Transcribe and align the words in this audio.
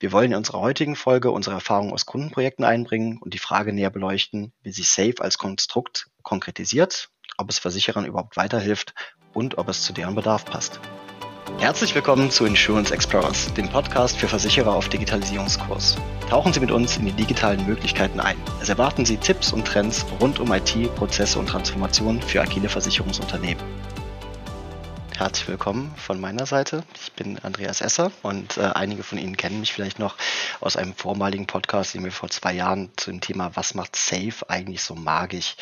Wir 0.00 0.12
wollen 0.12 0.32
in 0.32 0.38
unserer 0.38 0.60
heutigen 0.60 0.96
Folge 0.96 1.30
unsere 1.30 1.56
Erfahrungen 1.56 1.92
aus 1.92 2.06
Kundenprojekten 2.06 2.64
einbringen 2.64 3.18
und 3.18 3.34
die 3.34 3.38
Frage 3.38 3.74
näher 3.74 3.90
beleuchten, 3.90 4.50
wie 4.62 4.72
sich 4.72 4.88
Safe 4.88 5.16
als 5.18 5.36
Konstrukt 5.36 6.06
konkretisiert, 6.22 7.10
ob 7.36 7.50
es 7.50 7.58
Versicherern 7.58 8.06
überhaupt 8.06 8.38
weiterhilft 8.38 8.94
und 9.34 9.58
ob 9.58 9.68
es 9.68 9.82
zu 9.82 9.92
deren 9.92 10.14
Bedarf 10.14 10.46
passt. 10.46 10.80
Herzlich 11.58 11.94
willkommen 11.94 12.30
zu 12.30 12.46
Insurance 12.46 12.94
Explorers, 12.94 13.52
dem 13.52 13.68
Podcast 13.68 14.16
für 14.16 14.26
Versicherer 14.26 14.74
auf 14.74 14.88
Digitalisierungskurs. 14.88 15.98
Tauchen 16.30 16.54
Sie 16.54 16.60
mit 16.60 16.70
uns 16.70 16.96
in 16.96 17.04
die 17.04 17.12
digitalen 17.12 17.66
Möglichkeiten 17.66 18.20
ein. 18.20 18.38
Es 18.62 18.70
erwarten 18.70 19.04
Sie 19.04 19.18
Tipps 19.18 19.52
und 19.52 19.66
Trends 19.66 20.06
rund 20.18 20.40
um 20.40 20.50
IT, 20.50 20.94
Prozesse 20.94 21.38
und 21.38 21.50
Transformation 21.50 22.22
für 22.22 22.40
agile 22.40 22.70
Versicherungsunternehmen 22.70 23.62
herzlich 25.20 25.48
willkommen 25.48 25.94
von 25.98 26.18
meiner 26.18 26.46
Seite. 26.46 26.82
Ich 26.94 27.12
bin 27.12 27.38
Andreas 27.40 27.82
Esser 27.82 28.10
und 28.22 28.56
äh, 28.56 28.62
einige 28.62 29.02
von 29.02 29.18
Ihnen 29.18 29.36
kennen 29.36 29.60
mich 29.60 29.70
vielleicht 29.70 29.98
noch 29.98 30.16
aus 30.60 30.78
einem 30.78 30.94
vormaligen 30.94 31.46
Podcast, 31.46 31.92
den 31.92 32.04
wir 32.04 32.10
vor 32.10 32.30
zwei 32.30 32.54
Jahren 32.54 32.90
zu 32.96 33.10
dem 33.10 33.20
Thema 33.20 33.54
Was 33.54 33.74
macht 33.74 33.96
Safe 33.96 34.48
eigentlich 34.48 34.82
so 34.82 34.94
magisch 34.94 35.56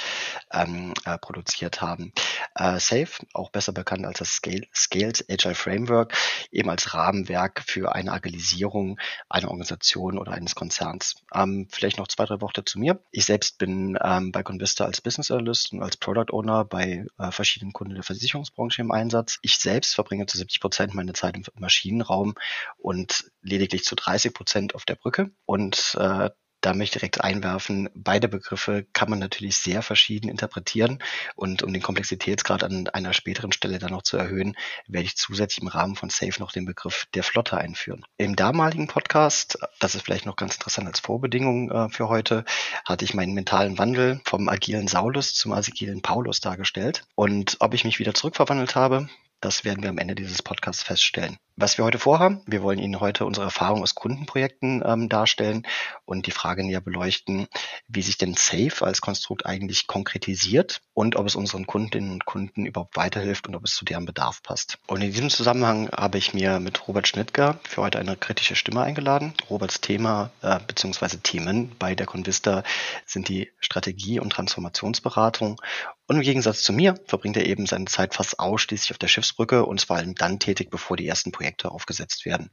ähm, 0.52 0.94
äh, 1.04 1.18
produziert 1.18 1.82
haben. 1.82 2.12
Äh, 2.54 2.78
Safe, 2.78 3.08
auch 3.34 3.50
besser 3.50 3.72
bekannt 3.72 4.06
als 4.06 4.20
das 4.20 4.28
Scale, 4.28 4.62
Scaled 4.72 5.24
Agile 5.28 5.56
Framework, 5.56 6.16
eben 6.52 6.70
als 6.70 6.94
Rahmenwerk 6.94 7.64
für 7.66 7.96
eine 7.96 8.12
Agilisierung 8.12 9.00
einer 9.28 9.48
Organisation 9.48 10.18
oder 10.18 10.30
eines 10.30 10.54
Konzerns. 10.54 11.16
Ähm, 11.34 11.66
vielleicht 11.72 11.98
noch 11.98 12.06
zwei, 12.06 12.26
drei 12.26 12.40
Worte 12.40 12.64
zu 12.64 12.78
mir. 12.78 13.00
Ich 13.10 13.24
selbst 13.24 13.58
bin 13.58 13.98
ähm, 14.00 14.30
bei 14.30 14.44
Convista 14.44 14.84
als 14.84 15.00
Business 15.00 15.32
Analyst 15.32 15.72
und 15.72 15.82
als 15.82 15.96
Product 15.96 16.32
Owner 16.32 16.64
bei 16.64 17.06
äh, 17.18 17.32
verschiedenen 17.32 17.72
Kunden 17.72 17.94
der 17.94 18.04
Versicherungsbranche 18.04 18.82
im 18.82 18.92
Einsatz. 18.92 19.40
Ich 19.48 19.56
selbst 19.56 19.94
verbringe 19.94 20.26
zu 20.26 20.36
70 20.36 20.60
Prozent 20.60 20.94
meine 20.94 21.14
Zeit 21.14 21.34
im 21.34 21.42
Maschinenraum 21.54 22.34
und 22.76 23.30
lediglich 23.40 23.82
zu 23.82 23.94
30 23.94 24.34
Prozent 24.34 24.74
auf 24.74 24.84
der 24.84 24.96
Brücke. 24.96 25.30
Und 25.46 25.96
äh, 25.98 26.28
da 26.60 26.74
möchte 26.74 26.96
ich 26.96 27.00
direkt 27.00 27.22
einwerfen, 27.22 27.88
beide 27.94 28.28
Begriffe 28.28 28.86
kann 28.92 29.08
man 29.08 29.20
natürlich 29.20 29.56
sehr 29.56 29.80
verschieden 29.80 30.28
interpretieren. 30.28 30.98
Und 31.34 31.62
um 31.62 31.72
den 31.72 31.80
Komplexitätsgrad 31.80 32.62
an 32.62 32.88
einer 32.88 33.14
späteren 33.14 33.50
Stelle 33.52 33.78
dann 33.78 33.92
noch 33.92 34.02
zu 34.02 34.18
erhöhen, 34.18 34.54
werde 34.86 35.06
ich 35.06 35.16
zusätzlich 35.16 35.62
im 35.62 35.68
Rahmen 35.68 35.96
von 35.96 36.10
Safe 36.10 36.38
noch 36.40 36.52
den 36.52 36.66
Begriff 36.66 37.06
der 37.14 37.22
Flotte 37.22 37.56
einführen. 37.56 38.04
Im 38.18 38.36
damaligen 38.36 38.86
Podcast, 38.86 39.58
das 39.78 39.94
ist 39.94 40.04
vielleicht 40.04 40.26
noch 40.26 40.36
ganz 40.36 40.56
interessant 40.56 40.88
als 40.88 41.00
Vorbedingung 41.00 41.70
äh, 41.70 41.88
für 41.88 42.10
heute, 42.10 42.44
hatte 42.84 43.06
ich 43.06 43.14
meinen 43.14 43.32
mentalen 43.32 43.78
Wandel 43.78 44.20
vom 44.26 44.50
agilen 44.50 44.88
Saulus 44.88 45.32
zum 45.32 45.52
agilen 45.52 46.02
Paulus 46.02 46.40
dargestellt. 46.40 47.06
Und 47.14 47.56
ob 47.60 47.72
ich 47.72 47.84
mich 47.84 47.98
wieder 47.98 48.12
zurückverwandelt 48.12 48.74
habe, 48.74 49.08
das 49.40 49.64
werden 49.64 49.82
wir 49.82 49.90
am 49.90 49.98
Ende 49.98 50.14
dieses 50.14 50.42
Podcasts 50.42 50.82
feststellen. 50.82 51.38
Was 51.60 51.76
wir 51.76 51.84
heute 51.84 51.98
vorhaben, 51.98 52.40
wir 52.46 52.62
wollen 52.62 52.78
Ihnen 52.78 53.00
heute 53.00 53.24
unsere 53.24 53.46
Erfahrung 53.46 53.82
aus 53.82 53.96
Kundenprojekten 53.96 54.80
ähm, 54.86 55.08
darstellen 55.08 55.66
und 56.04 56.26
die 56.26 56.30
Frage 56.30 56.64
näher 56.64 56.80
beleuchten, 56.80 57.48
wie 57.88 58.02
sich 58.02 58.16
denn 58.16 58.34
Safe 58.34 58.86
als 58.86 59.00
Konstrukt 59.00 59.44
eigentlich 59.44 59.88
konkretisiert 59.88 60.82
und 60.94 61.16
ob 61.16 61.26
es 61.26 61.34
unseren 61.34 61.66
Kundinnen 61.66 62.12
und 62.12 62.24
Kunden 62.26 62.64
überhaupt 62.64 62.96
weiterhilft 62.96 63.48
und 63.48 63.56
ob 63.56 63.64
es 63.64 63.74
zu 63.74 63.84
deren 63.84 64.06
Bedarf 64.06 64.40
passt. 64.44 64.78
Und 64.86 65.02
in 65.02 65.10
diesem 65.10 65.30
Zusammenhang 65.30 65.88
habe 65.90 66.18
ich 66.18 66.32
mir 66.32 66.60
mit 66.60 66.86
Robert 66.86 67.08
Schnittger 67.08 67.58
für 67.64 67.82
heute 67.82 67.98
eine 67.98 68.16
kritische 68.16 68.54
Stimme 68.54 68.82
eingeladen. 68.82 69.34
Roberts 69.50 69.80
Thema 69.80 70.30
äh, 70.42 70.60
bzw. 70.64 71.16
Themen 71.24 71.74
bei 71.80 71.96
der 71.96 72.06
Convista 72.06 72.62
sind 73.04 73.28
die 73.28 73.50
Strategie- 73.58 74.20
und 74.20 74.30
Transformationsberatung. 74.30 75.60
Und 76.08 76.16
im 76.16 76.22
Gegensatz 76.22 76.62
zu 76.62 76.72
mir 76.72 76.94
verbringt 77.04 77.36
er 77.36 77.44
eben 77.44 77.66
seine 77.66 77.84
Zeit 77.84 78.14
fast 78.14 78.40
ausschließlich 78.40 78.92
auf 78.92 78.98
der 78.98 79.08
Schiffsbrücke 79.08 79.66
und 79.66 79.78
zwar 79.78 80.02
dann 80.02 80.38
tätig, 80.38 80.70
bevor 80.70 80.96
die 80.96 81.06
ersten 81.06 81.32
Projekte 81.32 81.70
aufgesetzt 81.70 82.24
werden. 82.24 82.50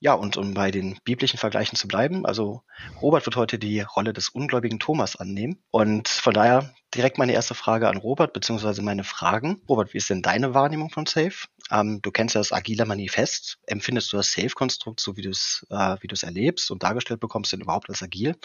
Ja, 0.00 0.14
und 0.14 0.36
um 0.36 0.54
bei 0.54 0.70
den 0.70 0.96
biblischen 1.02 1.40
Vergleichen 1.40 1.76
zu 1.76 1.88
bleiben, 1.88 2.24
also 2.24 2.62
Robert 3.02 3.26
wird 3.26 3.34
heute 3.34 3.58
die 3.58 3.80
Rolle 3.80 4.12
des 4.12 4.28
ungläubigen 4.28 4.78
Thomas 4.78 5.16
annehmen. 5.16 5.58
Und 5.72 6.08
von 6.08 6.32
daher 6.32 6.72
direkt 6.94 7.18
meine 7.18 7.32
erste 7.32 7.56
Frage 7.56 7.88
an 7.88 7.96
Robert, 7.96 8.32
beziehungsweise 8.32 8.80
meine 8.82 9.02
Fragen. 9.02 9.60
Robert, 9.68 9.92
wie 9.92 9.98
ist 9.98 10.08
denn 10.08 10.22
deine 10.22 10.54
Wahrnehmung 10.54 10.90
von 10.90 11.06
Safe? 11.06 11.48
Ähm, 11.70 12.00
du 12.02 12.10
kennst 12.10 12.34
ja 12.34 12.40
das 12.40 12.52
Agile 12.52 12.86
Manifest. 12.86 13.58
Empfindest 13.66 14.12
du 14.12 14.16
das 14.16 14.32
Safe-Konstrukt, 14.32 15.00
so 15.00 15.16
wie 15.16 15.22
du 15.22 15.30
es 15.30 15.66
äh, 15.70 15.96
wie 16.00 16.06
du 16.06 16.14
es 16.14 16.22
erlebst 16.22 16.70
und 16.70 16.82
dargestellt 16.82 17.20
bekommst, 17.20 17.52
denn 17.52 17.60
überhaupt 17.60 17.88
als 17.88 18.02
agil? 18.02 18.36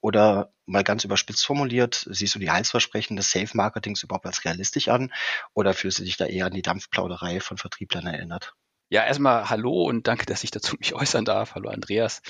Oder 0.00 0.52
mal 0.66 0.84
ganz 0.84 1.04
überspitzt 1.04 1.44
formuliert, 1.44 2.06
siehst 2.10 2.34
du 2.34 2.38
die 2.38 2.50
Heilsversprechen 2.50 3.16
des 3.16 3.30
Safe-Marketings 3.30 4.02
überhaupt 4.02 4.26
als 4.26 4.44
realistisch 4.44 4.88
an? 4.88 5.12
Oder 5.54 5.74
fühlst 5.74 5.98
du 5.98 6.04
dich 6.04 6.16
da 6.16 6.26
eher 6.26 6.46
an 6.46 6.54
die 6.54 6.62
Dampfplauderei 6.62 7.40
von 7.40 7.58
Vertrieblern 7.58 8.06
erinnert? 8.06 8.54
Ja, 8.92 9.04
erstmal 9.04 9.48
hallo 9.48 9.84
und 9.84 10.08
danke, 10.08 10.26
dass 10.26 10.42
ich 10.42 10.50
dazu 10.50 10.74
mich 10.76 10.94
äußern 10.94 11.24
darf. 11.24 11.54
Hallo 11.54 11.68
Andreas. 11.68 12.22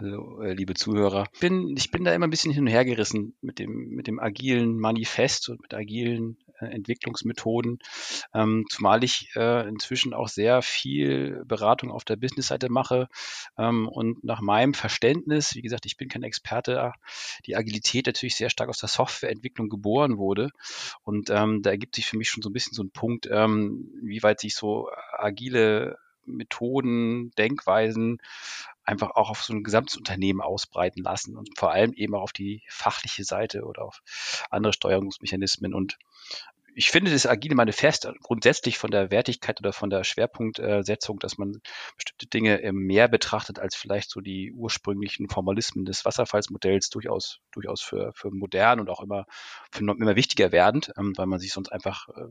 Hallo, 0.00 0.40
äh, 0.42 0.52
liebe 0.52 0.74
Zuhörer. 0.74 1.26
Ich 1.32 1.40
bin, 1.40 1.76
ich 1.76 1.90
bin 1.90 2.04
da 2.04 2.14
immer 2.14 2.28
ein 2.28 2.30
bisschen 2.30 2.52
hin 2.52 2.62
und 2.62 2.70
her 2.70 2.84
gerissen 2.84 3.34
mit 3.40 3.58
dem, 3.58 3.88
mit 3.96 4.06
dem 4.06 4.20
agilen 4.20 4.78
Manifest 4.78 5.48
und 5.48 5.60
mit 5.60 5.74
agilen 5.74 6.38
äh, 6.60 6.66
Entwicklungsmethoden, 6.66 7.80
ähm, 8.32 8.64
zumal 8.70 9.02
ich 9.02 9.30
äh, 9.34 9.66
inzwischen 9.68 10.14
auch 10.14 10.28
sehr 10.28 10.62
viel 10.62 11.42
Beratung 11.46 11.90
auf 11.90 12.04
der 12.04 12.14
Business-Seite 12.14 12.68
mache. 12.68 13.08
Ähm, 13.58 13.88
und 13.88 14.22
nach 14.22 14.40
meinem 14.40 14.72
Verständnis, 14.72 15.56
wie 15.56 15.62
gesagt, 15.62 15.84
ich 15.84 15.96
bin 15.96 16.08
kein 16.08 16.22
Experte, 16.22 16.92
die 17.46 17.56
Agilität 17.56 18.06
natürlich 18.06 18.36
sehr 18.36 18.50
stark 18.50 18.68
aus 18.68 18.78
der 18.78 18.88
Softwareentwicklung 18.88 19.68
geboren 19.68 20.16
wurde. 20.16 20.50
Und 21.02 21.28
ähm, 21.30 21.60
da 21.62 21.70
ergibt 21.70 21.96
sich 21.96 22.06
für 22.06 22.16
mich 22.16 22.30
schon 22.30 22.44
so 22.44 22.50
ein 22.50 22.52
bisschen 22.52 22.74
so 22.74 22.84
ein 22.84 22.92
Punkt, 22.92 23.28
ähm, 23.28 23.90
wie 24.00 24.22
weit 24.22 24.38
sich 24.38 24.54
so 24.54 24.90
agile 25.10 25.98
Methoden, 26.28 27.32
Denkweisen 27.32 28.18
einfach 28.88 29.10
auch 29.10 29.28
auf 29.28 29.42
so 29.44 29.52
ein 29.52 29.62
gesamtes 29.62 29.98
Unternehmen 29.98 30.40
ausbreiten 30.40 31.02
lassen 31.02 31.36
und 31.36 31.58
vor 31.58 31.72
allem 31.72 31.92
eben 31.92 32.14
auch 32.14 32.22
auf 32.22 32.32
die 32.32 32.62
fachliche 32.68 33.22
Seite 33.22 33.64
oder 33.64 33.82
auf 33.84 34.00
andere 34.50 34.72
Steuerungsmechanismen. 34.72 35.74
Und 35.74 35.98
ich 36.74 36.90
finde 36.90 37.10
das 37.10 37.26
agile 37.26 37.54
Manifest 37.54 38.08
grundsätzlich 38.22 38.78
von 38.78 38.90
der 38.90 39.10
Wertigkeit 39.10 39.60
oder 39.60 39.74
von 39.74 39.90
der 39.90 40.04
Schwerpunktsetzung, 40.04 41.18
dass 41.18 41.36
man 41.36 41.60
bestimmte 41.96 42.28
Dinge 42.28 42.72
mehr 42.72 43.08
betrachtet 43.08 43.58
als 43.58 43.76
vielleicht 43.76 44.10
so 44.10 44.22
die 44.22 44.52
ursprünglichen 44.52 45.28
Formalismen 45.28 45.84
des 45.84 46.06
Wasserfallsmodells 46.06 46.88
durchaus, 46.88 47.40
durchaus 47.52 47.82
für, 47.82 48.12
für 48.14 48.30
modern 48.30 48.80
und 48.80 48.88
auch 48.88 49.02
immer, 49.02 49.26
für 49.70 49.80
immer 49.80 50.16
wichtiger 50.16 50.50
werdend, 50.50 50.92
ähm, 50.96 51.12
weil 51.16 51.26
man 51.26 51.40
sich 51.40 51.52
sonst 51.52 51.70
einfach 51.70 52.08
äh, 52.08 52.28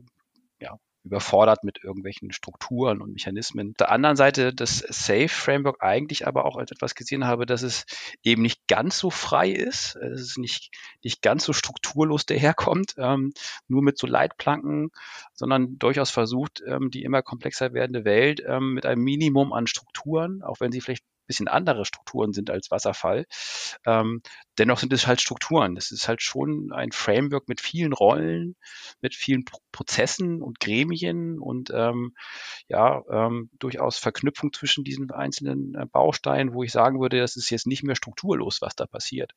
ja, 0.60 0.76
überfordert 1.08 1.64
mit 1.64 1.82
irgendwelchen 1.82 2.32
Strukturen 2.32 3.00
und 3.00 3.12
Mechanismen. 3.12 3.70
Auf 3.70 3.76
der 3.78 3.90
anderen 3.90 4.16
Seite 4.16 4.54
das 4.54 4.78
Safe 4.78 5.28
Framework 5.28 5.82
eigentlich 5.82 6.26
aber 6.26 6.44
auch 6.44 6.56
als 6.56 6.70
etwas 6.70 6.94
gesehen 6.94 7.24
habe, 7.24 7.46
dass 7.46 7.62
es 7.62 7.86
eben 8.22 8.42
nicht 8.42 8.68
ganz 8.68 8.98
so 8.98 9.10
frei 9.10 9.50
ist, 9.50 9.96
es 9.96 10.20
ist 10.20 10.38
nicht, 10.38 10.70
nicht 11.02 11.22
ganz 11.22 11.44
so 11.44 11.52
strukturlos 11.52 12.26
daherkommt, 12.26 12.94
ähm, 12.98 13.32
nur 13.68 13.82
mit 13.82 13.98
so 13.98 14.06
Leitplanken, 14.06 14.90
sondern 15.32 15.78
durchaus 15.78 16.10
versucht, 16.10 16.62
ähm, 16.66 16.90
die 16.90 17.02
immer 17.02 17.22
komplexer 17.22 17.72
werdende 17.72 18.04
Welt 18.04 18.42
ähm, 18.46 18.74
mit 18.74 18.84
einem 18.84 19.02
Minimum 19.02 19.52
an 19.52 19.66
Strukturen, 19.66 20.42
auch 20.42 20.60
wenn 20.60 20.72
sie 20.72 20.80
vielleicht 20.80 21.04
bisschen 21.28 21.46
andere 21.46 21.84
Strukturen 21.84 22.32
sind 22.32 22.50
als 22.50 22.72
Wasserfall. 22.72 23.26
Ähm, 23.86 24.22
dennoch 24.58 24.78
sind 24.78 24.92
es 24.92 25.06
halt 25.06 25.20
Strukturen. 25.20 25.76
Das 25.76 25.92
ist 25.92 26.08
halt 26.08 26.22
schon 26.22 26.72
ein 26.72 26.90
Framework 26.90 27.48
mit 27.48 27.60
vielen 27.60 27.92
Rollen, 27.92 28.56
mit 29.00 29.14
vielen 29.14 29.44
Pro 29.44 29.58
Prozessen 29.70 30.42
und 30.42 30.58
Gremien 30.58 31.38
und 31.38 31.70
ähm, 31.72 32.16
ja, 32.66 33.02
ähm, 33.10 33.48
durchaus 33.60 33.98
Verknüpfung 33.98 34.52
zwischen 34.52 34.82
diesen 34.82 35.10
einzelnen 35.12 35.76
äh, 35.76 35.86
Bausteinen, 35.86 36.52
wo 36.52 36.64
ich 36.64 36.72
sagen 36.72 37.00
würde, 37.00 37.20
das 37.20 37.36
ist 37.36 37.50
jetzt 37.50 37.66
nicht 37.68 37.84
mehr 37.84 37.94
strukturlos, 37.94 38.60
was 38.60 38.74
da 38.74 38.86
passiert. 38.86 39.34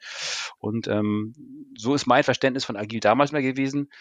Und 0.57 0.87
ähm, 0.87 1.35
so 1.77 1.93
ist 1.93 2.07
mein 2.07 2.23
Verständnis 2.23 2.65
von 2.65 2.75
Agil 2.75 3.01
damals 3.01 3.31
mal 3.31 3.43
gewesen. 3.43 3.91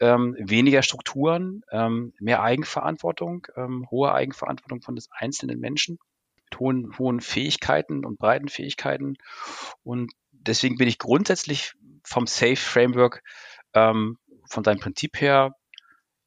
Ähm, 0.00 0.34
weniger 0.38 0.82
Strukturen, 0.82 1.62
ähm, 1.70 2.14
mehr 2.18 2.42
Eigenverantwortung, 2.42 3.46
ähm, 3.56 3.86
hohe 3.90 4.12
Eigenverantwortung 4.12 4.80
von 4.80 4.96
des 4.96 5.08
einzelnen 5.12 5.60
Menschen 5.60 5.98
hohen, 6.58 6.96
hohen 6.98 7.20
Fähigkeiten 7.20 8.04
und 8.04 8.18
breiten 8.18 8.48
Fähigkeiten. 8.48 9.16
Und 9.82 10.12
deswegen 10.30 10.76
bin 10.76 10.88
ich 10.88 10.98
grundsätzlich 10.98 11.74
vom 12.04 12.26
Safe 12.26 12.56
Framework 12.56 13.22
ähm, 13.74 14.18
von 14.48 14.64
seinem 14.64 14.80
Prinzip 14.80 15.20
her 15.20 15.54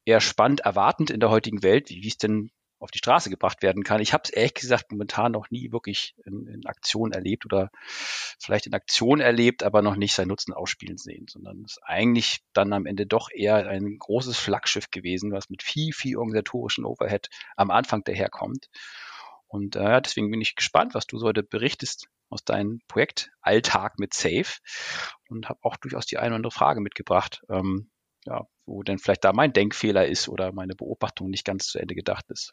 eher 0.04 0.20
spannend 0.20 0.60
erwartend 0.60 1.10
in 1.10 1.20
der 1.20 1.30
heutigen 1.30 1.62
Welt, 1.62 1.90
wie, 1.90 2.06
es 2.06 2.16
denn 2.16 2.50
auf 2.78 2.90
die 2.90 2.98
Straße 2.98 3.30
gebracht 3.30 3.62
werden 3.62 3.82
kann. 3.82 4.00
Ich 4.00 4.12
habe 4.12 4.22
es 4.24 4.30
ehrlich 4.30 4.54
gesagt 4.54 4.92
momentan 4.92 5.32
noch 5.32 5.50
nie 5.50 5.72
wirklich 5.72 6.14
in, 6.24 6.46
in, 6.46 6.66
Aktion 6.66 7.12
erlebt 7.12 7.44
oder 7.44 7.70
vielleicht 8.38 8.66
in 8.66 8.74
Aktion 8.74 9.20
erlebt, 9.20 9.62
aber 9.62 9.82
noch 9.82 9.96
nicht 9.96 10.14
seinen 10.14 10.28
Nutzen 10.28 10.52
ausspielen 10.52 10.98
sehen, 10.98 11.26
sondern 11.28 11.62
es 11.64 11.72
ist 11.72 11.82
eigentlich 11.82 12.40
dann 12.52 12.72
am 12.72 12.86
Ende 12.86 13.06
doch 13.06 13.30
eher 13.30 13.66
ein 13.66 13.98
großes 13.98 14.36
Flaggschiff 14.38 14.90
gewesen, 14.90 15.32
was 15.32 15.48
mit 15.48 15.62
viel, 15.62 15.92
viel 15.92 16.16
organisatorischen 16.16 16.84
Overhead 16.84 17.28
am 17.56 17.70
Anfang 17.70 18.04
daherkommt 18.04 18.68
und 19.56 19.74
äh, 19.74 20.02
deswegen 20.02 20.30
bin 20.30 20.42
ich 20.42 20.54
gespannt, 20.54 20.92
was 20.92 21.06
du 21.06 21.16
so 21.18 21.26
heute 21.26 21.42
berichtest 21.42 22.08
aus 22.28 22.44
deinem 22.44 22.80
Projektalltag 22.88 23.98
mit 23.98 24.12
Safe 24.12 24.58
und 25.30 25.48
habe 25.48 25.60
auch 25.62 25.76
durchaus 25.76 26.04
die 26.04 26.18
eine 26.18 26.28
oder 26.28 26.36
andere 26.36 26.50
Frage 26.50 26.82
mitgebracht, 26.82 27.42
ähm, 27.48 27.88
ja, 28.26 28.42
wo 28.66 28.82
denn 28.82 28.98
vielleicht 28.98 29.24
da 29.24 29.32
mein 29.32 29.54
Denkfehler 29.54 30.06
ist 30.06 30.28
oder 30.28 30.52
meine 30.52 30.74
Beobachtung 30.74 31.30
nicht 31.30 31.46
ganz 31.46 31.68
zu 31.68 31.78
Ende 31.78 31.94
gedacht 31.94 32.26
ist. 32.28 32.52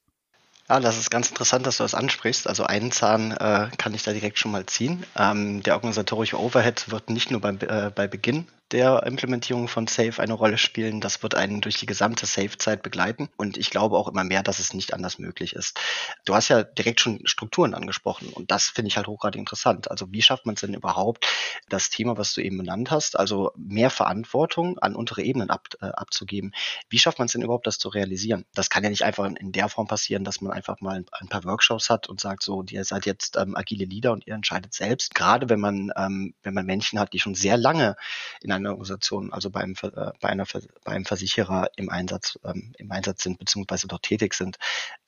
Ja, 0.70 0.80
das 0.80 0.98
ist 0.98 1.12
ganz 1.12 1.30
interessant, 1.30 1.68
dass 1.68 1.78
du 1.78 1.84
das 1.84 1.94
ansprichst. 1.94 2.48
Also 2.48 2.64
einen 2.64 2.94
Zahn 2.94 3.32
äh, 3.32 3.70
kann 3.78 3.94
ich 3.94 4.04
da 4.04 4.14
direkt 4.14 4.40
schon 4.40 4.54
mal 4.54 4.66
ziehen. 4.66 5.06
Ähm, 5.18 5.62
der 5.62 5.76
organisatorische 5.76 6.40
Overhead 6.40 6.90
wird 6.90 7.10
nicht 7.10 7.32
nur 7.32 7.42
beim, 7.42 7.60
äh, 7.60 7.92
bei 7.94 8.08
Beginn 8.08 8.48
der 8.71 9.04
Implementierung 9.04 9.68
von 9.68 9.88
Safe 9.88 10.21
eine 10.21 10.33
Rolle 10.33 10.57
spielen. 10.57 11.01
Das 11.01 11.21
wird 11.21 11.36
einen 11.36 11.62
durch 11.62 11.77
die 11.77 11.86
gesamte 11.86 12.25
Safe-Zeit 12.25 12.81
begleiten. 12.81 13.30
Und 13.38 13.57
ich 13.57 13.69
glaube 13.69 13.98
auch 13.98 14.07
immer 14.07 14.24
mehr, 14.24 14.42
dass 14.42 14.60
es 14.60 14.74
nicht 14.74 14.94
anders 14.94 15.19
möglich 15.19 15.54
ist. 15.54 15.80
Du 16.25 16.33
hast 16.33 16.50
ja 16.50 16.63
direkt 16.63 17.00
schon 17.00 17.21
Strukturen 17.25 17.74
angesprochen. 17.74 18.30
Und 18.30 18.51
das 18.51 18.69
finde 18.69 18.88
ich 18.88 18.98
halt 18.98 19.07
hochgradig 19.07 19.39
interessant. 19.39 19.92
Also 19.92 20.12
wie 20.12 20.21
schafft 20.21 20.45
man 20.45 20.56
es 20.56 20.62
denn 20.62 20.74
überhaupt, 20.74 21.27
das 21.69 21.89
Thema, 21.89 22.18
was 22.18 22.33
du 22.33 22.42
eben 22.42 22.57
benannt 22.57 22.89
hast, 22.89 23.18
also 23.18 23.51
mehr 23.56 23.89
Verantwortung 23.89 24.80
an 24.80 24.95
untere 24.95 25.21
Ebenen 25.21 25.50
ab, 25.50 25.68
äh, 25.81 25.86
abzugeben? 25.86 26.54
Wie 26.89 27.00
schafft 27.00 27.19
man 27.19 27.27
es 27.27 27.33
denn 27.33 27.42
überhaupt, 27.42 27.68
das 27.68 27.77
zu 27.77 27.89
realisieren? 27.89 28.45
Das 28.56 28.69
kann 28.69 28.83
ja 28.83 28.89
nicht 28.89 29.04
einfach 29.04 29.25
in 29.25 29.51
der 29.51 29.69
Form 29.69 29.88
passieren, 29.88 30.24
dass 30.24 30.42
man 30.42 30.51
einfach 30.51 30.81
mal 30.81 31.06
ein, 31.12 31.27
paar 31.27 31.44
Workshops 31.44 31.89
hat 31.89 32.10
und 32.10 32.19
sagt 32.19 32.44
so, 32.44 32.63
ihr 32.69 32.86
seid 32.86 33.06
jetzt 33.06 33.38
ähm, 33.38 33.56
agile 33.56 33.86
Leader 33.86 34.12
und 34.13 34.25
ihr 34.25 34.33
entscheidet 34.33 34.74
selbst. 34.74 35.13
Gerade 35.15 35.50
wenn 35.50 35.60
man, 35.60 35.92
ähm, 35.95 36.33
wenn 36.44 36.54
man 36.54 36.65
Menschen 36.65 37.00
hat, 37.00 37.13
die 37.13 37.19
schon 37.19 37.36
sehr 37.36 37.57
lange 37.57 37.95
in 38.42 38.51
einer 38.65 38.74
Organisation, 38.74 39.31
also 39.33 39.50
beim, 39.50 39.75
äh, 39.81 40.12
bei, 40.19 40.30
einer, 40.30 40.45
bei 40.83 40.92
einem 40.92 41.06
Versicherer 41.06 41.69
im 41.75 41.89
Einsatz, 41.89 42.39
ähm, 42.44 42.74
im 42.77 42.92
Einsatz 42.92 43.24
sind, 43.24 43.39
beziehungsweise 43.39 43.88
dort 43.88 44.04
tätig 44.04 44.33
sind, 44.33 44.57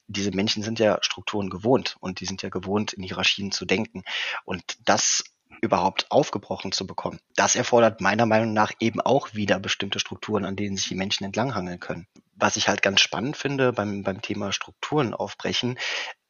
diese 0.07 0.31
Menschen 0.31 0.63
sind 0.63 0.79
ja 0.79 0.99
Strukturen 1.01 1.49
gewohnt 1.49 1.95
und 1.99 2.19
die 2.19 2.25
sind 2.25 2.41
ja 2.41 2.49
gewohnt, 2.49 2.93
in 2.93 3.03
Hierarchien 3.03 3.51
zu 3.51 3.65
denken. 3.65 4.03
Und 4.43 4.77
das 4.85 5.23
überhaupt 5.61 6.11
aufgebrochen 6.11 6.71
zu 6.71 6.85
bekommen. 6.85 7.19
Das 7.35 7.55
erfordert 7.55 8.01
meiner 8.01 8.25
Meinung 8.25 8.53
nach 8.53 8.71
eben 8.79 9.01
auch 9.01 9.33
wieder 9.33 9.59
bestimmte 9.59 9.99
Strukturen, 9.99 10.45
an 10.45 10.55
denen 10.55 10.77
sich 10.77 10.87
die 10.87 10.95
Menschen 10.95 11.23
entlanghangeln 11.23 11.79
können. 11.79 12.07
Was 12.35 12.57
ich 12.57 12.67
halt 12.67 12.81
ganz 12.81 13.01
spannend 13.01 13.37
finde 13.37 13.73
beim, 13.73 14.03
beim 14.03 14.21
Thema 14.21 14.51
Strukturen 14.51 15.13
aufbrechen, 15.13 15.77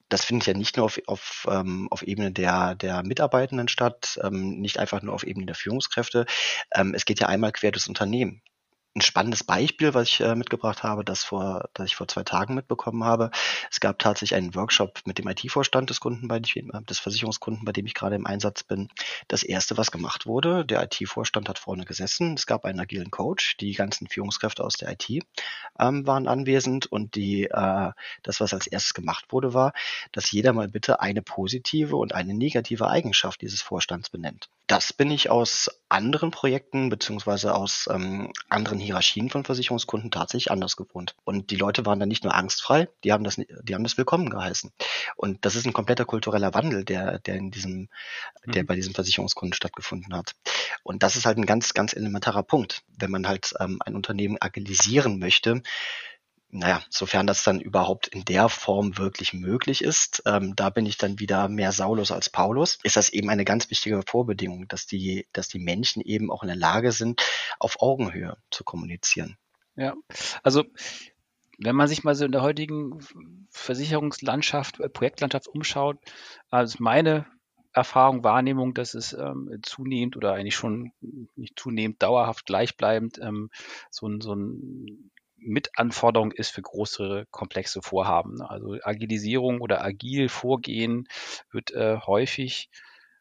das 0.09 0.25
findet 0.25 0.47
ja 0.47 0.53
nicht 0.53 0.77
nur 0.77 0.85
auf, 0.85 0.99
auf, 1.07 1.47
ähm, 1.49 1.87
auf 1.91 2.03
Ebene 2.03 2.31
der, 2.31 2.75
der 2.75 3.03
Mitarbeitenden 3.03 3.67
statt, 3.67 4.19
ähm, 4.23 4.59
nicht 4.59 4.79
einfach 4.79 5.01
nur 5.01 5.13
auf 5.13 5.23
Ebene 5.23 5.45
der 5.45 5.55
Führungskräfte. 5.55 6.25
Ähm, 6.73 6.93
es 6.93 7.05
geht 7.05 7.19
ja 7.19 7.27
einmal 7.27 7.51
quer 7.51 7.71
durchs 7.71 7.87
Unternehmen 7.87 8.41
ein 8.95 9.01
spannendes 9.01 9.43
Beispiel, 9.43 9.93
was 9.93 10.07
ich 10.07 10.21
äh, 10.21 10.35
mitgebracht 10.35 10.83
habe, 10.83 11.03
das 11.03 11.25
vor, 11.25 11.69
das 11.73 11.87
ich 11.87 11.95
vor 11.97 12.07
zwei 12.07 12.23
Tagen 12.23 12.55
mitbekommen 12.55 13.03
habe. 13.03 13.29
Es 13.69 13.81
gab 13.81 13.99
tatsächlich 13.99 14.35
einen 14.35 14.55
Workshop 14.55 15.01
mit 15.05 15.17
dem 15.17 15.27
IT-Vorstand 15.27 15.89
des 15.89 15.99
Kunden, 15.99 16.29
bei 16.29 16.39
dem, 16.39 16.71
äh, 16.71 16.81
des 16.83 16.99
Versicherungskunden, 16.99 17.65
bei 17.65 17.73
dem 17.73 17.85
ich 17.85 17.93
gerade 17.93 18.15
im 18.15 18.25
Einsatz 18.25 18.63
bin. 18.63 18.87
Das 19.27 19.43
erste, 19.43 19.77
was 19.77 19.91
gemacht 19.91 20.25
wurde, 20.25 20.65
der 20.65 20.81
IT-Vorstand 20.83 21.49
hat 21.49 21.59
vorne 21.59 21.83
gesessen. 21.83 22.35
Es 22.35 22.45
gab 22.45 22.63
einen 22.63 22.79
agilen 22.79 23.11
Coach. 23.11 23.57
Die 23.57 23.73
ganzen 23.73 24.07
Führungskräfte 24.07 24.63
aus 24.63 24.75
der 24.75 24.93
IT 24.93 25.09
ähm, 25.77 26.07
waren 26.07 26.29
anwesend 26.29 26.85
und 26.85 27.15
die, 27.15 27.43
äh, 27.45 27.91
das, 28.23 28.39
was 28.39 28.53
als 28.53 28.65
erstes 28.65 28.93
gemacht 28.93 29.25
wurde, 29.33 29.53
war, 29.53 29.73
dass 30.13 30.31
jeder 30.31 30.53
mal 30.53 30.69
bitte 30.69 31.01
eine 31.01 31.21
positive 31.21 31.97
und 31.97 32.15
eine 32.15 32.33
negative 32.33 32.87
Eigenschaft 32.87 33.41
dieses 33.41 33.61
Vorstands 33.61 34.09
benennt. 34.09 34.47
Das 34.67 34.93
bin 34.93 35.11
ich 35.11 35.29
aus 35.29 35.69
anderen 35.95 36.29
Projekten 36.29 36.89
beziehungsweise 36.89 37.55
aus 37.55 37.87
ähm, 37.91 38.31
anderen 38.49 38.79
Hierarchien 38.79 39.29
von 39.29 39.45
Versicherungskunden 39.45 40.11
tatsächlich 40.11 40.51
anders 40.51 40.75
gewohnt. 40.75 41.15
Und 41.23 41.49
die 41.49 41.55
Leute 41.55 41.85
waren 41.85 41.99
dann 41.99 42.09
nicht 42.09 42.23
nur 42.23 42.35
angstfrei, 42.35 42.89
die 43.03 43.11
haben 43.11 43.23
das, 43.23 43.37
die 43.37 43.73
haben 43.73 43.83
das 43.83 43.97
willkommen 43.97 44.29
geheißen. 44.29 44.71
Und 45.15 45.45
das 45.45 45.55
ist 45.55 45.65
ein 45.65 45.73
kompletter 45.73 46.05
kultureller 46.05 46.53
Wandel, 46.53 46.83
der, 46.83 47.19
der 47.19 47.35
in 47.35 47.49
diesem, 47.49 47.89
der 48.45 48.63
mhm. 48.63 48.67
bei 48.67 48.75
diesem 48.75 48.93
Versicherungskunden 48.93 49.53
stattgefunden 49.53 50.13
hat. 50.13 50.33
Und 50.83 51.01
das 51.01 51.15
ist 51.15 51.25
halt 51.25 51.37
ein 51.37 51.45
ganz, 51.45 51.73
ganz 51.73 51.93
elementarer 51.93 52.43
Punkt, 52.43 52.83
wenn 52.97 53.11
man 53.11 53.27
halt 53.27 53.53
ähm, 53.59 53.79
ein 53.85 53.95
Unternehmen 53.95 54.37
agilisieren 54.39 55.17
möchte 55.17 55.61
naja, 56.55 56.81
sofern 56.89 57.27
das 57.27 57.43
dann 57.43 57.59
überhaupt 57.59 58.07
in 58.07 58.23
der 58.23 58.49
Form 58.49 58.97
wirklich 58.97 59.33
möglich 59.33 59.83
ist, 59.83 60.23
ähm, 60.25 60.55
da 60.55 60.69
bin 60.69 60.85
ich 60.85 60.97
dann 60.97 61.19
wieder 61.19 61.49
mehr 61.49 61.71
Saulus 61.71 62.11
als 62.11 62.29
Paulus, 62.29 62.79
ist 62.83 62.95
das 62.95 63.09
eben 63.09 63.29
eine 63.29 63.45
ganz 63.45 63.69
wichtige 63.69 64.01
Vorbedingung, 64.07 64.67
dass 64.67 64.87
die, 64.87 65.27
dass 65.33 65.49
die 65.49 65.59
Menschen 65.59 66.01
eben 66.01 66.31
auch 66.31 66.43
in 66.43 66.47
der 66.47 66.55
Lage 66.55 66.91
sind, 66.91 67.21
auf 67.59 67.81
Augenhöhe 67.81 68.37
zu 68.51 68.63
kommunizieren. 68.63 69.37
Ja, 69.75 69.95
also 70.43 70.63
wenn 71.57 71.75
man 71.75 71.87
sich 71.87 72.03
mal 72.03 72.15
so 72.15 72.25
in 72.25 72.31
der 72.31 72.41
heutigen 72.41 72.99
Versicherungslandschaft, 73.49 74.79
äh, 74.79 74.89
Projektlandschaft 74.89 75.47
umschaut, 75.47 75.97
also 76.49 76.77
meine 76.79 77.25
Erfahrung, 77.73 78.23
Wahrnehmung, 78.23 78.73
dass 78.73 78.93
es 78.93 79.11
ähm, 79.11 79.59
zunehmend 79.61 80.15
oder 80.15 80.33
eigentlich 80.33 80.55
schon 80.55 80.93
nicht 81.35 81.59
zunehmend 81.59 82.01
dauerhaft 82.01 82.45
gleichbleibend 82.45 83.19
ähm, 83.21 83.49
so, 83.91 84.09
so 84.21 84.33
ein 84.33 85.11
Mitanforderung 85.45 86.31
ist 86.31 86.51
für 86.51 86.61
größere, 86.61 87.25
komplexe 87.31 87.81
Vorhaben. 87.81 88.41
Also 88.41 88.77
Agilisierung 88.81 89.61
oder 89.61 89.83
agil 89.83 90.29
Vorgehen 90.29 91.07
wird 91.51 91.71
äh, 91.71 91.97
häufig 92.05 92.69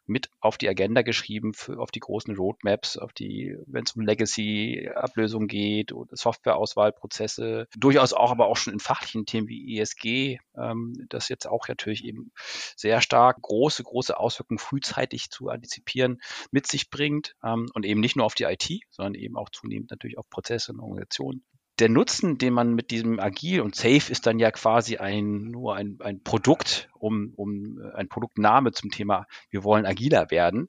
mit 0.06 0.30
auf 0.40 0.58
die 0.58 0.68
Agenda 0.68 1.02
geschrieben, 1.02 1.54
für, 1.54 1.78
auf 1.78 1.90
die 1.90 2.00
großen 2.00 2.36
Roadmaps, 2.36 2.98
auf 2.98 3.12
die, 3.12 3.56
wenn 3.66 3.84
es 3.84 3.92
um 3.92 4.02
Legacy-Ablösung 4.02 5.46
geht 5.46 5.92
oder 5.92 6.14
Softwareauswahlprozesse, 6.16 7.68
durchaus 7.76 8.12
auch, 8.12 8.30
aber 8.30 8.46
auch 8.46 8.56
schon 8.56 8.74
in 8.74 8.80
fachlichen 8.80 9.26
Themen 9.26 9.48
wie 9.48 9.78
ESG, 9.78 10.38
ähm, 10.56 11.06
das 11.08 11.28
jetzt 11.28 11.46
auch 11.46 11.68
natürlich 11.68 12.04
eben 12.04 12.32
sehr 12.76 13.00
stark 13.00 13.40
große, 13.40 13.82
große 13.82 14.18
Auswirkungen 14.18 14.58
frühzeitig 14.58 15.30
zu 15.30 15.48
antizipieren 15.48 16.20
mit 16.50 16.66
sich 16.66 16.90
bringt 16.90 17.34
ähm, 17.42 17.68
und 17.72 17.86
eben 17.86 18.00
nicht 18.00 18.16
nur 18.16 18.26
auf 18.26 18.34
die 18.34 18.44
IT, 18.44 18.68
sondern 18.90 19.14
eben 19.14 19.36
auch 19.36 19.48
zunehmend 19.50 19.90
natürlich 19.90 20.18
auf 20.18 20.28
Prozesse 20.28 20.72
und 20.72 20.80
Organisationen 20.80 21.44
der 21.78 21.88
Nutzen, 21.88 22.38
den 22.38 22.52
man 22.52 22.74
mit 22.74 22.90
diesem 22.90 23.18
Agil 23.18 23.60
und 23.60 23.74
Safe 23.74 24.10
ist 24.10 24.26
dann 24.26 24.38
ja 24.38 24.50
quasi 24.50 24.96
ein, 24.96 25.50
nur 25.50 25.74
ein, 25.74 25.98
ein 26.00 26.22
Produkt, 26.22 26.88
um, 26.94 27.32
um 27.36 27.80
äh, 27.80 27.92
ein 27.94 28.08
Produktname 28.08 28.72
zum 28.72 28.90
Thema, 28.90 29.26
wir 29.50 29.64
wollen 29.64 29.86
agiler 29.86 30.30
werden, 30.30 30.68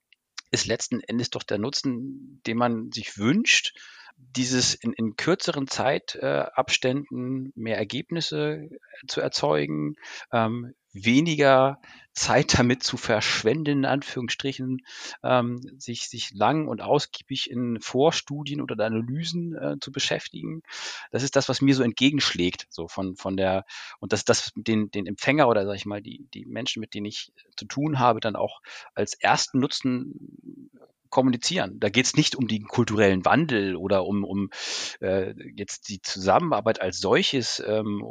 ist 0.52 0.66
letzten 0.66 1.02
Endes 1.02 1.30
doch 1.30 1.44
der 1.44 1.58
Nutzen, 1.58 2.42
den 2.48 2.58
man 2.58 2.92
sich 2.92 3.18
wünscht, 3.18 3.74
dieses 4.18 4.74
in, 4.74 4.94
in 4.94 5.16
kürzeren 5.16 5.68
Zeitabständen 5.68 7.48
äh, 7.48 7.52
mehr 7.56 7.78
Ergebnisse 7.78 8.70
zu 9.08 9.22
erzeugen, 9.22 9.96
ähm, 10.32 10.74
weniger 10.96 11.80
Zeit 12.14 12.58
damit 12.58 12.82
zu 12.82 12.96
verschwenden, 12.96 13.80
in 13.80 13.86
Anführungsstrichen, 13.86 14.86
ähm, 15.22 15.60
sich, 15.78 16.08
sich 16.08 16.34
lang 16.34 16.68
und 16.68 16.82
ausgiebig 16.82 17.52
in 17.52 17.82
Vorstudien 17.82 18.62
oder 18.62 18.84
Analysen 18.86 19.54
äh, 19.54 19.76
zu 19.82 19.92
beschäftigen. 19.92 20.64
Das 21.12 21.24
ist 21.24 21.36
das, 21.36 21.50
was 21.50 21.62
mir 21.62 21.76
so 21.76 21.84
entgegenschlägt, 21.84 22.68
so 22.70 22.88
von, 22.88 23.18
von 23.18 23.36
der, 23.36 23.66
und 24.00 24.14
dass 24.14 24.24
das 24.24 24.54
den, 24.56 24.90
den 24.92 25.08
Empfänger 25.08 25.50
oder 25.50 25.66
sag 25.66 25.76
ich 25.76 25.86
mal, 25.86 26.02
die, 26.02 26.26
die 26.34 26.46
Menschen, 26.46 26.80
mit 26.80 26.94
denen 26.94 27.06
ich 27.06 27.34
zu 27.58 27.66
tun 27.66 28.00
habe, 28.00 28.22
dann 28.22 28.38
auch 28.38 28.62
als 28.94 29.14
ersten 29.16 29.60
Nutzen 29.60 30.72
kommunizieren. 31.10 31.80
Da 31.80 31.90
geht 31.90 32.06
es 32.06 32.16
nicht 32.16 32.36
um 32.36 32.48
den 32.48 32.66
kulturellen 32.66 33.26
Wandel 33.26 33.76
oder 33.76 34.06
um, 34.06 34.24
um 34.24 34.50
äh, 35.02 35.34
jetzt 35.56 35.90
die 35.90 36.02
Zusammenarbeit 36.02 36.82
als 36.82 37.00
solches 37.00 37.62
ähm, 37.66 38.02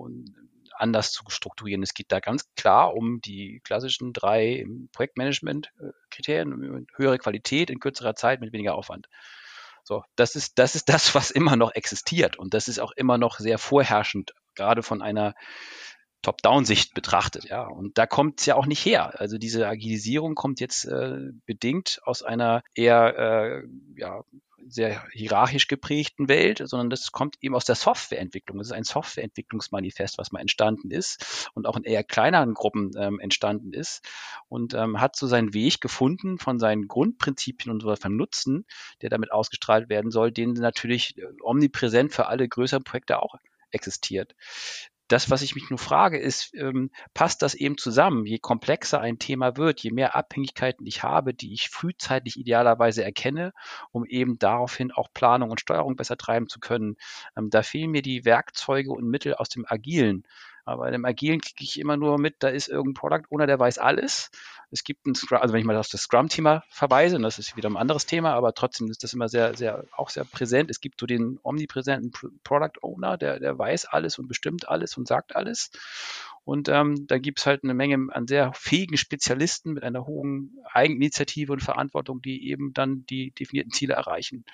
anders 0.77 1.13
zu 1.13 1.25
strukturieren. 1.29 1.83
Es 1.83 1.95
geht 1.95 2.13
da 2.13 2.21
ganz 2.21 2.53
klar 2.55 2.95
um 2.95 3.21
die 3.21 3.61
klassischen 3.65 4.13
drei 4.13 4.65
Projektmanagement-Kriterien, 4.93 6.87
höhere 6.97 7.19
Qualität 7.19 7.71
in 7.71 7.81
kürzerer 7.81 8.15
Zeit 8.15 8.41
mit 8.41 8.53
weniger 8.53 8.75
Aufwand. 8.75 9.09
So, 9.85 10.03
das 10.17 10.35
ist, 10.35 10.59
das 10.59 10.75
ist 10.75 10.89
das, 10.89 11.15
was 11.15 11.31
immer 11.31 11.57
noch 11.57 11.73
existiert. 11.75 12.39
Und 12.39 12.55
das 12.55 12.69
ist 12.69 12.79
auch 12.79 12.93
immer 12.93 13.19
noch 13.19 13.39
sehr 13.39 13.59
vorherrschend, 13.59 14.33
gerade 14.55 14.83
von 14.83 15.03
einer 15.03 15.35
Top-Down-Sicht 16.23 16.95
betrachtet, 16.95 17.45
ja. 17.45 17.67
Und 17.67 17.99
da 17.99 18.07
kommt 18.07 18.41
es 18.41 18.47
ja 18.47 18.55
auch 18.57 18.65
nicht 18.65 18.85
her. 18.85 19.21
Also 19.21 19.37
diese 19.37 19.69
Agilisierung 19.69 20.35
kommt 20.35 20.59
jetzt 20.59 20.87
äh, 20.87 21.19
bedingt 21.45 22.01
aus 22.05 22.23
einer 22.23 22.63
eher 22.75 23.19
äh, 23.19 23.69
ja, 23.97 24.23
sehr 24.69 25.05
hierarchisch 25.13 25.69
geprägten 25.69 26.29
Welt, 26.29 26.63
sondern 26.65 26.91
das 26.91 27.13
kommt 27.13 27.37
eben 27.41 27.55
aus 27.55 27.65
der 27.65 27.75
Softwareentwicklung. 27.75 28.59
Das 28.59 28.69
ist 28.69 28.73
ein 28.73 28.85
Softwareentwicklungsmanifest, 28.85 30.19
was 30.19 30.33
mal 30.33 30.41
entstanden 30.41 30.91
ist 30.91 31.51
und 31.55 31.67
auch 31.67 31.77
in 31.77 31.85
eher 31.85 32.05
kleineren 32.05 32.55
Gruppen 32.55 32.93
ähm, 32.97 33.21
entstanden 33.21 33.73
ist 33.73 34.05
und 34.49 34.75
ähm, 34.75 35.01
hat 35.01 35.17
so 35.17 35.27
seinen 35.27 35.55
Weg 35.55 35.81
gefunden 35.81 36.39
von 36.39 36.59
seinen 36.59 36.89
Grundprinzipien 36.89 37.73
und 37.73 37.83
vom 37.99 38.17
Nutzen, 38.17 38.65
der 39.03 39.11
damit 39.11 39.33
ausgestrahlt 39.33 39.89
werden 39.89 40.11
soll, 40.11 40.33
den 40.33 40.53
natürlich 40.53 41.17
äh, 41.19 41.23
omnipräsent 41.43 42.13
für 42.13 42.27
alle 42.27 42.49
größeren 42.49 42.85
Projekte 42.85 43.23
auch 43.23 43.35
existiert 43.71 44.35
das, 45.09 45.31
was 45.31 45.43
ich 45.43 45.55
mich 45.55 45.69
nur 45.71 45.79
frage, 45.79 46.19
ist, 46.19 46.55
ähm, 46.55 46.91
passt 47.13 47.43
das 47.43 47.55
eben 47.55 47.77
zusammen? 47.77 48.27
Je 48.27 48.39
komplexer 48.39 49.01
ein 49.01 49.19
Thema 49.19 49.57
wird, 49.57 49.81
je 49.81 49.91
mehr 49.91 50.17
Abhängigkeiten 50.17 50.87
ich 50.87 51.03
habe, 51.03 51.35
die 51.35 51.53
ich 51.53 51.69
frühzeitig 51.69 52.39
idealerweise 52.39 53.05
erkenne, 53.05 53.53
um 53.93 54.07
eben 54.07 54.39
daraufhin 54.39 54.93
auch 54.93 55.09
Planung 55.13 55.51
und 55.51 55.61
Steuerung 55.61 55.97
besser 55.97 56.17
treiben 56.17 56.49
zu 56.49 56.61
können. 56.61 56.97
Ähm, 57.37 57.51
da 57.51 57.63
fehlen 57.63 57.91
mir 57.91 58.03
die 58.03 58.25
Werkzeuge 58.25 58.91
und 58.91 59.09
Mittel 59.09 59.35
aus 59.35 59.49
dem 59.49 59.67
Agilen. 59.69 60.25
Aber 60.65 60.91
im 60.91 61.05
Agilen 61.05 61.41
kriege 61.41 61.63
ich 61.63 61.79
immer 61.79 61.97
nur 61.97 62.19
mit, 62.19 62.37
da 62.39 62.49
ist 62.49 62.69
irgendein 62.69 62.95
Product 62.95 63.27
Owner, 63.31 63.47
der 63.47 63.59
weiß 63.59 63.79
alles. 63.79 64.31
Es 64.71 64.85
gibt 64.85 65.07
ein 65.07 65.15
Scrum, 65.15 65.39
also 65.41 65.53
wenn 65.53 65.61
ich 65.61 65.67
mal 65.67 65.77
auf 65.77 65.89
das 65.89 66.03
Scrum-Thema 66.03 66.65
verweise, 66.69 67.17
und 67.17 67.23
das 67.23 67.39
ist 67.39 67.57
wieder 67.57 67.69
ein 67.69 67.77
anderes 67.77 68.07
Thema, 68.07 68.35
aber 68.35 68.55
trotzdem 68.55 68.91
ist 68.91 69.03
das 69.03 69.13
immer 69.13 69.29
sehr, 69.29 69.55
sehr, 69.57 69.85
auch 69.97 70.11
sehr 70.11 70.25
präsent. 70.25 70.71
Es 70.71 70.81
gibt 70.81 71.01
so 71.01 71.07
den 71.07 71.39
omnipräsenten 71.43 72.13
Product 72.43 72.83
Owner, 72.83 73.17
der, 73.17 73.39
der 73.39 73.59
weiß 73.59 73.87
alles 73.87 74.19
und 74.19 74.29
bestimmt 74.29 74.69
alles 74.69 74.97
und 74.97 75.07
sagt 75.07 75.37
alles. 75.37 75.71
Und 76.45 76.69
ähm, 76.69 77.07
da 77.07 77.19
gibt 77.19 77.39
es 77.39 77.47
halt 77.47 77.65
eine 77.65 77.73
Menge 77.73 78.13
an 78.15 78.27
sehr 78.27 78.53
fähigen 78.53 78.99
Spezialisten 78.99 79.73
mit 79.73 79.83
einer 79.83 80.07
hohen 80.07 80.59
Eigeninitiative 80.73 81.53
und 81.53 81.63
Verantwortung, 81.63 82.21
die 82.21 82.51
eben 82.51 82.75
dann 82.75 83.07
die 83.07 83.31
definierten 83.31 83.73
Ziele 83.73 83.95
erreichen. 83.95 84.45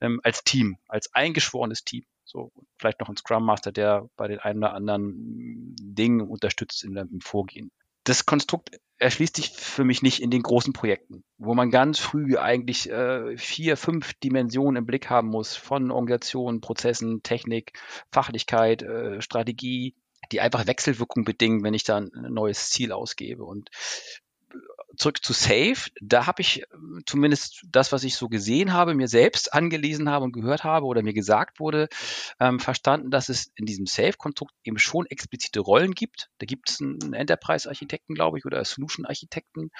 Ähm, 0.00 0.20
als 0.22 0.42
Team, 0.44 0.78
als 0.88 1.14
eingeschworenes 1.14 1.84
Team. 1.84 2.04
So, 2.24 2.50
vielleicht 2.78 3.00
noch 3.00 3.10
ein 3.10 3.16
Scrum 3.16 3.44
Master, 3.44 3.70
der 3.70 4.08
bei 4.16 4.26
den 4.26 4.38
einen 4.38 4.60
oder 4.60 4.72
anderen 4.72 5.76
Dingen 5.78 6.22
unterstützt 6.22 6.82
in, 6.82 6.96
im 6.96 7.20
Vorgehen. 7.20 7.70
Das 8.04 8.26
Konstrukt 8.26 8.70
erschließt 8.98 9.36
sich 9.36 9.50
für 9.50 9.84
mich 9.84 10.02
nicht 10.02 10.20
in 10.20 10.30
den 10.30 10.42
großen 10.42 10.72
Projekten, 10.72 11.24
wo 11.38 11.54
man 11.54 11.70
ganz 11.70 11.98
früh 11.98 12.36
eigentlich 12.36 12.88
äh, 12.90 13.36
vier, 13.36 13.76
fünf 13.76 14.14
Dimensionen 14.14 14.76
im 14.76 14.86
Blick 14.86 15.10
haben 15.10 15.28
muss 15.28 15.56
von 15.56 15.90
Organisationen, 15.90 16.60
Prozessen, 16.60 17.22
Technik, 17.22 17.72
Fachlichkeit, 18.12 18.82
äh, 18.82 19.20
Strategie, 19.20 19.94
die 20.32 20.40
einfach 20.40 20.66
Wechselwirkung 20.66 21.24
bedingen, 21.24 21.62
wenn 21.64 21.74
ich 21.74 21.84
da 21.84 21.98
ein 21.98 22.10
neues 22.12 22.70
Ziel 22.70 22.92
ausgebe. 22.92 23.44
Und 23.44 23.70
zurück 24.96 25.24
zu 25.24 25.32
Safe, 25.32 25.90
da 26.00 26.26
habe 26.26 26.42
ich 26.42 26.62
ähm, 26.72 27.02
zumindest 27.06 27.64
das, 27.68 27.92
was 27.92 28.04
ich 28.04 28.16
so 28.16 28.28
gesehen 28.28 28.72
habe, 28.72 28.94
mir 28.94 29.08
selbst 29.08 29.52
angelesen 29.52 30.10
habe 30.10 30.24
und 30.24 30.32
gehört 30.32 30.64
habe 30.64 30.86
oder 30.86 31.02
mir 31.02 31.14
gesagt 31.14 31.60
wurde, 31.60 31.88
ähm, 32.40 32.60
verstanden, 32.60 33.10
dass 33.10 33.28
es 33.28 33.52
in 33.56 33.66
diesem 33.66 33.86
Safe-Konstrukt 33.86 34.54
eben 34.64 34.78
schon 34.78 35.06
explizite 35.06 35.60
Rollen 35.60 35.92
gibt. 35.92 36.30
Da 36.38 36.46
gibt 36.46 36.70
es 36.70 36.80
einen 36.80 37.12
Enterprise-Architekten, 37.12 38.14
glaube 38.14 38.38
ich, 38.38 38.44
oder 38.44 38.64
Solution-Architekten, 38.64 39.70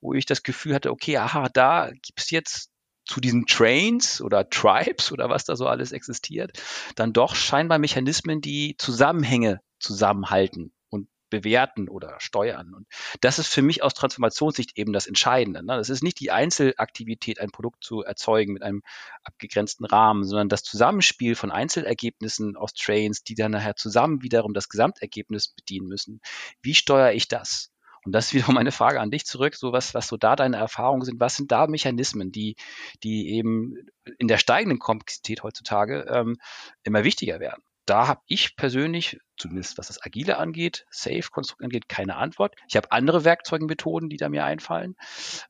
wo 0.00 0.14
ich 0.14 0.26
das 0.26 0.42
Gefühl 0.42 0.74
hatte, 0.74 0.90
okay, 0.90 1.16
aha, 1.16 1.48
da 1.52 1.90
gibt 1.90 2.20
es 2.20 2.30
jetzt 2.30 2.70
zu 3.04 3.20
diesen 3.20 3.46
Trains 3.46 4.20
oder 4.20 4.48
Tribes 4.48 5.12
oder 5.12 5.28
was 5.28 5.44
da 5.44 5.56
so 5.56 5.66
alles 5.66 5.92
existiert, 5.92 6.62
dann 6.94 7.12
doch 7.12 7.34
scheinbar 7.34 7.78
Mechanismen, 7.78 8.40
die 8.40 8.76
Zusammenhänge 8.78 9.60
zusammenhalten 9.80 10.72
bewerten 11.32 11.88
oder 11.88 12.16
steuern. 12.18 12.74
Und 12.74 12.86
das 13.20 13.38
ist 13.38 13.48
für 13.48 13.62
mich 13.62 13.82
aus 13.82 13.94
Transformationssicht 13.94 14.76
eben 14.76 14.92
das 14.92 15.06
Entscheidende. 15.06 15.64
Ne? 15.64 15.76
Das 15.76 15.88
ist 15.88 16.02
nicht 16.02 16.20
die 16.20 16.30
Einzelaktivität, 16.30 17.40
ein 17.40 17.50
Produkt 17.50 17.82
zu 17.82 18.02
erzeugen 18.02 18.52
mit 18.52 18.62
einem 18.62 18.82
abgegrenzten 19.24 19.86
Rahmen, 19.86 20.24
sondern 20.24 20.50
das 20.50 20.62
Zusammenspiel 20.62 21.34
von 21.34 21.50
Einzelergebnissen 21.50 22.56
aus 22.56 22.74
Trains, 22.74 23.24
die 23.24 23.34
dann 23.34 23.52
nachher 23.52 23.74
zusammen 23.74 24.22
wiederum 24.22 24.52
das 24.52 24.68
Gesamtergebnis 24.68 25.48
bedienen 25.48 25.88
müssen. 25.88 26.20
Wie 26.60 26.74
steuere 26.74 27.14
ich 27.14 27.28
das? 27.28 27.72
Und 28.04 28.12
das 28.12 28.26
ist 28.26 28.34
wiederum 28.34 28.58
eine 28.58 28.72
Frage 28.72 29.00
an 29.00 29.10
dich 29.10 29.24
zurück, 29.24 29.54
so 29.54 29.72
was, 29.72 29.94
was 29.94 30.08
so 30.08 30.18
da 30.18 30.36
deine 30.36 30.58
Erfahrungen 30.58 31.04
sind. 31.04 31.18
Was 31.18 31.36
sind 31.36 31.50
da 31.50 31.66
Mechanismen, 31.66 32.30
die, 32.30 32.56
die 33.02 33.30
eben 33.30 33.76
in 34.18 34.28
der 34.28 34.38
steigenden 34.38 34.78
Komplexität 34.78 35.42
heutzutage 35.42 36.04
ähm, 36.08 36.36
immer 36.82 37.04
wichtiger 37.04 37.40
werden? 37.40 37.62
Da 37.86 38.06
habe 38.06 38.20
ich 38.26 38.56
persönlich, 38.56 39.18
zumindest 39.36 39.76
was 39.76 39.88
das 39.88 40.02
Agile 40.02 40.38
angeht, 40.38 40.86
Safe-Konstrukt 40.90 41.62
angeht, 41.62 41.88
keine 41.88 42.16
Antwort. 42.16 42.54
Ich 42.68 42.76
habe 42.76 42.92
andere 42.92 43.24
Werkzeugenmethoden, 43.24 44.08
die 44.08 44.16
da 44.16 44.28
mir 44.28 44.44
einfallen, 44.44 44.94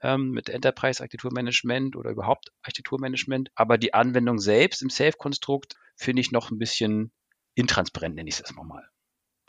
ähm, 0.01 0.31
mit 0.31 0.49
Enterprise-Architekturmanagement 0.49 1.95
oder 1.97 2.11
überhaupt 2.11 2.51
Architekturmanagement. 2.63 3.51
Aber 3.55 3.77
die 3.77 3.95
Anwendung 3.95 4.39
selbst 4.39 4.83
im 4.83 4.91
Safe-Konstrukt 4.91 5.75
finde 5.97 6.21
ich 6.21 6.33
noch 6.33 6.51
ein 6.51 6.59
bisschen 6.59 7.13
intransparent, 7.55 8.15
nenne 8.15 8.29
ich 8.29 8.37
es 8.37 8.41
erstmal 8.41 8.67
mal. 8.67 8.89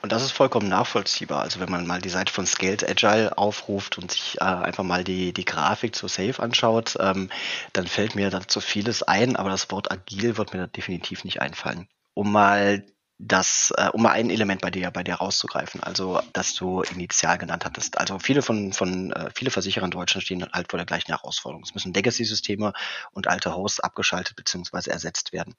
Und 0.02 0.12
das 0.12 0.22
ist 0.22 0.34
vollkommen 0.34 0.68
nachvollziehbar. 0.68 1.42
Also 1.42 1.62
wenn 1.62 1.72
man 1.72 1.88
mal 1.88 2.02
die 2.02 2.10
Seite 2.10 2.34
von 2.34 2.46
Scaled 2.46 2.84
Agile 2.84 3.38
aufruft 3.38 3.98
und 3.98 4.12
sich 4.12 4.42
äh, 4.42 4.44
einfach 4.44 4.84
mal 4.84 5.06
die, 5.06 5.32
die 5.32 5.46
Grafik 5.46 5.96
zu 5.96 6.10
Safe 6.10 6.44
anschaut, 6.44 6.98
ähm, 7.00 7.30
dann 7.72 7.88
fällt 7.88 8.14
mir 8.16 8.30
dazu 8.30 8.60
vieles 8.60 9.02
ein, 9.04 9.38
aber 9.38 9.50
das 9.50 9.72
Wort 9.72 9.90
agil 9.90 10.36
wird 10.36 10.54
mir 10.54 10.68
definitiv 10.68 11.24
nicht 11.24 11.40
einfallen 11.40 11.88
um 12.14 12.32
mal 12.32 12.86
das, 13.20 13.74
äh, 13.78 13.90
um 13.90 14.02
mal 14.02 14.12
ein 14.12 14.30
Element 14.30 14.62
bei 14.62 14.72
dir, 14.72 14.92
bei 14.92 15.04
dir 15.04 15.16
rauszugreifen, 15.16 15.82
also 15.82 16.20
das 16.34 16.56
du 16.56 16.82
initial 16.82 17.38
genannt 17.38 17.64
hattest. 17.66 17.98
Also 17.98 18.20
viele 18.20 18.42
von, 18.42 18.74
von 18.74 19.12
äh, 19.12 19.30
viele 19.34 19.52
Versicherer 19.52 19.86
in 19.86 19.92
Deutschland 19.92 20.24
stehen 20.24 20.46
halt 20.52 20.72
vor 20.72 20.78
der 20.78 20.86
gleichen 20.86 21.08
Herausforderung. 21.08 21.64
Es 21.64 21.74
müssen 21.74 21.94
Legacy-Systeme 21.94 22.74
und 23.12 23.28
alte 23.28 23.56
Hosts 23.56 23.80
abgeschaltet 23.80 24.36
bzw. 24.36 24.90
ersetzt 24.90 25.32
werden. 25.32 25.56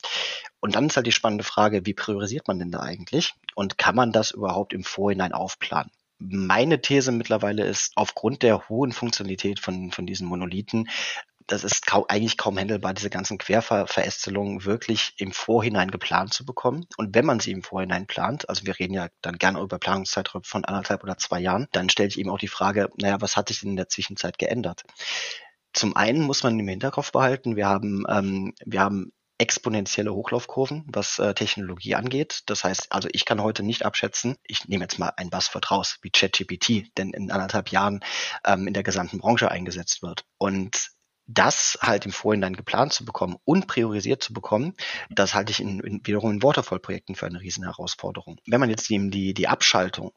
Und 0.60 0.74
dann 0.74 0.86
ist 0.86 0.96
halt 0.96 1.06
die 1.06 1.12
spannende 1.12 1.44
Frage, 1.44 1.86
wie 1.86 1.94
priorisiert 1.94 2.48
man 2.48 2.58
denn 2.58 2.70
da 2.70 2.80
eigentlich? 2.80 3.34
Und 3.54 3.78
kann 3.78 3.94
man 3.94 4.12
das 4.12 4.32
überhaupt 4.32 4.72
im 4.72 4.84
Vorhinein 4.84 5.32
aufplanen? 5.32 5.90
Meine 6.18 6.80
These 6.80 7.12
mittlerweile 7.12 7.64
ist, 7.64 7.92
aufgrund 7.96 8.42
der 8.42 8.68
hohen 8.68 8.92
Funktionalität 8.92 9.58
von, 9.58 9.90
von 9.90 10.06
diesen 10.06 10.26
Monolithen 10.26 10.88
das 11.46 11.64
ist 11.64 11.86
kaum, 11.86 12.04
eigentlich 12.08 12.36
kaum 12.36 12.58
handelbar, 12.58 12.94
diese 12.94 13.10
ganzen 13.10 13.38
Querverästelungen 13.38 14.64
wirklich 14.64 15.12
im 15.18 15.32
Vorhinein 15.32 15.90
geplant 15.90 16.32
zu 16.32 16.44
bekommen. 16.46 16.86
Und 16.96 17.14
wenn 17.14 17.26
man 17.26 17.40
sie 17.40 17.52
im 17.52 17.62
Vorhinein 17.62 18.06
plant, 18.06 18.48
also 18.48 18.64
wir 18.66 18.78
reden 18.78 18.94
ja 18.94 19.08
dann 19.20 19.36
gerne 19.36 19.60
über 19.60 19.78
Planungszeiträume 19.78 20.44
von 20.44 20.64
anderthalb 20.64 21.02
oder 21.02 21.18
zwei 21.18 21.40
Jahren, 21.40 21.68
dann 21.72 21.90
stelle 21.90 22.08
ich 22.08 22.18
eben 22.18 22.30
auch 22.30 22.38
die 22.38 22.48
Frage, 22.48 22.88
naja, 23.00 23.20
was 23.20 23.36
hat 23.36 23.48
sich 23.48 23.60
denn 23.60 23.70
in 23.70 23.76
der 23.76 23.88
Zwischenzeit 23.88 24.38
geändert? 24.38 24.82
Zum 25.72 25.96
einen 25.96 26.22
muss 26.22 26.42
man 26.42 26.58
im 26.58 26.68
Hinterkopf 26.68 27.12
behalten, 27.12 27.56
wir 27.56 27.66
haben, 27.66 28.04
ähm, 28.08 28.54
wir 28.64 28.80
haben 28.80 29.12
exponentielle 29.38 30.14
Hochlaufkurven, 30.14 30.84
was 30.86 31.18
äh, 31.18 31.34
Technologie 31.34 31.96
angeht. 31.96 32.42
Das 32.46 32.62
heißt, 32.62 32.92
also 32.92 33.08
ich 33.12 33.24
kann 33.24 33.42
heute 33.42 33.64
nicht 33.64 33.84
abschätzen, 33.84 34.36
ich 34.44 34.68
nehme 34.68 34.84
jetzt 34.84 34.98
mal 34.98 35.12
ein 35.16 35.30
Buzzword 35.30 35.70
raus, 35.72 35.98
wie 36.02 36.10
ChatGPT, 36.10 36.96
denn 36.96 37.10
in 37.10 37.30
anderthalb 37.32 37.70
Jahren 37.70 38.00
ähm, 38.46 38.68
in 38.68 38.74
der 38.74 38.84
gesamten 38.84 39.18
Branche 39.18 39.50
eingesetzt 39.50 40.02
wird. 40.02 40.24
Und 40.38 40.94
das 41.26 41.78
halt 41.80 42.04
im 42.04 42.12
Vorhinein 42.12 42.54
geplant 42.54 42.92
zu 42.92 43.04
bekommen 43.04 43.36
und 43.44 43.66
priorisiert 43.66 44.22
zu 44.22 44.32
bekommen, 44.32 44.74
das 45.10 45.34
halte 45.34 45.52
ich 45.52 45.60
in, 45.60 45.80
in, 45.80 46.00
wiederum 46.04 46.32
in 46.32 46.42
Waterfall-Projekten 46.42 47.14
für 47.14 47.26
eine 47.26 47.40
riesen 47.40 47.64
Herausforderung. 47.64 48.40
Wenn 48.46 48.60
man 48.60 48.70
jetzt 48.70 48.90
eben 48.90 49.10
die, 49.10 49.34
die 49.34 49.48
Abschaltung, 49.48 50.12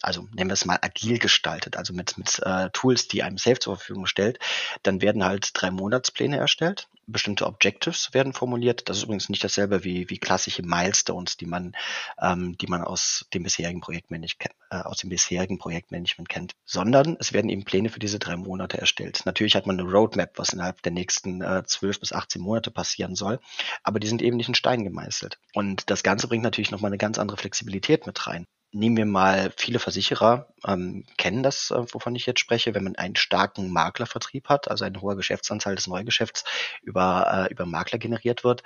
also 0.00 0.28
nennen 0.32 0.50
wir 0.50 0.54
es 0.54 0.64
mal 0.64 0.78
agil 0.80 1.18
gestaltet, 1.18 1.76
also 1.76 1.92
mit, 1.92 2.18
mit 2.18 2.40
äh, 2.44 2.70
Tools, 2.70 3.08
die 3.08 3.22
einem 3.22 3.38
Safe 3.38 3.58
zur 3.58 3.76
Verfügung 3.76 4.06
stellt, 4.06 4.38
dann 4.82 5.00
werden 5.00 5.24
halt 5.24 5.50
drei 5.54 5.70
Monatspläne 5.70 6.36
erstellt 6.36 6.88
bestimmte 7.06 7.46
Objectives 7.46 8.12
werden 8.12 8.32
formuliert. 8.32 8.88
Das 8.88 8.98
ist 8.98 9.04
übrigens 9.04 9.28
nicht 9.28 9.44
dasselbe 9.44 9.84
wie, 9.84 10.08
wie 10.10 10.18
klassische 10.18 10.62
Milestones, 10.62 11.36
die 11.36 11.46
man, 11.46 11.74
ähm, 12.20 12.56
die 12.58 12.66
man 12.66 12.82
aus 12.82 13.26
dem 13.34 13.42
bisherigen 13.42 13.80
Projektmanagement, 13.80 14.54
äh, 14.70 14.76
aus 14.76 14.98
dem 14.98 15.10
bisherigen 15.10 15.58
Projektmanagement 15.58 16.28
kennt, 16.28 16.52
sondern 16.64 17.16
es 17.18 17.32
werden 17.32 17.50
eben 17.50 17.64
Pläne 17.64 17.90
für 17.90 17.98
diese 17.98 18.18
drei 18.18 18.36
Monate 18.36 18.78
erstellt. 18.78 19.22
Natürlich 19.24 19.56
hat 19.56 19.66
man 19.66 19.78
eine 19.78 19.88
Roadmap, 19.90 20.38
was 20.38 20.52
innerhalb 20.52 20.82
der 20.82 20.92
nächsten 20.92 21.42
äh, 21.42 21.62
12 21.64 22.00
bis 22.00 22.12
18 22.12 22.40
Monate 22.40 22.70
passieren 22.70 23.14
soll, 23.14 23.40
aber 23.82 24.00
die 24.00 24.08
sind 24.08 24.22
eben 24.22 24.36
nicht 24.36 24.48
in 24.48 24.54
Stein 24.54 24.84
gemeißelt. 24.84 25.38
Und 25.52 25.90
das 25.90 26.02
Ganze 26.02 26.28
bringt 26.28 26.44
natürlich 26.44 26.70
nochmal 26.70 26.90
eine 26.90 26.98
ganz 26.98 27.18
andere 27.18 27.36
Flexibilität 27.36 28.06
mit 28.06 28.26
rein 28.26 28.46
nehmen 28.74 28.96
wir 28.96 29.06
mal, 29.06 29.52
viele 29.56 29.78
Versicherer 29.78 30.48
ähm, 30.66 31.04
kennen 31.16 31.42
das, 31.42 31.70
äh, 31.70 31.84
wovon 31.92 32.16
ich 32.16 32.26
jetzt 32.26 32.40
spreche, 32.40 32.74
wenn 32.74 32.84
man 32.84 32.96
einen 32.96 33.16
starken 33.16 33.70
Maklervertrieb 33.72 34.48
hat, 34.48 34.68
also 34.68 34.84
eine 34.84 35.00
hohe 35.00 35.16
Geschäftsanzahl 35.16 35.76
des 35.76 35.86
Neugeschäfts 35.86 36.44
über, 36.82 37.46
äh, 37.48 37.52
über 37.52 37.66
Makler 37.66 37.98
generiert 37.98 38.42
wird. 38.42 38.62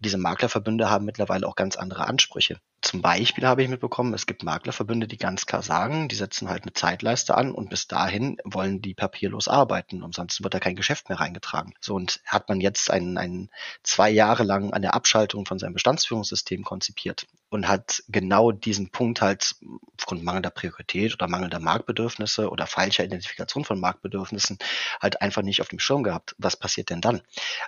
Diese 0.00 0.18
Maklerverbünde 0.18 0.90
haben 0.90 1.04
mittlerweile 1.04 1.46
auch 1.46 1.54
ganz 1.54 1.76
andere 1.76 2.08
Ansprüche. 2.08 2.58
Zum 2.80 3.00
Beispiel 3.00 3.46
habe 3.46 3.62
ich 3.62 3.68
mitbekommen, 3.68 4.12
es 4.12 4.26
gibt 4.26 4.42
Maklerverbünde, 4.42 5.06
die 5.06 5.16
ganz 5.16 5.46
klar 5.46 5.62
sagen, 5.62 6.08
die 6.08 6.16
setzen 6.16 6.48
halt 6.48 6.64
eine 6.64 6.72
Zeitleiste 6.72 7.36
an 7.36 7.52
und 7.52 7.70
bis 7.70 7.86
dahin 7.86 8.38
wollen 8.44 8.82
die 8.82 8.94
papierlos 8.94 9.46
arbeiten, 9.46 10.02
ansonsten 10.02 10.42
wird 10.42 10.54
da 10.54 10.58
kein 10.58 10.74
Geschäft 10.74 11.08
mehr 11.08 11.20
reingetragen. 11.20 11.74
So 11.80 11.94
und 11.94 12.20
hat 12.26 12.48
man 12.48 12.60
jetzt 12.60 12.90
einen, 12.90 13.16
einen 13.16 13.50
zwei 13.84 14.10
Jahre 14.10 14.42
lang 14.42 14.72
an 14.72 14.82
der 14.82 14.94
Abschaltung 14.94 15.46
von 15.46 15.60
seinem 15.60 15.74
Bestandsführungssystem 15.74 16.64
konzipiert 16.64 17.26
und 17.52 17.68
hat 17.68 18.02
genau 18.08 18.50
diesen 18.50 18.88
Punkt 18.88 19.20
halt 19.20 19.56
aufgrund 19.98 20.24
mangelnder 20.24 20.48
Priorität 20.48 21.12
oder 21.12 21.28
mangelnder 21.28 21.60
Marktbedürfnisse 21.60 22.48
oder 22.48 22.66
falscher 22.66 23.04
Identifikation 23.04 23.66
von 23.66 23.78
Marktbedürfnissen 23.78 24.58
halt 25.02 25.20
einfach 25.20 25.42
nicht 25.42 25.60
auf 25.60 25.68
dem 25.68 25.78
Schirm 25.78 26.02
gehabt. 26.02 26.34
Was 26.38 26.56
passiert 26.56 26.88
denn 26.88 27.02
dann? 27.02 27.20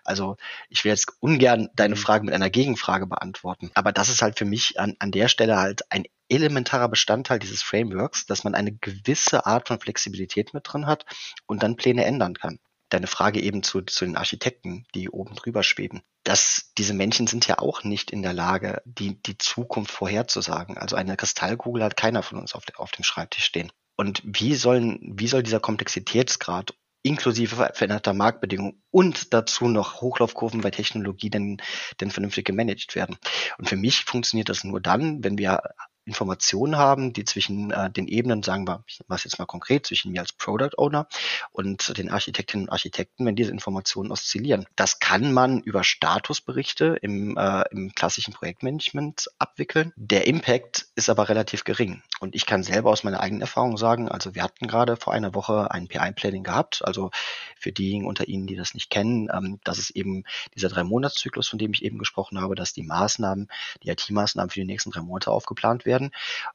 Also 0.02 0.38
ich 0.70 0.84
will 0.84 0.90
jetzt 0.92 1.12
ungern 1.20 1.68
deine 1.76 1.96
mhm. 1.96 1.98
Frage 1.98 2.24
mit 2.24 2.32
einer 2.32 2.48
Gegenfrage 2.48 3.06
beantworten, 3.06 3.70
aber 3.74 3.92
das 3.92 4.08
ist 4.08 4.22
halt 4.22 4.38
für 4.38 4.46
mich 4.46 4.80
an, 4.80 4.96
an 5.00 5.10
der 5.10 5.28
Stelle 5.28 5.58
halt 5.58 5.82
ein 5.92 6.04
elementarer 6.30 6.88
Bestandteil 6.88 7.38
dieses 7.38 7.62
Frameworks, 7.62 8.24
dass 8.24 8.42
man 8.42 8.54
eine 8.54 8.72
gewisse 8.72 9.44
Art 9.44 9.68
von 9.68 9.78
Flexibilität 9.78 10.54
mit 10.54 10.64
drin 10.66 10.86
hat 10.86 11.04
und 11.44 11.62
dann 11.62 11.76
Pläne 11.76 12.06
ändern 12.06 12.32
kann. 12.32 12.58
Deine 12.94 13.08
Frage 13.08 13.40
eben 13.40 13.64
zu, 13.64 13.82
zu 13.82 14.04
den 14.04 14.16
Architekten, 14.16 14.86
die 14.94 15.10
oben 15.10 15.34
drüber 15.34 15.64
schweben. 15.64 16.02
Dass 16.22 16.70
diese 16.78 16.94
Menschen 16.94 17.26
sind 17.26 17.48
ja 17.48 17.58
auch 17.58 17.82
nicht 17.82 18.12
in 18.12 18.22
der 18.22 18.32
Lage, 18.32 18.82
die, 18.84 19.20
die 19.20 19.36
Zukunft 19.36 19.90
vorherzusagen. 19.90 20.78
Also 20.78 20.94
eine 20.94 21.16
Kristallkugel 21.16 21.82
hat 21.82 21.96
keiner 21.96 22.22
von 22.22 22.38
uns 22.38 22.54
auf, 22.54 22.62
auf 22.76 22.92
dem 22.92 23.02
Schreibtisch 23.02 23.46
stehen. 23.46 23.72
Und 23.96 24.22
wie 24.24 24.54
sollen, 24.54 25.00
wie 25.02 25.26
soll 25.26 25.42
dieser 25.42 25.58
Komplexitätsgrad 25.58 26.74
inklusive 27.02 27.56
veränderter 27.74 28.14
Marktbedingungen 28.14 28.80
und 28.92 29.34
dazu 29.34 29.66
noch 29.66 30.00
Hochlaufkurven 30.00 30.60
bei 30.60 30.70
Technologie 30.70 31.30
denn, 31.30 31.60
denn 32.00 32.12
vernünftig 32.12 32.46
gemanagt 32.46 32.94
werden. 32.94 33.16
Und 33.58 33.68
für 33.68 33.76
mich 33.76 34.04
funktioniert 34.04 34.48
das 34.48 34.62
nur 34.62 34.80
dann, 34.80 35.24
wenn 35.24 35.36
wir 35.36 35.62
Informationen 36.04 36.76
haben, 36.76 37.12
die 37.12 37.24
zwischen 37.24 37.70
äh, 37.70 37.90
den 37.90 38.08
Ebenen, 38.08 38.42
sagen 38.42 38.66
wir, 38.66 38.84
ich 38.86 39.00
mache 39.08 39.22
jetzt 39.24 39.38
mal 39.38 39.46
konkret, 39.46 39.86
zwischen 39.86 40.12
mir 40.12 40.20
als 40.20 40.32
Product 40.32 40.76
Owner 40.76 41.06
und 41.52 41.96
den 41.96 42.10
Architektinnen 42.10 42.66
und 42.66 42.72
Architekten, 42.72 43.26
wenn 43.26 43.36
diese 43.36 43.50
Informationen 43.50 44.10
oszillieren. 44.10 44.66
Das 44.76 44.98
kann 44.98 45.32
man 45.32 45.60
über 45.60 45.84
Statusberichte 45.84 46.98
im, 47.00 47.36
äh, 47.36 47.64
im 47.70 47.94
klassischen 47.94 48.34
Projektmanagement 48.34 49.28
abwickeln. 49.38 49.92
Der 49.96 50.26
Impact 50.26 50.86
ist 50.94 51.08
aber 51.08 51.28
relativ 51.28 51.64
gering. 51.64 52.02
Und 52.20 52.34
ich 52.34 52.46
kann 52.46 52.62
selber 52.62 52.90
aus 52.90 53.04
meiner 53.04 53.20
eigenen 53.20 53.42
Erfahrung 53.42 53.76
sagen, 53.76 54.08
also 54.08 54.34
wir 54.34 54.42
hatten 54.42 54.66
gerade 54.66 54.96
vor 54.96 55.12
einer 55.12 55.34
Woche 55.34 55.70
ein 55.70 55.88
PI-Planning 55.88 56.42
gehabt. 56.42 56.82
Also 56.84 57.10
für 57.58 57.72
diejenigen 57.72 58.06
unter 58.06 58.28
Ihnen, 58.28 58.46
die 58.46 58.56
das 58.56 58.74
nicht 58.74 58.90
kennen, 58.90 59.28
ähm, 59.32 59.60
das 59.64 59.78
ist 59.78 59.90
eben 59.90 60.24
dieser 60.54 60.68
Drei-Monats-Zyklus, 60.68 61.48
von 61.48 61.58
dem 61.58 61.72
ich 61.72 61.84
eben 61.84 61.98
gesprochen 61.98 62.40
habe, 62.40 62.54
dass 62.54 62.72
die 62.72 62.82
Maßnahmen, 62.82 63.48
die 63.82 63.90
IT-Maßnahmen 63.90 64.50
für 64.50 64.60
die 64.60 64.66
nächsten 64.66 64.90
drei 64.90 65.00
Monate 65.00 65.30
aufgeplant 65.30 65.84
werden. 65.84 65.93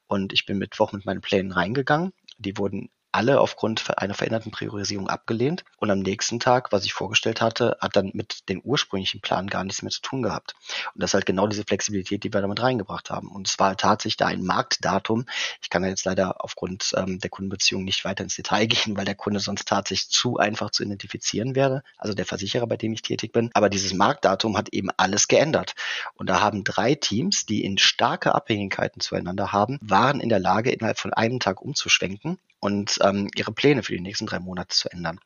Und 0.08 0.34
ich 0.34 0.46
bin 0.46 0.58
Mittwoch 0.58 0.91
mit 0.91 1.05
meinen 1.05 1.22
Plänen 1.22 1.51
reingegangen. 1.51 2.13
Die 2.38 2.58
wurden 2.58 2.89
alle 3.12 3.39
aufgrund 3.39 3.98
einer 3.98 4.13
veränderten 4.13 4.51
Priorisierung 4.51 5.10
abgelehnt. 5.10 5.63
Und 5.78 5.92
am 5.92 6.00
nächsten 6.00 6.39
Tag, 6.39 6.72
was 6.72 6.86
ich 6.86 6.94
vorgestellt 6.94 7.42
hatte, 7.42 7.78
hat 7.82 7.96
dann 7.96 8.12
mit 8.13 8.50
dem 8.50 8.62
ursprünglichen 8.62 9.22
Plan 9.22 9.48
gar 9.48 9.63
nichts 9.63 9.82
mehr 9.82 9.92
zu 9.92 10.01
tun 10.01 10.22
gehabt. 10.22 10.56
Und 10.94 11.01
das 11.01 11.12
ist 11.12 11.13
halt 11.16 11.25
genau 11.25 11.48
diese 11.48 11.63
Flexibilität, 11.63 12.24
die 12.24 12.34
wir 12.34 12.42
damit 12.42 12.62
reingebracht 12.62 13.10
haben. 13.10 13.30
Und 13.30 13.48
es 13.48 13.58
war 13.60 13.75
tatsächlich 13.78 14.18
da 14.18 14.28
ein 14.28 14.44
Marktdatum. 14.44 15.25
Ich 15.62 15.70
kann 15.70 15.82
da 15.82 15.88
jetzt 15.88 16.06
leider 16.06 16.44
aufgrund 16.44 16.94
ähm, 16.96 17.20
der 17.20 17.30
Kundenbeziehung 17.30 17.84
nicht 17.84 18.06
weiter 18.06 18.24
ins 18.24 18.36
Detail 18.36 18.66
gehen, 18.68 18.96
weil 18.96 19.06
der 19.06 19.16
Kunde 19.16 19.39
sonst 19.39 19.68
tatsächlich 19.68 20.10
zu 20.10 20.38
einfach 20.38 20.70
zu 20.70 20.84
identifizieren 20.84 21.56
wäre. 21.56 21.84
Also 21.98 22.13
der 22.13 22.25
Versicherer, 22.25 22.68
bei 22.68 22.78
dem 22.78 22.94
ich 22.94 23.01
tätig 23.01 23.32
bin. 23.32 23.50
Aber 23.54 23.70
dieses 23.70 23.94
Marktdatum 23.94 24.58
hat 24.58 24.70
eben 24.70 24.89
alles 24.98 25.28
geändert. 25.28 25.74
Und 26.16 26.30
da 26.30 26.42
haben 26.42 26.63
drei 26.63 26.96
Teams, 26.96 27.46
die 27.46 27.63
in 27.63 27.78
starke 27.78 28.36
Abhängigkeiten 28.36 29.01
zueinander 29.01 29.51
haben, 29.51 29.80
waren 29.82 30.20
in 30.20 30.30
der 30.30 30.39
Lage, 30.39 30.72
innerhalb 30.72 31.00
von 31.00 31.13
einem 31.13 31.39
Tag 31.39 31.62
umzuschwenken 31.62 32.38
und 32.60 32.98
ähm, 33.01 33.30
ihre 33.36 33.51
Pläne 33.51 33.84
für 33.84 33.94
die 33.94 34.01
nächsten 34.01 34.25
drei 34.25 34.39
Monate 34.39 34.75
zu 34.75 34.89
ändern. 34.92 35.20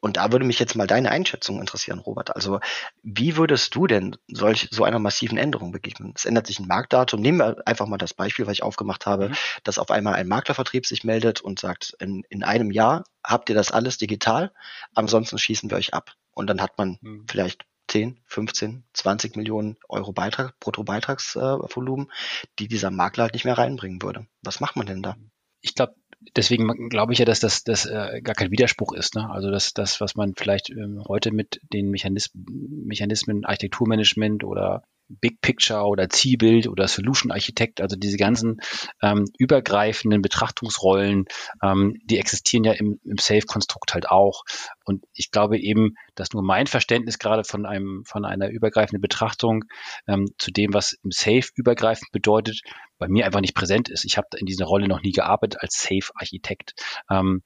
Und 0.00 0.16
da 0.16 0.30
würde 0.30 0.44
mich 0.44 0.60
jetzt 0.60 0.76
mal 0.76 0.86
deine 0.86 1.10
Einschätzung 1.10 1.60
interessieren, 1.60 1.98
Robert. 1.98 2.34
Also 2.34 2.60
wie 3.02 3.36
würdest 3.36 3.74
du 3.74 3.86
denn 3.86 4.16
solch 4.28 4.68
so 4.70 4.84
einer 4.84 5.00
massiven 5.00 5.38
Änderung 5.38 5.72
begegnen? 5.72 6.12
Es 6.14 6.24
ändert 6.24 6.46
sich 6.46 6.60
ein 6.60 6.68
Marktdatum. 6.68 7.20
Nehmen 7.20 7.38
wir 7.38 7.66
einfach 7.66 7.86
mal 7.86 7.98
das 7.98 8.14
Beispiel, 8.14 8.46
was 8.46 8.52
ich 8.52 8.62
aufgemacht 8.62 9.06
habe, 9.06 9.30
mhm. 9.30 9.34
dass 9.64 9.78
auf 9.78 9.90
einmal 9.90 10.14
ein 10.14 10.28
Maklervertrieb 10.28 10.86
sich 10.86 11.02
meldet 11.02 11.40
und 11.40 11.58
sagt, 11.58 11.96
in, 11.98 12.22
in 12.28 12.44
einem 12.44 12.70
Jahr 12.70 13.04
habt 13.24 13.48
ihr 13.48 13.56
das 13.56 13.72
alles 13.72 13.98
digital, 13.98 14.52
ansonsten 14.94 15.38
schießen 15.38 15.68
wir 15.68 15.76
euch 15.76 15.94
ab. 15.94 16.14
Und 16.32 16.46
dann 16.46 16.62
hat 16.62 16.78
man 16.78 16.98
mhm. 17.00 17.26
vielleicht 17.28 17.66
10, 17.88 18.20
15, 18.26 18.84
20 18.92 19.36
Millionen 19.36 19.78
Euro 19.88 20.12
Beitrag, 20.12 20.58
Bruttobeitragsvolumen, 20.60 22.12
die 22.58 22.68
dieser 22.68 22.90
Makler 22.90 23.24
halt 23.24 23.32
nicht 23.32 23.44
mehr 23.44 23.58
reinbringen 23.58 24.00
würde. 24.02 24.26
Was 24.42 24.60
macht 24.60 24.76
man 24.76 24.86
denn 24.86 25.02
da? 25.02 25.16
Ich 25.60 25.74
glaube, 25.74 25.96
deswegen 26.36 26.88
glaube 26.88 27.12
ich 27.12 27.18
ja, 27.18 27.24
dass 27.24 27.40
das, 27.40 27.64
das 27.64 27.86
äh, 27.86 28.20
gar 28.22 28.34
kein 28.34 28.50
Widerspruch 28.50 28.92
ist. 28.92 29.14
Ne? 29.14 29.28
Also 29.30 29.50
dass 29.50 29.72
das, 29.72 30.00
was 30.00 30.16
man 30.16 30.34
vielleicht 30.36 30.70
ähm, 30.70 31.02
heute 31.06 31.32
mit 31.32 31.60
den 31.72 31.90
Mechanismen, 31.90 32.46
Mechanismen 32.86 33.44
Architekturmanagement 33.44 34.44
oder 34.44 34.82
Big 35.08 35.40
Picture 35.40 35.86
oder 35.86 36.08
Zielbild 36.08 36.68
oder 36.68 36.86
Solution 36.86 37.32
Architekt, 37.32 37.80
also 37.80 37.96
diese 37.96 38.18
ganzen 38.18 38.60
ähm, 39.02 39.24
übergreifenden 39.38 40.22
Betrachtungsrollen, 40.22 41.24
ähm, 41.62 41.98
die 42.04 42.18
existieren 42.18 42.64
ja 42.64 42.72
im, 42.72 43.00
im 43.04 43.16
Safe-Konstrukt 43.18 43.94
halt 43.94 44.10
auch. 44.10 44.42
Und 44.84 45.04
ich 45.14 45.30
glaube 45.30 45.58
eben, 45.58 45.94
dass 46.14 46.32
nur 46.32 46.42
mein 46.42 46.66
Verständnis 46.66 47.18
gerade 47.18 47.44
von 47.44 47.64
einem, 47.64 48.04
von 48.04 48.24
einer 48.24 48.50
übergreifenden 48.50 49.00
Betrachtung 49.00 49.64
ähm, 50.06 50.26
zu 50.36 50.50
dem, 50.50 50.74
was 50.74 50.92
im 51.02 51.10
Safe 51.10 51.48
übergreifend 51.54 52.12
bedeutet, 52.12 52.60
bei 52.98 53.08
mir 53.08 53.26
einfach 53.26 53.40
nicht 53.40 53.54
präsent 53.54 53.88
ist. 53.88 54.04
Ich 54.04 54.16
habe 54.16 54.28
in 54.36 54.46
dieser 54.46 54.66
Rolle 54.66 54.88
noch 54.88 55.02
nie 55.02 55.12
gearbeitet 55.12 55.60
als 55.62 55.82
Safe-Architekt. 55.82 56.74
Ähm, 57.10 57.42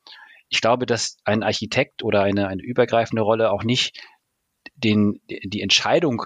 ich 0.49 0.61
glaube, 0.61 0.87
dass 0.87 1.17
ein 1.25 1.43
Architekt 1.43 2.03
oder 2.03 2.23
eine, 2.23 2.49
eine 2.49 2.63
übergreifende 2.63 3.23
Rolle 3.23 3.51
auch 3.51 3.65
nicht 3.65 3.99
den, 4.75 5.21
die 5.29 5.63
Entscheidung 5.63 6.25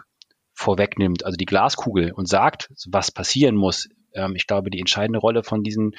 vorwegnimmt, 0.52 1.24
also 1.24 1.36
die 1.36 1.44
Glaskugel 1.44 2.12
und 2.12 2.28
sagt, 2.28 2.70
was 2.88 3.12
passieren 3.12 3.56
muss. 3.56 3.88
Ähm, 4.14 4.34
ich 4.34 4.46
glaube, 4.46 4.70
die 4.70 4.80
entscheidende 4.80 5.18
Rolle 5.18 5.44
von 5.44 5.62
diesen 5.62 5.92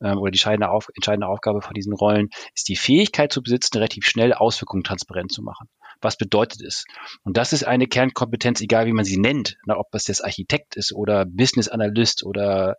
ähm, 0.00 0.18
oder 0.18 0.30
die 0.30 0.36
entscheidende, 0.36 0.70
Auf, 0.70 0.88
entscheidende 0.94 1.28
Aufgabe 1.28 1.62
von 1.62 1.74
diesen 1.74 1.92
Rollen 1.92 2.28
ist 2.54 2.68
die 2.68 2.76
Fähigkeit 2.76 3.32
zu 3.32 3.42
besitzen, 3.42 3.78
relativ 3.78 4.06
schnell 4.06 4.32
Auswirkungen 4.32 4.84
transparent 4.84 5.32
zu 5.32 5.42
machen 5.42 5.68
was 6.02 6.16
bedeutet 6.16 6.62
es? 6.62 6.84
Und 7.24 7.36
das 7.36 7.52
ist 7.52 7.64
eine 7.64 7.86
Kernkompetenz, 7.86 8.60
egal 8.60 8.86
wie 8.86 8.92
man 8.92 9.04
sie 9.04 9.18
nennt, 9.18 9.56
na, 9.66 9.76
ob 9.76 9.90
das 9.90 10.06
jetzt 10.06 10.24
Architekt 10.24 10.76
ist 10.76 10.92
oder 10.92 11.24
Business 11.24 11.68
Analyst 11.68 12.24
oder 12.24 12.76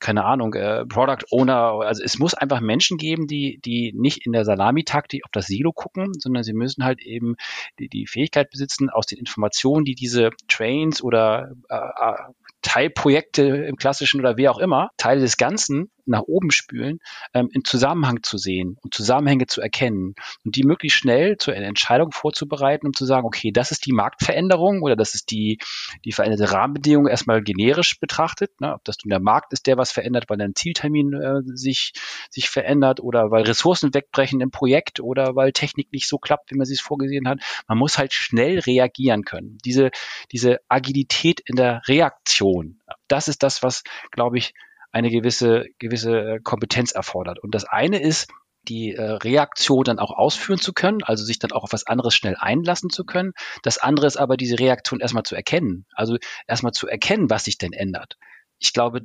keine 0.00 0.24
Ahnung, 0.24 0.54
äh, 0.54 0.84
Product 0.86 1.24
Owner. 1.30 1.80
Also 1.80 2.02
es 2.02 2.18
muss 2.18 2.34
einfach 2.34 2.60
Menschen 2.60 2.98
geben, 2.98 3.26
die, 3.26 3.60
die 3.64 3.92
nicht 3.96 4.26
in 4.26 4.32
der 4.32 4.44
Salamitaktik 4.44 5.24
auf 5.24 5.30
das 5.32 5.46
Silo 5.46 5.72
gucken, 5.72 6.12
sondern 6.18 6.42
sie 6.42 6.52
müssen 6.52 6.84
halt 6.84 7.00
eben 7.00 7.36
die, 7.78 7.88
die 7.88 8.06
Fähigkeit 8.06 8.50
besitzen, 8.50 8.90
aus 8.90 9.06
den 9.06 9.18
Informationen, 9.18 9.84
die 9.84 9.94
diese 9.94 10.30
Trains 10.48 11.02
oder 11.02 11.52
äh, 11.68 11.76
äh 11.76 12.14
Teilprojekte 12.60 13.42
im 13.42 13.76
klassischen 13.76 14.18
oder 14.20 14.36
wie 14.36 14.48
auch 14.48 14.58
immer, 14.58 14.90
Teile 14.96 15.20
des 15.20 15.36
Ganzen 15.36 15.90
nach 16.08 16.22
oben 16.22 16.50
spülen, 16.50 16.98
ähm, 17.34 17.48
in 17.52 17.64
Zusammenhang 17.64 18.22
zu 18.22 18.38
sehen 18.38 18.76
und 18.82 18.94
Zusammenhänge 18.94 19.46
zu 19.46 19.60
erkennen 19.60 20.14
und 20.44 20.56
die 20.56 20.64
möglichst 20.64 20.98
schnell 20.98 21.36
zu 21.36 21.50
einer 21.50 21.66
Entscheidung 21.66 22.12
vorzubereiten, 22.12 22.86
um 22.86 22.94
zu 22.94 23.06
sagen, 23.06 23.26
okay, 23.26 23.52
das 23.52 23.70
ist 23.70 23.86
die 23.86 23.92
Marktveränderung 23.92 24.82
oder 24.82 24.96
das 24.96 25.14
ist 25.14 25.30
die, 25.30 25.58
die 26.04 26.12
veränderte 26.12 26.52
Rahmenbedingung 26.52 27.06
erstmal 27.06 27.42
generisch 27.42 28.00
betrachtet, 28.00 28.60
ne, 28.60 28.74
ob 28.74 28.84
das 28.84 28.96
nun 29.04 29.10
der 29.10 29.20
Markt 29.20 29.52
ist, 29.52 29.66
der 29.66 29.76
was 29.76 29.92
verändert, 29.92 30.24
weil 30.28 30.40
ein 30.40 30.54
Zieltermin 30.54 31.12
äh, 31.12 31.40
sich, 31.54 31.92
sich 32.30 32.48
verändert 32.48 33.00
oder 33.00 33.30
weil 33.30 33.44
Ressourcen 33.44 33.94
wegbrechen 33.94 34.40
im 34.40 34.50
Projekt 34.50 35.00
oder 35.00 35.36
weil 35.36 35.52
Technik 35.52 35.92
nicht 35.92 36.08
so 36.08 36.18
klappt, 36.18 36.50
wie 36.50 36.56
man 36.56 36.66
sie 36.66 36.74
es 36.74 36.80
vorgesehen 36.80 37.28
hat. 37.28 37.40
Man 37.66 37.78
muss 37.78 37.98
halt 37.98 38.12
schnell 38.12 38.58
reagieren 38.60 39.24
können. 39.24 39.58
Diese, 39.64 39.90
diese 40.32 40.58
Agilität 40.68 41.40
in 41.40 41.56
der 41.56 41.82
Reaktion, 41.86 42.80
das 43.08 43.28
ist 43.28 43.42
das, 43.42 43.62
was, 43.62 43.82
glaube 44.10 44.38
ich, 44.38 44.54
eine 44.92 45.10
gewisse, 45.10 45.66
gewisse 45.78 46.12
äh, 46.12 46.40
Kompetenz 46.40 46.92
erfordert. 46.92 47.38
Und 47.38 47.54
das 47.54 47.64
eine 47.64 48.00
ist, 48.00 48.28
die 48.68 48.94
äh, 48.94 49.02
Reaktion 49.02 49.84
dann 49.84 49.98
auch 49.98 50.10
ausführen 50.10 50.58
zu 50.58 50.72
können, 50.72 51.02
also 51.02 51.24
sich 51.24 51.38
dann 51.38 51.52
auch 51.52 51.64
auf 51.64 51.72
was 51.72 51.86
anderes 51.86 52.14
schnell 52.14 52.36
einlassen 52.38 52.90
zu 52.90 53.04
können. 53.04 53.32
Das 53.62 53.78
andere 53.78 54.06
ist 54.06 54.16
aber, 54.16 54.36
diese 54.36 54.58
Reaktion 54.58 55.00
erstmal 55.00 55.22
zu 55.22 55.34
erkennen. 55.34 55.86
Also 55.94 56.18
erstmal 56.46 56.72
zu 56.72 56.86
erkennen, 56.86 57.30
was 57.30 57.44
sich 57.44 57.58
denn 57.58 57.72
ändert. 57.72 58.18
Ich 58.58 58.72
glaube, 58.72 59.02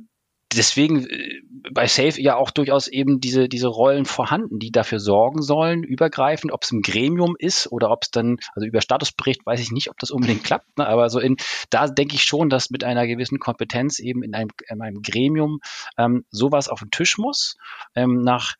deswegen 0.56 1.06
äh, 1.06 1.40
bei 1.72 1.86
Safe 1.86 2.20
ja 2.20 2.36
auch 2.36 2.50
durchaus 2.50 2.88
eben 2.88 3.20
diese, 3.20 3.48
diese 3.48 3.68
Rollen 3.68 4.04
vorhanden, 4.04 4.58
die 4.58 4.70
dafür 4.70 5.00
sorgen 5.00 5.42
sollen, 5.42 5.82
übergreifend, 5.82 6.52
ob 6.52 6.62
es 6.62 6.70
im 6.70 6.82
Gremium 6.82 7.36
ist 7.38 7.70
oder 7.70 7.90
ob 7.90 8.04
es 8.04 8.10
dann, 8.10 8.38
also 8.54 8.66
über 8.66 8.80
Statusbericht 8.80 9.46
weiß 9.46 9.60
ich 9.60 9.70
nicht, 9.70 9.90
ob 9.90 9.98
das 9.98 10.10
unbedingt 10.10 10.44
klappt, 10.44 10.78
ne, 10.78 10.86
aber 10.86 11.08
so 11.08 11.20
in, 11.20 11.36
da 11.70 11.86
denke 11.86 12.14
ich 12.14 12.24
schon, 12.24 12.50
dass 12.50 12.70
mit 12.70 12.84
einer 12.84 13.06
gewissen 13.06 13.38
Kompetenz 13.38 13.98
eben 13.98 14.22
in 14.22 14.34
einem, 14.34 14.50
in 14.68 14.82
einem 14.82 15.02
Gremium 15.02 15.60
ähm, 15.96 16.24
sowas 16.30 16.68
auf 16.68 16.80
den 16.80 16.90
Tisch 16.90 17.18
muss, 17.18 17.56
ähm, 17.94 18.20
nach 18.22 18.54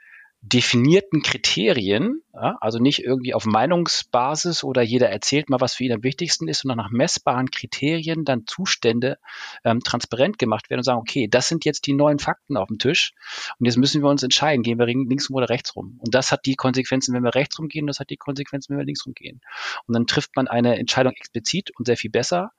definierten 0.46 1.22
Kriterien, 1.22 2.20
ja, 2.34 2.58
also 2.60 2.78
nicht 2.78 3.02
irgendwie 3.02 3.32
auf 3.32 3.46
Meinungsbasis 3.46 4.62
oder 4.62 4.82
jeder 4.82 5.08
erzählt 5.08 5.48
mal, 5.48 5.60
was 5.60 5.74
für 5.74 5.84
ihn 5.84 5.92
am 5.92 6.02
wichtigsten 6.02 6.48
ist, 6.48 6.60
sondern 6.60 6.76
nach 6.76 6.90
messbaren 6.90 7.50
Kriterien 7.50 8.24
dann 8.26 8.46
Zustände 8.46 9.18
ähm, 9.64 9.80
transparent 9.80 10.38
gemacht 10.38 10.68
werden 10.68 10.80
und 10.80 10.84
sagen, 10.84 11.00
okay, 11.00 11.28
das 11.28 11.48
sind 11.48 11.64
jetzt 11.64 11.86
die 11.86 11.94
neuen 11.94 12.18
Fakten 12.18 12.58
auf 12.58 12.68
dem 12.68 12.78
Tisch 12.78 13.14
und 13.58 13.64
jetzt 13.64 13.78
müssen 13.78 14.02
wir 14.02 14.10
uns 14.10 14.22
entscheiden, 14.22 14.62
gehen 14.62 14.78
wir 14.78 14.86
links 14.86 15.30
rum 15.30 15.36
oder 15.36 15.48
rechts 15.48 15.74
rum. 15.76 15.98
Und 16.00 16.14
das 16.14 16.30
hat 16.30 16.44
die 16.44 16.56
Konsequenzen, 16.56 17.14
wenn 17.14 17.24
wir 17.24 17.34
rechts 17.34 17.58
rum 17.58 17.68
gehen, 17.68 17.86
das 17.86 17.98
hat 17.98 18.10
die 18.10 18.18
Konsequenzen, 18.18 18.72
wenn 18.72 18.78
wir 18.78 18.86
links 18.86 19.06
rum 19.06 19.14
gehen. 19.14 19.40
Und 19.86 19.94
dann 19.94 20.06
trifft 20.06 20.36
man 20.36 20.46
eine 20.46 20.78
Entscheidung 20.78 21.14
explizit 21.14 21.70
und 21.78 21.86
sehr 21.86 21.96
viel 21.96 22.10
besser, 22.10 22.50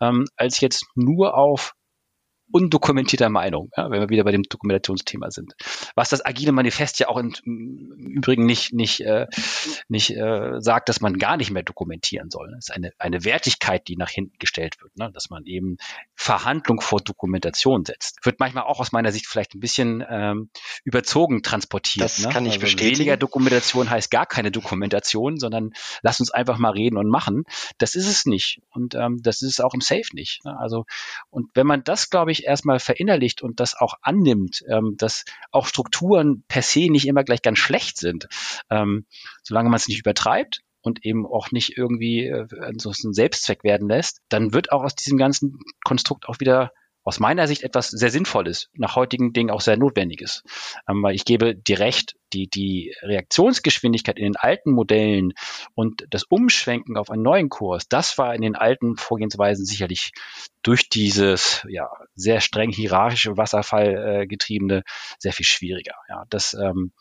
ähm, 0.00 0.24
als 0.36 0.60
jetzt 0.60 0.86
nur 0.94 1.36
auf 1.36 1.74
undokumentierter 2.50 3.30
Meinung, 3.30 3.70
ja, 3.76 3.90
wenn 3.90 4.00
wir 4.00 4.08
wieder 4.08 4.24
bei 4.24 4.30
dem 4.30 4.42
Dokumentationsthema 4.42 5.30
sind. 5.30 5.54
Was 5.94 6.10
das 6.10 6.24
agile 6.24 6.52
Manifest 6.52 7.00
ja 7.00 7.08
auch 7.08 7.16
im 7.16 7.32
Übrigen 7.44 8.46
nicht, 8.46 8.72
nicht, 8.72 9.00
äh, 9.00 9.26
nicht 9.88 10.10
äh, 10.10 10.60
sagt, 10.60 10.88
dass 10.88 11.00
man 11.00 11.18
gar 11.18 11.36
nicht 11.36 11.50
mehr 11.50 11.62
dokumentieren 11.62 12.30
soll. 12.30 12.50
Das 12.54 12.68
ist 12.68 12.74
eine, 12.74 12.92
eine 12.98 13.24
Wertigkeit, 13.24 13.88
die 13.88 13.96
nach 13.96 14.10
hinten 14.10 14.38
gestellt 14.38 14.76
wird, 14.80 14.96
ne? 14.96 15.10
dass 15.12 15.30
man 15.30 15.46
eben 15.46 15.78
Verhandlung 16.14 16.80
vor 16.80 17.00
Dokumentation 17.00 17.84
setzt. 17.84 18.24
Wird 18.24 18.40
manchmal 18.40 18.64
auch 18.64 18.80
aus 18.80 18.92
meiner 18.92 19.10
Sicht 19.10 19.26
vielleicht 19.26 19.54
ein 19.54 19.60
bisschen 19.60 20.04
ähm, 20.08 20.50
überzogen 20.84 21.42
transportiert. 21.42 22.04
Das 22.04 22.18
ne? 22.20 22.28
kann 22.28 22.44
ich 22.46 22.54
also 22.54 22.60
bestätigen. 22.60 22.98
Weniger 22.98 23.16
Dokumentation 23.16 23.90
heißt 23.90 24.10
gar 24.10 24.26
keine 24.26 24.50
Dokumentation, 24.50 25.38
sondern 25.38 25.72
lass 26.02 26.20
uns 26.20 26.30
einfach 26.30 26.58
mal 26.58 26.70
reden 26.70 26.98
und 26.98 27.08
machen. 27.08 27.44
Das 27.78 27.94
ist 27.94 28.06
es 28.06 28.26
nicht. 28.26 28.60
Und 28.70 28.94
ähm, 28.94 29.20
das 29.22 29.42
ist 29.42 29.52
es 29.52 29.60
auch 29.60 29.74
im 29.74 29.80
Safe 29.80 30.04
nicht. 30.12 30.44
Ne? 30.44 30.56
Also, 30.58 30.84
und 31.30 31.50
wenn 31.54 31.66
man 31.66 31.84
das, 31.84 32.10
glaube 32.10 32.30
ich, 32.30 32.33
erstmal 32.42 32.80
verinnerlicht 32.80 33.42
und 33.42 33.60
das 33.60 33.76
auch 33.76 33.94
annimmt, 34.02 34.64
ähm, 34.68 34.96
dass 34.98 35.24
auch 35.52 35.66
Strukturen 35.66 36.44
per 36.48 36.62
se 36.62 36.90
nicht 36.90 37.06
immer 37.06 37.22
gleich 37.22 37.42
ganz 37.42 37.58
schlecht 37.58 37.96
sind, 37.96 38.26
ähm, 38.70 39.06
solange 39.42 39.68
man 39.68 39.76
es 39.76 39.86
nicht 39.86 40.00
übertreibt 40.00 40.62
und 40.80 41.04
eben 41.04 41.26
auch 41.26 41.52
nicht 41.52 41.78
irgendwie 41.78 42.26
äh, 42.26 42.46
so 42.76 42.90
ein 42.90 43.14
Selbstzweck 43.14 43.64
werden 43.64 43.88
lässt, 43.88 44.20
dann 44.28 44.52
wird 44.52 44.72
auch 44.72 44.82
aus 44.82 44.96
diesem 44.96 45.18
ganzen 45.18 45.60
Konstrukt 45.84 46.28
auch 46.28 46.40
wieder 46.40 46.72
aus 47.04 47.20
meiner 47.20 47.46
Sicht 47.46 47.62
etwas 47.62 47.88
sehr 47.88 48.10
Sinnvolles, 48.10 48.70
nach 48.72 48.96
heutigen 48.96 49.32
Dingen 49.32 49.50
auch 49.50 49.60
sehr 49.60 49.76
Notwendiges. 49.76 50.42
Ähm, 50.88 51.04
ich 51.12 51.24
gebe 51.24 51.54
dir 51.54 51.78
recht, 51.78 52.16
die, 52.32 52.48
die 52.48 52.94
Reaktionsgeschwindigkeit 53.02 54.18
in 54.18 54.24
den 54.24 54.36
alten 54.36 54.72
Modellen 54.72 55.34
und 55.74 56.06
das 56.10 56.24
Umschwenken 56.24 56.96
auf 56.96 57.10
einen 57.10 57.22
neuen 57.22 57.48
Kurs, 57.48 57.88
das 57.88 58.18
war 58.18 58.34
in 58.34 58.42
den 58.42 58.56
alten 58.56 58.96
Vorgehensweisen 58.96 59.64
sicherlich 59.64 60.12
durch 60.62 60.88
dieses 60.88 61.64
ja, 61.68 61.90
sehr 62.14 62.40
streng 62.40 62.70
hierarchische 62.70 63.36
Wasserfall 63.36 64.26
äh, 64.30 64.82
sehr 65.18 65.32
viel 65.32 65.46
schwieriger. 65.46 65.94
Ja, 66.08 66.24
das, 66.30 66.54
ähm, 66.54 66.92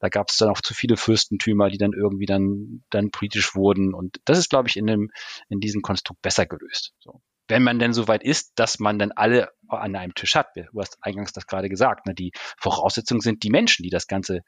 da 0.00 0.08
gab 0.08 0.30
es 0.30 0.38
dann 0.38 0.48
auch 0.48 0.62
zu 0.62 0.72
viele 0.72 0.96
Fürstentümer, 0.96 1.68
die 1.68 1.78
dann 1.78 1.92
irgendwie 1.92 2.26
dann, 2.26 2.82
dann 2.88 3.10
politisch 3.10 3.54
wurden. 3.54 3.94
Und 3.94 4.20
das 4.24 4.38
ist, 4.38 4.48
glaube 4.48 4.68
ich, 4.68 4.76
in, 4.76 4.86
dem, 4.86 5.10
in 5.50 5.60
diesem 5.60 5.82
Konstrukt 5.82 6.22
besser 6.22 6.46
gelöst. 6.46 6.94
So 6.98 7.20
wenn 7.50 7.62
man 7.62 7.78
denn 7.78 7.92
so 7.92 8.08
weit 8.08 8.22
ist, 8.22 8.52
dass 8.54 8.78
man 8.78 8.98
dann 8.98 9.12
alle 9.12 9.50
an 9.68 9.96
einem 9.96 10.14
Tisch 10.14 10.36
hat. 10.36 10.56
Du 10.56 10.80
hast 10.80 10.98
eingangs 11.02 11.32
das 11.32 11.46
gerade 11.46 11.68
gesagt. 11.68 12.06
Ne? 12.06 12.14
Die 12.14 12.32
Voraussetzungen 12.58 13.20
sind 13.20 13.42
die 13.42 13.50
Menschen, 13.50 13.82
die 13.82 13.90
das 13.90 14.06
Ganze 14.06 14.42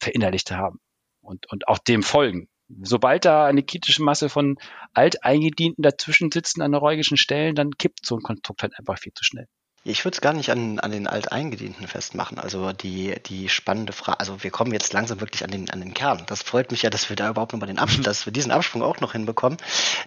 verinnerlicht 0.00 0.50
haben 0.50 0.80
und, 1.20 1.50
und 1.50 1.68
auch 1.68 1.78
dem 1.78 2.02
folgen. 2.02 2.48
Sobald 2.82 3.24
da 3.24 3.46
eine 3.46 3.64
kritische 3.64 4.02
Masse 4.02 4.28
von 4.28 4.56
Alteingedienten 4.92 5.82
dazwischen 5.82 6.30
sitzen 6.30 6.62
an 6.62 6.70
neurologischen 6.70 7.16
Stellen, 7.16 7.54
dann 7.54 7.72
kippt 7.72 8.04
so 8.04 8.16
ein 8.16 8.22
Konstrukt 8.22 8.62
halt 8.62 8.78
einfach 8.78 8.98
viel 8.98 9.12
zu 9.12 9.24
schnell. 9.24 9.46
Ich 9.82 10.04
würde 10.04 10.14
es 10.14 10.20
gar 10.20 10.34
nicht 10.34 10.50
an, 10.50 10.78
an 10.78 10.90
den 10.90 11.06
Alteingedienten 11.06 11.88
festmachen. 11.88 12.38
Also 12.38 12.70
die, 12.72 13.14
die 13.24 13.48
spannende 13.48 13.94
Frage, 13.94 14.20
also 14.20 14.42
wir 14.42 14.50
kommen 14.50 14.72
jetzt 14.72 14.92
langsam 14.92 15.22
wirklich 15.22 15.42
an 15.42 15.50
den, 15.50 15.70
an 15.70 15.80
den 15.80 15.94
Kern. 15.94 16.22
Das 16.26 16.42
freut 16.42 16.70
mich 16.70 16.82
ja, 16.82 16.90
dass 16.90 17.08
wir 17.08 17.16
da 17.16 17.30
überhaupt 17.30 17.54
nochmal 17.54 17.66
den 17.66 17.78
Absprung, 17.78 18.04
dass 18.04 18.26
wir 18.26 18.32
diesen 18.32 18.52
Absprung 18.52 18.82
auch 18.82 19.00
noch 19.00 19.12
hinbekommen. 19.12 19.56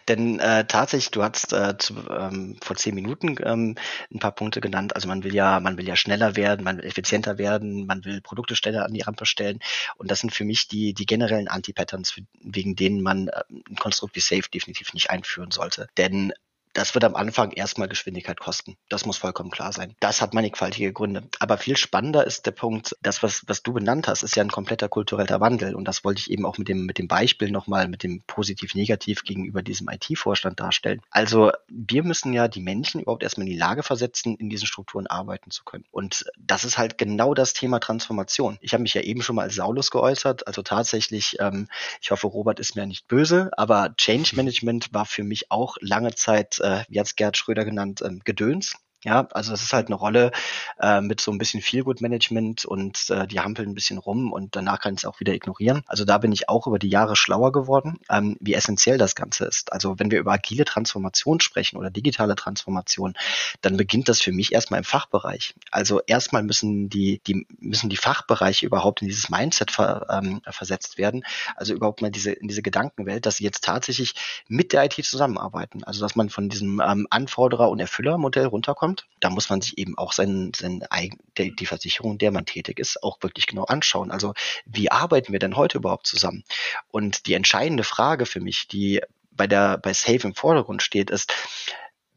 Denn 0.08 0.38
äh, 0.40 0.68
tatsächlich, 0.68 1.10
du 1.10 1.24
hast 1.24 1.54
äh, 1.54 1.76
zu, 1.80 1.96
ähm, 2.08 2.56
vor 2.62 2.76
zehn 2.76 2.94
Minuten 2.94 3.36
ähm, 3.42 3.76
ein 4.14 4.20
paar 4.20 4.34
Punkte 4.34 4.62
genannt. 4.62 4.96
Also 4.96 5.08
man 5.08 5.24
will 5.24 5.34
ja, 5.34 5.60
man 5.60 5.76
will 5.76 5.88
ja 5.88 5.96
schneller 5.96 6.36
werden, 6.36 6.64
man 6.64 6.78
will 6.78 6.86
effizienter 6.86 7.40
werden, 7.40 7.88
man 7.88 8.06
will 8.06 8.22
Produkte 8.22 8.56
schneller 8.56 8.86
an 8.86 8.94
die 8.94 9.02
Rampe 9.02 9.26
stellen. 9.26 9.58
Und 9.98 10.12
das 10.12 10.20
sind 10.20 10.36
für 10.36 10.46
mich 10.46 10.68
die, 10.68 10.94
die 10.94 11.08
generellen 11.08 11.48
Anti-Patterns, 11.48 12.22
wegen 12.42 12.76
denen 12.76 13.02
man 13.02 13.28
äh, 13.30 13.42
ein 13.50 13.78
Konstrukt 13.78 14.16
wie 14.16 14.20
Safe 14.20 14.48
definitiv 14.54 14.94
nicht 14.94 15.10
einführen 15.10 15.50
sollte. 15.50 15.88
Denn 15.98 16.32
das 16.74 16.94
wird 16.96 17.04
am 17.04 17.16
Anfang 17.16 17.52
erstmal 17.52 17.88
Geschwindigkeit 17.88 18.40
kosten. 18.40 18.78
Das 18.90 19.06
muss 19.06 19.18
vollkommen 19.18 19.52
klar 19.52 19.72
sein. 19.72 19.96
Das 20.00 20.22
hat 20.22 20.34
mannigfaltige 20.34 20.92
Gründe. 20.92 21.24
Aber 21.40 21.58
viel 21.58 21.78
spannender 21.78 22.26
ist 22.26 22.46
der 22.46 22.52
Punkt, 22.52 22.96
das, 23.02 23.22
was, 23.22 23.44
was 23.48 23.62
du 23.62 23.74
benannt 23.74 24.08
hast, 24.08 24.24
ist 24.24 24.36
ja 24.36 24.44
ein 24.44 24.52
kompletter 24.52 24.90
kultureller 24.90 25.40
Wandel. 25.40 25.76
Und 25.76 25.88
das 25.88 26.04
wollte 26.04 26.20
ich 26.20 26.32
eben 26.32 26.46
auch 26.46 26.58
mit 26.58 26.68
dem, 26.68 26.86
mit 26.86 26.98
dem 26.98 27.08
Beispiel 27.08 27.52
nochmal, 27.52 27.88
mit 27.88 28.04
dem 28.04 28.24
Positiv-Negativ 28.26 29.24
gegenüber 29.24 29.62
diesem 29.62 29.88
IT-Vorstand 29.88 30.60
darstellen. 30.60 31.02
Also 31.12 31.52
wir 31.68 32.04
müssen 32.04 32.34
ja 32.34 32.48
die 32.48 32.62
Menschen 32.62 33.02
überhaupt 33.02 33.24
erstmal 33.24 33.46
in 33.46 33.54
die 33.54 33.60
Lage 33.60 33.84
versetzen, 33.84 34.36
in 34.36 34.50
diesen 34.50 34.66
Strukturen 34.66 35.06
arbeiten 35.06 35.52
zu 35.52 35.64
können. 35.64 35.86
Und 35.92 36.26
das 36.38 36.64
ist 36.64 36.78
halt 36.78 36.98
genau 36.98 37.36
das 37.36 37.54
Thema 37.54 37.80
Transformation. 37.80 38.58
Ich 38.62 38.74
habe 38.74 38.82
mich 38.82 38.96
ja 38.96 39.02
eben 39.02 39.22
schon 39.22 39.36
mal 39.36 39.44
als 39.44 39.56
Saulus 39.56 39.92
geäußert. 39.92 40.48
Also 40.48 40.64
tatsächlich, 40.64 41.38
ähm, 41.40 41.68
ich 42.02 42.10
hoffe, 42.10 42.28
Robert 42.28 42.60
ist 42.60 42.76
mir 42.76 42.88
nicht 42.88 43.08
böse, 43.08 43.52
aber 43.58 43.96
Change 43.96 44.36
Management 44.36 44.92
war 44.92 45.06
für 45.06 45.24
mich 45.24 45.52
auch 45.52 45.78
lange 45.80 46.16
Zeit 46.16 46.63
äh, 46.64 46.84
wie 46.90 47.00
hat 47.00 47.08
es 47.08 47.16
Gerd 47.16 47.38
Schröder 47.38 47.66
genannt, 47.66 48.02
ähm, 48.04 48.22
Gedöns. 48.24 48.76
Ja, 49.04 49.28
also 49.32 49.52
das 49.52 49.62
ist 49.62 49.74
halt 49.74 49.88
eine 49.88 49.96
Rolle 49.96 50.32
äh, 50.80 51.02
mit 51.02 51.20
so 51.20 51.32
ein 51.32 51.38
bisschen 51.38 51.62
Feelgood-Management 51.62 52.64
und 52.64 53.10
äh, 53.10 53.28
die 53.28 53.42
hampeln 53.42 53.70
ein 53.70 53.74
bisschen 53.76 53.98
rum 53.98 54.32
und 54.32 54.56
danach 54.56 54.80
kann 54.80 54.94
ich 54.94 55.02
es 55.02 55.06
auch 55.06 55.20
wieder 55.20 55.34
ignorieren. 55.34 55.84
Also 55.88 56.06
da 56.06 56.18
bin 56.18 56.32
ich 56.32 56.48
auch 56.48 56.68
über 56.68 56.80
die 56.80 56.88
Jahre 56.88 57.18
schlauer 57.18 57.52
geworden, 57.52 58.00
ähm, 58.10 58.38
wie 58.40 58.54
essentiell 58.54 58.98
das 58.98 59.16
Ganze 59.16 59.44
ist. 59.46 59.74
Also 59.74 60.00
wenn 60.00 60.10
wir 60.10 60.20
über 60.20 60.32
agile 60.32 60.64
Transformation 60.64 61.42
sprechen 61.42 61.76
oder 61.78 61.90
digitale 61.90 62.36
Transformation, 62.36 63.14
dann 63.62 63.76
beginnt 63.76 64.08
das 64.08 64.22
für 64.22 64.32
mich 64.32 64.54
erstmal 64.54 64.78
im 64.80 64.86
Fachbereich. 64.86 65.54
Also 65.70 66.00
erstmal 66.08 66.44
müssen 66.44 66.90
die, 66.90 67.20
die 67.28 67.46
müssen 67.60 67.90
die 67.90 67.98
Fachbereiche 67.98 68.66
überhaupt 68.66 69.02
in 69.02 69.10
dieses 69.10 69.30
Mindset 69.30 69.72
ver, 69.72 70.08
ähm, 70.10 70.42
versetzt 70.50 70.98
werden. 70.98 71.26
Also 71.58 71.74
überhaupt 71.74 72.02
mal 72.02 72.12
diese 72.12 72.32
in 72.32 72.48
diese 72.48 72.62
Gedankenwelt, 72.62 73.26
dass 73.26 73.38
sie 73.38 73.44
jetzt 73.44 73.66
tatsächlich 73.66 74.14
mit 74.48 74.72
der 74.72 74.86
IT 74.86 74.94
zusammenarbeiten. 75.06 75.84
Also 75.84 76.00
dass 76.02 76.16
man 76.16 76.30
von 76.30 76.48
diesem 76.48 76.82
ähm, 76.86 77.06
Anforderer- 77.10 77.70
und 77.70 77.82
Erfüllermodell 77.82 78.46
runterkommt 78.46 78.93
kommt, 78.94 79.08
da 79.20 79.30
muss 79.30 79.50
man 79.50 79.62
sich 79.62 79.78
eben 79.78 79.98
auch 79.98 80.14
sein, 80.14 80.52
sein 80.56 80.84
eigen, 80.90 81.18
der, 81.38 81.50
die 81.52 81.66
Versicherung, 81.66 82.18
der 82.18 82.32
man 82.32 82.46
tätig 82.46 82.80
ist, 82.80 83.02
auch 83.04 83.18
wirklich 83.22 83.48
genau 83.48 83.64
anschauen. 83.64 84.12
Also 84.12 84.34
wie 84.66 84.92
arbeiten 84.92 85.32
wir 85.32 85.40
denn 85.40 85.56
heute 85.56 85.78
überhaupt 85.78 86.08
zusammen? 86.08 86.44
Und 86.90 87.26
die 87.28 87.34
entscheidende 87.34 87.84
Frage 87.84 88.26
für 88.26 88.40
mich, 88.40 88.68
die 88.68 89.02
bei 89.32 89.48
der 89.48 89.78
bei 89.78 89.94
Safe 89.94 90.28
im 90.28 90.36
Vordergrund 90.36 90.84
steht, 90.84 91.10
ist, 91.10 91.34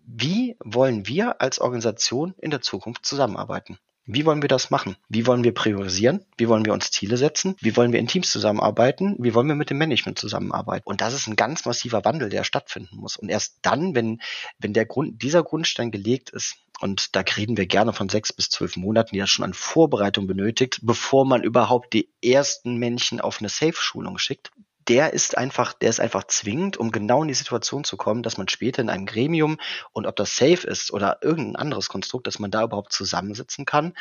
wie 0.04 0.56
wollen 0.60 1.06
wir 1.06 1.40
als 1.40 1.58
Organisation 1.58 2.34
in 2.38 2.50
der 2.50 2.60
Zukunft 2.60 3.06
zusammenarbeiten? 3.06 3.78
Wie 4.06 4.24
wollen 4.24 4.40
wir 4.40 4.48
das 4.48 4.70
machen? 4.70 4.96
Wie 5.08 5.26
wollen 5.26 5.42
wir 5.42 5.52
priorisieren? 5.52 6.24
Wie 6.38 6.48
wollen 6.48 6.64
wir 6.64 6.72
uns 6.72 6.92
Ziele 6.92 7.16
setzen? 7.16 7.56
Wie 7.60 7.76
wollen 7.76 7.92
wir 7.92 7.98
in 7.98 8.06
Teams 8.06 8.30
zusammenarbeiten? 8.30 9.16
Wie 9.18 9.34
wollen 9.34 9.48
wir 9.48 9.56
mit 9.56 9.70
dem 9.70 9.78
Management 9.78 10.18
zusammenarbeiten? 10.18 10.86
Und 10.86 11.00
das 11.00 11.12
ist 11.12 11.26
ein 11.26 11.34
ganz 11.34 11.64
massiver 11.64 12.04
Wandel, 12.04 12.28
der 12.28 12.44
stattfinden 12.44 12.96
muss. 12.96 13.16
Und 13.16 13.28
erst 13.28 13.58
dann, 13.62 13.96
wenn, 13.96 14.20
wenn 14.58 14.72
der 14.72 14.86
Grund, 14.86 15.22
dieser 15.22 15.42
Grundstein 15.42 15.90
gelegt 15.90 16.30
ist, 16.30 16.56
und 16.80 17.16
da 17.16 17.20
reden 17.20 17.56
wir 17.56 17.66
gerne 17.66 17.92
von 17.92 18.08
sechs 18.08 18.32
bis 18.32 18.50
zwölf 18.50 18.76
Monaten, 18.76 19.10
die 19.12 19.18
ja 19.18 19.26
schon 19.26 19.44
an 19.44 19.54
Vorbereitung 19.54 20.26
benötigt, 20.26 20.80
bevor 20.82 21.24
man 21.24 21.42
überhaupt 21.42 21.92
die 21.92 22.10
ersten 22.22 22.76
Menschen 22.76 23.20
auf 23.20 23.40
eine 23.40 23.48
Safe-Schulung 23.48 24.18
schickt, 24.18 24.52
der 24.88 25.12
ist 25.12 25.36
einfach, 25.36 25.72
der 25.72 25.90
ist 25.90 26.00
einfach 26.00 26.24
zwingend, 26.24 26.76
um 26.76 26.92
genau 26.92 27.22
in 27.22 27.28
die 27.28 27.34
Situation 27.34 27.84
zu 27.84 27.96
kommen, 27.96 28.22
dass 28.22 28.38
man 28.38 28.48
später 28.48 28.82
in 28.82 28.90
einem 28.90 29.06
Gremium 29.06 29.58
und 29.92 30.06
ob 30.06 30.16
das 30.16 30.36
safe 30.36 30.66
ist 30.66 30.92
oder 30.92 31.18
irgendein 31.22 31.56
anderes 31.56 31.88
Konstrukt, 31.88 32.26
dass 32.26 32.38
man 32.38 32.50
da 32.50 32.62
überhaupt 32.62 32.92
zusammensitzen 32.92 33.64
kann 33.64 33.94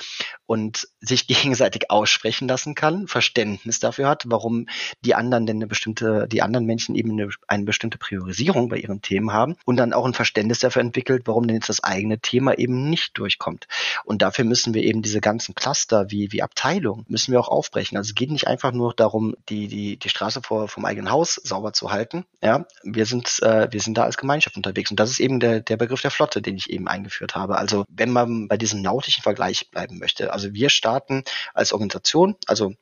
und 0.46 0.88
sich 1.00 1.28
gegenseitig 1.28 1.90
aussprechen 1.90 2.48
lassen 2.48 2.76
kann, 2.76 3.08
Verständnis 3.08 3.80
dafür 3.80 4.08
hat, 4.08 4.24
warum 4.28 4.68
die 5.02 5.16
anderen 5.16 5.46
denn 5.46 5.58
eine 5.58 5.68
bestimmte, 5.68 6.28
die 6.28 6.42
anderen 6.42 6.66
Menschen 6.66 6.96
eben 6.96 7.12
eine, 7.12 7.30
eine 7.48 7.64
bestimmte 7.64 7.98
Priorisierung 7.98 8.70
bei 8.70 8.78
ihren 8.78 9.02
Themen 9.02 9.34
haben 9.34 9.56
und 9.66 9.78
dann 9.78 9.94
auch 9.94 10.06
ein 10.06 10.14
Verständnis 10.14 10.60
dafür 10.60 10.82
entwickelt, 10.82 11.24
warum 11.26 11.48
denn 11.48 11.56
jetzt 11.56 11.70
das 11.70 11.84
eigene 11.84 12.20
Thema 12.20 12.58
eben 12.58 12.90
nicht 12.90 13.18
durchkommt. 13.18 13.68
Und 14.04 14.22
dafür 14.22 14.46
müssen 14.46 14.74
wir 14.74 14.84
eben 14.84 15.02
diese 15.02 15.22
ganzen 15.22 15.56
Cluster 15.56 16.12
wie, 16.12 16.32
wie 16.32 16.44
Abteilung 16.44 17.06
müssen 17.08 17.32
wir 17.32 17.40
auch 17.40 17.48
aufbrechen. 17.48 17.98
Also 17.98 18.10
es 18.10 18.16
geht 18.16 18.32
nicht 18.32 18.48
einfach 18.48 18.72
nur 18.72 18.94
darum, 18.94 19.36
die, 19.50 19.68
die, 19.68 19.98
die 19.98 20.10
Straße 20.10 20.42
vor, 20.42 20.68
vom 20.76 20.84
eigenen 20.84 21.10
Haus 21.10 21.36
sauber 21.36 21.72
zu 21.72 21.92
halten. 21.92 22.26
Ja, 22.44 22.66
wir 22.84 23.06
sind, 23.06 23.42
äh, 23.42 23.70
wir 23.72 23.80
sind 23.80 23.98
da 23.98 24.04
als 24.04 24.18
Gemeinschaft 24.18 24.58
unterwegs. 24.58 24.92
Und 24.92 25.00
das 25.00 25.10
ist 25.10 25.20
eben 25.20 25.40
der, 25.40 25.62
der 25.62 25.78
Begriff 25.78 26.02
der 26.02 26.12
Flotte, 26.12 26.42
den 26.42 26.58
ich 26.58 26.70
eben 26.70 26.90
eingeführt 26.90 27.34
habe. 27.34 27.58
Also 27.58 27.86
wenn 27.88 28.12
man 28.12 28.50
bei 28.50 28.58
diesem 28.58 28.82
nautischen 28.82 29.24
Vergleich 29.24 29.72
bleiben 29.72 30.00
möchte. 30.00 30.34
Also 30.34 30.54
wir 30.54 30.70
starten 30.70 31.24
als 31.54 31.72
Organisation, 31.72 32.36
also 32.46 32.74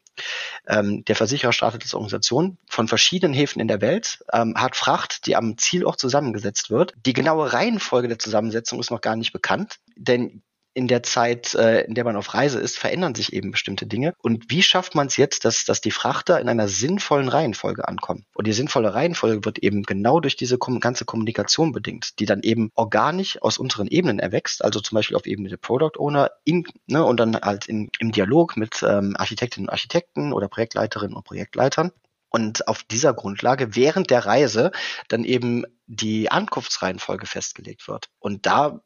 ähm, 0.67 1.05
der 1.05 1.15
Versicherer 1.15 1.53
startet 1.53 1.83
als 1.83 1.93
Organisation 1.93 2.57
von 2.67 2.87
verschiedenen 2.87 3.35
Häfen 3.35 3.59
in 3.59 3.67
der 3.67 3.81
Welt, 3.81 4.23
ähm, 4.33 4.55
hat 4.55 4.75
Fracht, 4.75 5.27
die 5.27 5.35
am 5.35 5.59
Zielort 5.59 5.99
zusammengesetzt 5.99 6.71
wird. 6.71 6.95
Die 7.05 7.13
genaue 7.13 7.53
Reihenfolge 7.53 8.07
der 8.07 8.17
Zusammensetzung 8.17 8.79
ist 8.79 8.89
noch 8.89 9.01
gar 9.01 9.15
nicht 9.15 9.33
bekannt, 9.33 9.77
denn 9.95 10.41
in 10.73 10.87
der 10.87 11.03
Zeit, 11.03 11.53
äh, 11.55 11.81
in 11.81 11.93
der 11.93 12.03
man 12.03 12.15
auf 12.15 12.33
Reise 12.33 12.59
ist, 12.59 12.77
verändern 12.77 13.15
sich 13.15 13.33
eben 13.33 13.51
bestimmte 13.51 13.85
Dinge. 13.85 14.13
Und 14.19 14.49
wie 14.49 14.61
schafft 14.61 14.95
man 14.95 15.07
es 15.07 15.17
jetzt, 15.17 15.45
dass, 15.45 15.65
dass 15.65 15.81
die 15.81 15.91
Frachter 15.91 16.39
in 16.39 16.49
einer 16.49 16.67
sinnvollen 16.67 17.29
Reihenfolge 17.29 17.87
ankommen? 17.87 18.25
Und 18.33 18.47
die 18.47 18.53
sinnvolle 18.53 18.93
Reihenfolge 18.93 19.45
wird 19.45 19.59
eben 19.59 19.83
genau 19.83 20.19
durch 20.19 20.35
diese 20.35 20.57
ganze 20.57 21.05
Kommunikation 21.05 21.71
bedingt, 21.71 22.19
die 22.19 22.25
dann 22.25 22.41
eben 22.41 22.71
organisch 22.75 23.41
aus 23.41 23.57
unseren 23.57 23.87
Ebenen 23.87 24.19
erwächst, 24.19 24.63
also 24.63 24.79
zum 24.79 24.95
Beispiel 24.95 25.15
auf 25.15 25.25
Ebene 25.25 25.49
der 25.49 25.57
Product 25.57 25.97
Owner 25.97 26.31
in, 26.43 26.65
ne, 26.87 27.03
und 27.03 27.19
dann 27.19 27.35
halt 27.35 27.67
in, 27.67 27.89
im 27.99 28.11
Dialog 28.11 28.57
mit 28.57 28.83
ähm, 28.83 29.15
Architektinnen 29.17 29.67
und 29.67 29.71
Architekten 29.71 30.33
oder 30.33 30.47
Projektleiterinnen 30.47 31.15
und 31.15 31.23
Projektleitern 31.23 31.91
und 32.29 32.67
auf 32.67 32.83
dieser 32.83 33.13
Grundlage 33.13 33.75
während 33.75 34.09
der 34.09 34.25
Reise 34.25 34.71
dann 35.07 35.23
eben 35.23 35.65
die 35.85 36.31
Ankunftsreihenfolge 36.31 37.27
festgelegt 37.27 37.87
wird. 37.87 38.09
Und 38.19 38.45
da 38.45 38.81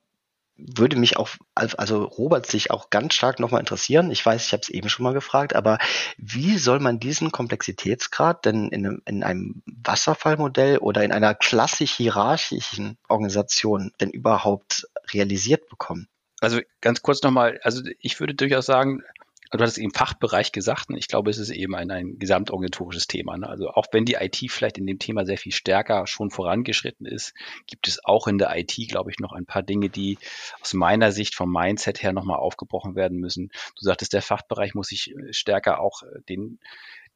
würde 0.58 0.96
mich 0.96 1.18
auch, 1.18 1.30
also 1.56 2.04
Robert 2.04 2.46
sich 2.48 2.72
auch 2.72 2.90
ganz 2.90 3.14
stark 3.14 3.40
nochmal 3.40 3.60
interessieren. 3.60 4.12
Ich 4.12 4.26
weiß, 4.26 4.46
ich 4.46 4.54
habe 4.54 4.62
es 4.62 4.70
eben 4.70 4.90
schon 4.90 5.04
mal 5.04 5.14
gefragt, 5.14 5.56
aber 5.56 5.78
wie 6.18 6.58
soll 6.58 6.80
man 6.80 7.00
diesen 7.00 7.32
Komplexitätsgrad 7.32 8.46
denn 8.46 8.70
in 8.70 8.86
einem, 8.86 9.02
in 9.06 9.24
einem 9.24 9.62
Wasserfallmodell 9.66 10.80
oder 10.80 11.04
in 11.04 11.12
einer 11.12 11.36
klassisch 11.36 11.94
hierarchischen 11.94 12.98
Organisation 13.08 13.92
denn 14.02 14.10
überhaupt 14.10 14.88
realisiert 15.14 15.70
bekommen? 15.70 16.08
Also 16.40 16.60
ganz 16.82 17.02
kurz 17.02 17.22
nochmal, 17.24 17.60
also 17.64 17.82
ich 18.00 18.20
würde 18.20 18.36
durchaus 18.36 18.66
sagen, 18.66 19.04
du 19.52 19.60
hattest 19.60 19.78
eben 19.78 19.94
Fachbereich 19.94 20.52
gesagt, 20.52 20.90
und 20.90 20.98
ich 20.98 21.08
glaube, 21.08 21.30
es 21.30 21.38
ist 21.38 21.50
eben 21.50 21.76
ein, 21.76 21.92
ein 21.92 22.20
gesamtorganisatorisches 22.20 23.08
Thema. 23.08 23.38
Ne? 23.38 23.48
Also 23.48 23.70
auch 23.70 23.88
wenn 23.92 24.06
die 24.06 24.16
IT 24.16 24.38
vielleicht 24.50 24.78
in 24.78 24.88
dem 24.88 25.00
Thema 25.00 25.26
sehr 25.26 25.38
viel 25.38 25.52
stärker 25.52 26.08
schon 26.08 26.30
vorangeschritten 26.30 27.06
ist, 27.06 27.34
gibt 27.66 27.88
es 27.88 28.04
auch 28.04 28.28
in 28.28 28.38
der 28.38 28.56
IT, 28.58 28.76
glaube 28.90 29.12
ich, 29.12 29.20
noch 29.20 29.34
ein 29.34 29.46
paar 29.46 29.64
Dinge, 29.64 29.90
die 29.90 30.18
aus 30.62 30.74
meiner 30.74 31.12
Sicht 31.12 31.36
vom 31.36 31.52
Mindset 31.52 32.04
her 32.04 32.14
nochmal 32.14 32.40
aufgebrochen 32.40 32.96
werden 32.96 33.20
müssen. 33.20 33.52
Du 33.78 33.86
sagtest, 33.86 34.14
der 34.14 34.22
Fachbereich 34.22 34.74
muss 34.74 34.88
sich 34.88 35.14
stärker 35.32 35.80
auch 35.80 36.04
den 36.30 36.60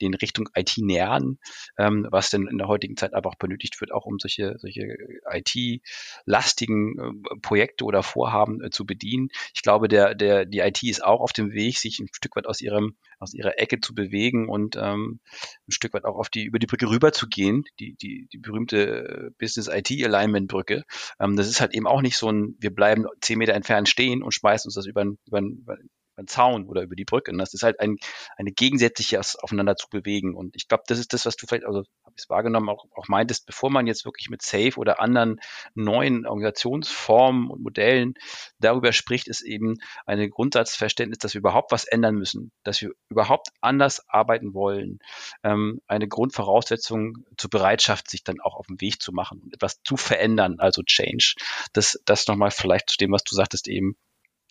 die 0.02 0.06
in 0.06 0.14
Richtung 0.14 0.50
IT 0.56 0.74
nähern, 0.78 1.38
ähm, 1.78 2.08
was 2.10 2.30
denn 2.30 2.48
in 2.48 2.58
der 2.58 2.68
heutigen 2.68 2.98
Zeit 2.98 3.14
auch 3.14 3.36
benötigt 3.36 3.80
wird, 3.80 3.92
auch 3.92 4.06
um 4.06 4.20
solche, 4.20 4.56
solche 4.58 4.98
IT-lastigen 5.30 7.00
äh, 7.00 7.40
Projekte 7.42 7.86
oder 7.86 8.04
Vorhaben 8.04 8.64
äh, 8.64 8.70
zu 8.72 8.86
bedienen. 8.86 9.30
Ich 9.54 9.62
glaube, 9.62 9.88
der, 9.88 10.16
der, 10.16 10.46
die 10.46 10.60
IT 10.60 10.84
ist 10.84 11.04
auch 11.04 11.22
auf 11.22 11.34
dem 11.34 11.52
Weg, 11.54 11.78
sich 11.78 12.00
ein 12.00 12.08
Stück 12.12 12.36
weit 12.36 12.48
aus 12.48 12.62
ihrem, 12.62 12.96
aus 13.20 13.34
ihrer 13.34 13.60
Ecke 13.60 13.80
zu 13.80 13.94
bewegen 13.94 14.50
und 14.50 14.76
ähm, 14.76 15.20
ein 15.68 15.72
Stück 15.72 15.94
weit 15.94 16.06
auch 16.06 16.18
auf 16.18 16.30
die, 16.30 16.44
über 16.44 16.60
die 16.60 16.68
Brücke 16.68 16.90
rüber 16.90 17.12
zu 17.12 17.28
gehen, 17.28 17.64
die, 17.80 17.96
die, 17.96 18.28
die 18.32 18.38
berühmte 18.38 19.32
Business 19.38 19.68
IT 19.68 19.92
Alignment 19.92 20.48
Brücke. 20.48 20.84
Ähm, 21.20 21.36
das 21.36 21.48
ist 21.48 21.62
halt 21.62 21.74
eben 21.76 21.88
auch 21.88 22.02
nicht 22.02 22.18
so 22.18 22.32
ein, 22.32 22.56
wir 22.60 22.74
bleiben 22.74 23.06
zehn 23.22 23.38
Meter 23.38 23.54
entfernt 23.54 23.88
stehen 23.88 24.24
und 24.24 24.34
schmeißen 24.34 24.68
uns 24.68 24.76
das 24.76 24.88
über, 24.88 25.04
über, 25.04 25.40
über 25.40 25.78
über 26.22 26.28
Zaun 26.28 26.68
oder 26.68 26.84
über 26.84 26.96
die 26.96 27.06
Brücke. 27.06 27.32
Und 27.32 27.38
das 27.38 27.54
ist 27.54 27.64
halt 27.64 27.80
ein, 27.80 27.98
eine 28.38 28.52
gegensätzliche 28.52 29.20
aufeinander 29.20 29.76
zu 29.76 29.88
bewegen. 29.90 30.36
Und 30.36 30.56
ich 30.56 30.68
glaube, 30.68 30.84
das 30.88 31.00
ist 31.00 31.14
das, 31.14 31.26
was 31.26 31.36
du 31.36 31.48
vielleicht, 31.48 31.66
also 31.66 31.80
habe 31.80 32.14
ich 32.16 32.24
es 32.24 32.30
wahrgenommen, 32.30 32.70
auch, 32.70 32.86
auch 32.96 33.08
meintest, 33.08 33.46
bevor 33.46 33.70
man 33.70 33.88
jetzt 33.88 34.06
wirklich 34.06 34.30
mit 34.30 34.42
Safe 34.42 34.78
oder 34.78 35.00
anderen 35.00 35.40
neuen 35.74 36.26
Organisationsformen 36.26 37.50
und 37.50 37.62
Modellen 37.62 38.14
darüber 38.60 38.94
spricht, 38.94 39.28
ist 39.28 39.42
eben 39.42 39.76
eine 40.06 40.30
Grundsatzverständnis, 40.30 41.20
dass 41.20 41.34
wir 41.34 41.40
überhaupt 41.40 41.72
was 41.72 41.86
ändern 41.86 42.16
müssen, 42.16 42.52
dass 42.64 42.82
wir 42.82 42.92
überhaupt 43.10 43.50
anders 43.62 44.08
arbeiten 44.10 44.54
wollen. 44.54 45.00
Ähm, 45.44 45.82
eine 45.88 46.08
Grundvoraussetzung 46.08 47.26
zur 47.38 47.50
Bereitschaft, 47.50 48.10
sich 48.10 48.24
dann 48.24 48.40
auch 48.42 48.56
auf 48.56 48.68
den 48.68 48.82
Weg 48.82 49.02
zu 49.02 49.12
machen 49.12 49.42
und 49.42 49.54
etwas 49.54 49.82
zu 49.84 49.98
verändern, 49.98 50.60
also 50.60 50.84
Change. 50.84 51.36
Das, 51.74 52.00
das 52.06 52.28
nochmal 52.28 52.52
vielleicht 52.52 52.90
zu 52.90 52.98
dem, 52.98 53.12
was 53.12 53.24
du 53.24 53.36
sagtest 53.36 53.68
eben, 53.68 53.96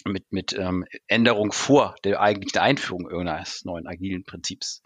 mit, 0.05 0.33
mit 0.33 0.53
ähm, 0.53 0.85
Änderung 1.07 1.53
vor 1.53 1.95
der 2.05 2.21
eigentlichen 2.21 2.61
Einführung 2.61 3.09
irgendeines 3.09 3.65
neuen 3.65 3.87
agilen 3.87 4.25
Prinzips. 4.25 4.83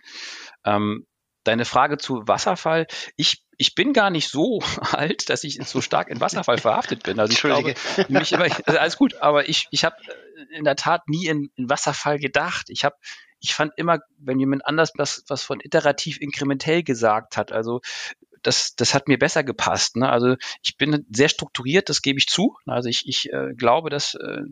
Ähm, 0.64 1.07
deine 1.44 1.64
Frage 1.64 1.98
zu 1.98 2.27
Wasserfall. 2.27 2.87
Ich, 3.16 3.44
ich 3.57 3.74
bin 3.74 3.92
gar 3.92 4.11
nicht 4.11 4.29
so 4.29 4.61
alt, 4.92 5.29
dass 5.29 5.44
ich 5.44 5.59
so 5.64 5.81
stark 5.81 6.09
in 6.09 6.20
Wasserfall 6.20 6.59
verhaftet 6.59 7.03
bin. 7.03 7.20
Also 7.20 7.33
ich 7.33 7.40
glaube, 7.40 7.74
mich 8.09 8.33
immer, 8.33 8.44
also 8.44 8.79
alles 8.79 8.96
gut, 8.96 9.16
aber 9.16 9.48
ich, 9.48 9.68
ich 9.70 9.85
habe 9.85 9.96
in 10.50 10.64
der 10.64 10.77
Tat 10.77 11.09
nie 11.09 11.27
in, 11.27 11.50
in 11.57 11.68
Wasserfall 11.68 12.18
gedacht. 12.18 12.66
Ich 12.68 12.85
habe 12.85 12.96
ich 13.40 13.55
fand 13.55 13.72
immer, 13.77 13.98
wenn 14.18 14.40
jemand 14.40 14.64
anders 14.64 14.92
was, 14.96 15.22
was 15.29 15.42
von 15.42 15.61
iterativ 15.61 16.18
inkrementell 16.18 16.83
gesagt 16.83 17.37
hat, 17.37 17.53
also 17.53 17.83
das, 18.42 18.74
das 18.74 18.94
hat 18.94 19.07
mir 19.07 19.18
besser 19.18 19.44
gepasst. 19.44 19.96
Ne? 19.96 20.09
Also 20.09 20.37
ich 20.62 20.77
bin 20.77 21.05
sehr 21.11 21.29
strukturiert, 21.29 21.88
das 21.88 22.00
gebe 22.00 22.18
ich 22.18 22.27
zu. 22.27 22.57
Also 22.66 22.88
ich, 22.88 23.07
ich 23.07 23.33
äh, 23.33 23.53
glaube, 23.55 23.90
dass 23.90 24.14
äh, 24.14 24.42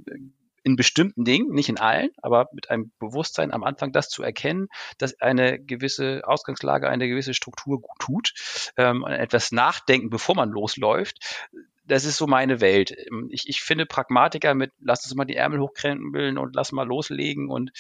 in 0.65 0.77
bestimmten 0.77 1.25
Dingen, 1.25 1.53
nicht 1.53 1.69
in 1.69 1.79
allen, 1.79 2.11
aber 2.23 2.49
mit 2.53 2.71
einem 2.71 2.93
Bewusstsein 2.99 3.53
am 3.53 3.65
Anfang 3.65 3.93
das 3.93 4.09
zu 4.09 4.23
erkennen, 4.23 4.69
dass 4.99 5.21
eine 5.21 5.59
gewisse 5.59 6.23
Ausgangslage, 6.25 6.89
eine 6.89 7.09
gewisse 7.09 7.35
Struktur 7.35 7.81
gut 7.81 7.99
tut, 7.99 8.73
ähm, 8.77 9.05
etwas 9.05 9.53
nachdenken, 9.53 10.11
bevor 10.11 10.35
man 10.37 10.51
losläuft, 10.51 11.47
das 11.85 12.05
ist 12.05 12.17
so 12.17 12.27
meine 12.27 12.61
Welt. 12.61 12.95
Ähm, 12.97 13.29
ich, 13.31 13.49
ich 13.49 13.61
finde 13.61 13.87
Pragmatiker 13.87 14.55
mit, 14.55 14.73
lass 14.81 15.05
uns 15.05 15.15
mal 15.15 15.25
die 15.25 15.37
Ärmel 15.37 15.61
hochkrempeln 15.61 16.39
und 16.39 16.55
lass 16.55 16.73
mal 16.73 16.87
loslegen 16.87 17.49
und 17.49 17.73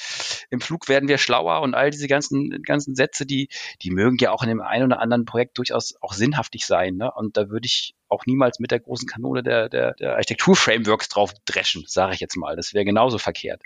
im 0.51 0.61
Flug 0.61 0.89
werden 0.89 1.09
wir 1.09 1.19
schlauer 1.19 1.61
und 1.63 1.75
all 1.75 1.91
diese 1.91 2.09
ganzen, 2.09 2.63
ganzen 2.63 2.95
Sätze, 2.95 3.27
die, 3.27 3.49
die 3.83 3.91
mögen 3.91 4.17
ja 4.21 4.33
auch 4.33 4.43
in 4.43 4.49
dem 4.49 4.61
einen 4.61 4.85
oder 4.85 5.01
anderen 5.01 5.25
Projekt 5.25 5.59
durchaus 5.59 5.95
auch 6.01 6.13
sinnhaftig 6.13 6.67
sein. 6.67 6.97
Ne? 6.97 7.11
Und 7.13 7.37
da 7.37 7.49
würde 7.49 7.67
ich 7.67 7.95
auch 8.09 8.27
niemals 8.27 8.59
mit 8.59 8.71
der 8.71 8.81
großen 8.81 9.09
Kanone 9.09 9.43
der, 9.43 9.69
der, 9.69 9.95
der 9.95 10.15
Architektur-Frameworks 10.15 11.09
drauf 11.09 11.33
dreschen, 11.47 11.85
sage 11.87 12.15
ich 12.15 12.21
jetzt 12.21 12.37
mal. 12.37 12.57
Das 12.57 12.75
wäre 12.75 12.85
genauso 12.85 13.19
verkehrt. 13.19 13.63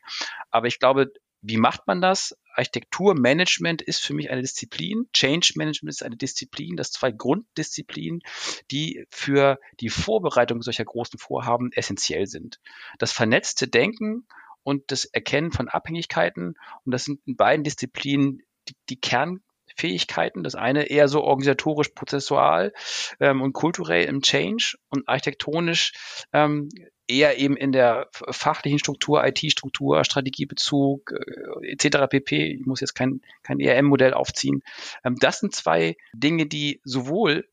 Aber 0.51 0.67
ich 0.69 0.79
glaube, 0.79 1.13
wie 1.49 1.57
macht 1.57 1.87
man 1.87 2.01
das? 2.01 2.37
Architekturmanagement 2.55 3.83
ist 3.83 4.01
für 4.01 4.15
mich 4.15 4.31
eine 4.31 4.43
Disziplin. 4.43 5.09
Change 5.13 5.53
Management 5.57 5.95
ist 5.95 6.03
eine 6.03 6.17
Disziplin. 6.17 6.77
Das 6.77 6.91
zwei 6.91 7.13
Grunddisziplinen, 7.13 8.23
die 8.71 9.07
für 9.11 9.59
die 9.81 9.91
Vorbereitung 9.91 10.63
solcher 10.63 10.85
großen 10.85 11.19
Vorhaben 11.19 11.71
essentiell 11.73 12.27
sind. 12.27 12.61
Das 12.99 13.13
vernetzte 13.13 13.69
Denken 13.69 14.27
und 14.63 14.91
das 14.91 15.05
Erkennen 15.05 15.53
von 15.53 15.69
Abhängigkeiten. 15.69 16.55
Und 16.85 16.93
das 16.93 17.05
sind 17.05 17.21
in 17.27 17.37
beiden 17.37 17.63
Disziplinen 17.63 18.43
die, 18.69 18.75
die 18.89 19.01
Kern 19.01 19.43
Fähigkeiten. 19.77 20.43
Das 20.43 20.55
eine 20.55 20.85
eher 20.85 21.09
so 21.09 21.23
organisatorisch, 21.23 21.91
prozessual 21.91 22.73
ähm, 23.21 23.43
und 23.43 23.53
kulturell 23.53 24.07
im 24.07 24.23
Change 24.23 24.77
und 24.89 25.09
architektonisch 25.09 25.93
ähm, 26.33 26.69
eher 27.09 27.39
eben 27.39 27.57
in 27.57 27.73
der 27.73 28.09
fachlichen 28.13 28.79
Struktur, 28.79 29.25
IT-Struktur, 29.25 30.05
Strategiebezug 30.05 31.13
äh, 31.13 31.73
etc. 31.73 32.09
pp. 32.09 32.55
Ich 32.55 32.67
muss 32.67 32.81
jetzt 32.81 32.95
kein, 32.95 33.21
kein 33.43 33.61
ERM-Modell 33.61 34.15
aufziehen. 34.15 34.63
Ähm, 35.05 35.17
das 35.21 35.41
sind 35.41 35.55
zwei 35.55 35.97
Dinge, 36.13 36.47
die 36.47 36.81
sowohl 36.85 37.49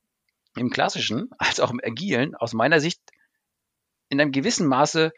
im 0.55 0.69
klassischen 0.69 1.29
als 1.37 1.59
auch 1.59 1.71
im 1.71 1.81
agilen 1.83 2.35
aus 2.35 2.53
meiner 2.53 2.79
Sicht 2.79 3.01
in 4.09 4.21
einem 4.21 4.31
gewissen 4.31 4.67
Maße 4.67 5.11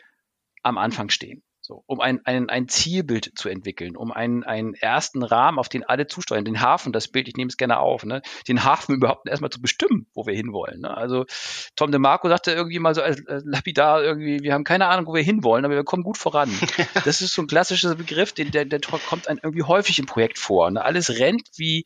am 0.63 0.78
Anfang 0.78 1.10
stehen. 1.10 1.43
So, 1.65 1.84
um 1.88 1.99
ein, 1.99 2.23
ein, 2.25 2.47
ein 2.51 2.67
Zielbild 2.67 3.32
zu 3.34 3.49
entwickeln, 3.49 3.97
um 3.97 4.12
einen, 4.12 4.43
einen 4.43 4.75
ersten 4.75 5.23
Rahmen, 5.23 5.58
auf 5.58 5.67
den 5.67 5.84
alle 5.84 6.06
zusteuern, 6.06 6.45
den 6.45 6.62
Hafen, 6.62 6.93
das 6.93 7.08
Bild, 7.08 7.28
ich 7.28 7.38
nehme 7.38 7.49
es 7.49 7.58
gerne 7.58 7.80
auf, 7.80 8.06
ne, 8.06 8.21
den 8.47 8.63
Hafen 8.63 8.93
überhaupt 8.95 9.28
erstmal 9.28 9.49
zu 9.49 9.60
bestimmen, 9.60 10.06
wo 10.13 10.28
wir 10.28 10.36
hinwollen. 10.36 10.82
Ne? 10.82 10.95
Also 10.95 11.25
Tom 11.75 11.91
DeMarco 11.91 12.30
sagte 12.30 12.51
irgendwie 12.51 12.78
mal 12.78 12.93
so 12.93 13.01
als, 13.01 13.25
als 13.25 13.43
lapidar 13.47 14.04
irgendwie, 14.04 14.41
wir 14.43 14.54
haben 14.54 14.63
keine 14.63 14.86
Ahnung, 14.86 15.08
wo 15.08 15.15
wir 15.15 15.23
hinwollen, 15.23 15.65
aber 15.65 15.73
wir 15.73 15.84
kommen 15.84 16.04
gut 16.04 16.19
voran. 16.19 16.51
das 17.04 17.23
ist 17.23 17.34
so 17.34 17.41
ein 17.41 17.47
klassischer 17.47 17.95
Begriff, 17.95 18.32
den, 18.32 18.51
der, 18.51 18.65
der 18.65 18.80
kommt 18.80 19.28
einem 19.28 19.39
irgendwie 19.41 19.63
häufig 19.63 19.97
im 19.97 20.06
Projekt 20.06 20.38
vor. 20.38 20.69
Ne? 20.69 20.86
Alles 20.86 21.17
rennt 21.17 21.49
wie 21.56 21.86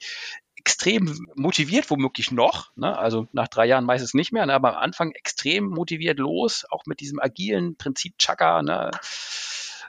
extrem 0.57 1.25
motiviert, 1.35 1.89
womöglich 1.89 2.31
noch, 2.31 2.75
ne? 2.75 2.97
also 2.97 3.27
nach 3.31 3.47
drei 3.47 3.65
Jahren 3.65 3.85
meistens 3.85 4.13
nicht 4.13 4.33
mehr, 4.33 4.45
ne? 4.45 4.53
aber 4.53 4.75
am 4.75 4.83
Anfang 4.83 5.11
extrem 5.11 5.69
motiviert 5.69 6.19
los, 6.19 6.65
auch 6.69 6.85
mit 6.85 6.99
diesem 6.99 7.21
agilen 7.21 7.77
Prinzip 7.77 8.17
Chaka, 8.17 8.61
ne? 8.61 8.91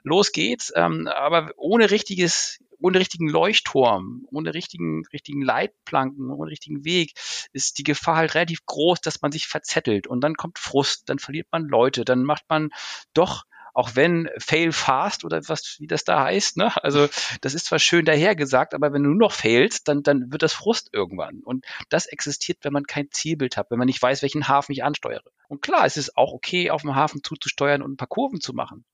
Los 0.03 0.33
geht's, 0.33 0.73
ähm, 0.75 1.07
aber 1.07 1.53
ohne 1.57 1.91
richtiges 1.91 2.59
ohne 2.83 2.99
richtigen 2.99 3.29
Leuchtturm, 3.29 4.27
ohne 4.31 4.55
richtigen, 4.55 5.05
richtigen 5.13 5.43
Leitplanken, 5.43 6.31
ohne 6.31 6.51
richtigen 6.51 6.83
Weg, 6.85 7.13
ist 7.53 7.77
die 7.77 7.83
Gefahr 7.83 8.17
halt 8.17 8.35
relativ 8.35 8.65
groß, 8.65 9.03
dass 9.03 9.21
man 9.21 9.33
sich 9.33 9.49
verzettelt 9.49 10.07
und 10.07 10.23
dann 10.23 10.35
kommt 10.35 10.59
Frust, 10.59 11.09
dann 11.11 11.19
verliert 11.19 11.49
man 11.53 11.65
Leute, 11.65 12.07
dann 12.07 12.25
macht 12.25 12.45
man 12.49 12.71
doch 13.13 13.45
auch 13.73 13.95
wenn 13.95 14.29
fail 14.39 14.73
fast 14.73 15.25
oder 15.25 15.41
was, 15.49 15.77
wie 15.79 15.87
das 15.87 16.05
da 16.05 16.25
heißt, 16.25 16.57
ne? 16.57 16.73
Also, 16.83 17.09
das 17.41 17.55
ist 17.55 17.67
zwar 17.67 17.79
schön 17.79 18.05
dahergesagt, 18.05 18.75
aber 18.75 18.93
wenn 18.93 19.03
du 19.03 19.11
nur 19.11 19.19
noch 19.19 19.33
failst, 19.33 19.87
dann, 19.87 20.03
dann 20.03 20.33
wird 20.33 20.43
das 20.43 20.53
Frust 20.53 20.91
irgendwann. 20.93 21.41
Und 21.45 21.65
das 21.89 22.07
existiert, 22.07 22.59
wenn 22.63 22.73
man 22.73 22.85
kein 22.85 23.11
Zielbild 23.11 23.57
hat, 23.57 23.71
wenn 23.71 23.79
man 23.79 23.87
nicht 23.87 24.03
weiß, 24.03 24.23
welchen 24.23 24.49
Hafen 24.49 24.73
ich 24.73 24.83
ansteuere. 24.83 25.23
Und 25.49 25.63
klar, 25.63 25.87
es 25.87 25.97
ist 25.97 26.17
auch 26.17 26.33
okay, 26.33 26.71
auf 26.71 26.83
dem 26.83 26.95
Hafen 26.95 27.23
zuzusteuern 27.23 27.83
und 27.83 27.93
ein 27.93 27.97
paar 27.97 28.09
Kurven 28.09 28.41
zu 28.41 28.53
machen. 28.53 28.85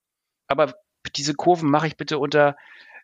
Aber 0.47 0.75
diese 1.17 1.35
Kurven 1.35 1.71
mache 1.71 1.87
ich 1.87 1.97
bitte 1.97 2.19
unter 2.19 2.57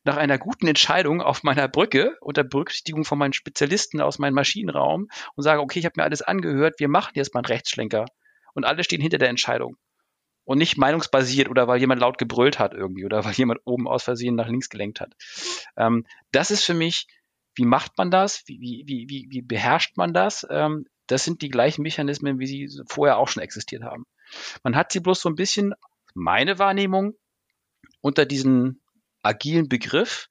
nach 0.05 0.17
einer 0.17 0.39
guten 0.39 0.67
Entscheidung 0.67 1.21
auf 1.21 1.43
meiner 1.43 1.69
Brücke 1.69 2.17
unter 2.21 2.43
Berücksichtigung 2.43 3.05
von 3.05 3.19
meinen 3.19 3.33
Spezialisten 3.33 4.01
aus 4.01 4.19
meinem 4.19 4.35
Maschinenraum 4.35 5.09
und 5.35 5.43
sage, 5.43 5.61
okay, 5.61 5.79
ich 5.79 5.85
habe 5.85 5.95
mir 5.97 6.05
alles 6.05 6.23
angehört, 6.23 6.81
wir 6.81 6.89
machen 6.89 7.13
jetzt 7.15 7.35
mal 7.35 7.39
einen 7.39 7.47
Rechtsschlenker. 7.47 8.07
Und 8.55 8.65
alle 8.65 8.85
stehen 8.85 9.01
hinter 9.01 9.19
der 9.19 9.29
Entscheidung. 9.29 9.77
Und 10.45 10.59
nicht 10.59 10.77
meinungsbasiert 10.77 11.49
oder 11.49 11.69
weil 11.69 11.79
jemand 11.79 12.01
laut 12.01 12.19
gebrüllt 12.19 12.59
hat 12.59 12.75
irgendwie 12.75 13.05
oder 13.05 13.25
weil 13.25 13.33
jemand 13.33 13.61
oben 13.65 13.87
aus 13.87 14.03
Versehen 14.03 14.35
nach 14.35 14.49
links 14.49 14.69
gelenkt 14.69 15.01
hat. 15.01 15.15
Ähm, 15.77 16.05
das 16.33 16.51
ist 16.51 16.65
für 16.65 16.75
mich, 16.75 17.07
wie 17.55 17.65
macht 17.65 17.97
man 17.97 18.11
das? 18.11 18.43
Wie, 18.47 18.59
wie, 18.61 19.09
wie, 19.09 19.29
wie 19.31 19.43
beherrscht 19.43 19.97
man 19.97 20.13
das? 20.13 20.45
Ähm, 20.51 20.87
das 21.07 21.25
sind 21.25 21.43
die 21.43 21.49
gleichen 21.49 21.83
Mechanismen, 21.83 22.41
wie 22.41 22.47
sie 22.47 22.83
vorher 22.89 23.19
auch 23.19 23.29
schon 23.29 23.43
existiert 23.43 23.85
haben. 23.85 24.05
Man 24.65 24.75
hat 24.75 24.91
sie 24.91 25.01
bloß 25.01 25.21
so 25.21 25.29
ein 25.29 25.37
bisschen, 25.37 25.75
meine 26.15 26.59
Wahrnehmung, 26.59 27.15
unter 28.03 28.27
diesen 28.27 28.83
agilen 29.23 29.69
Begriff 29.69 30.29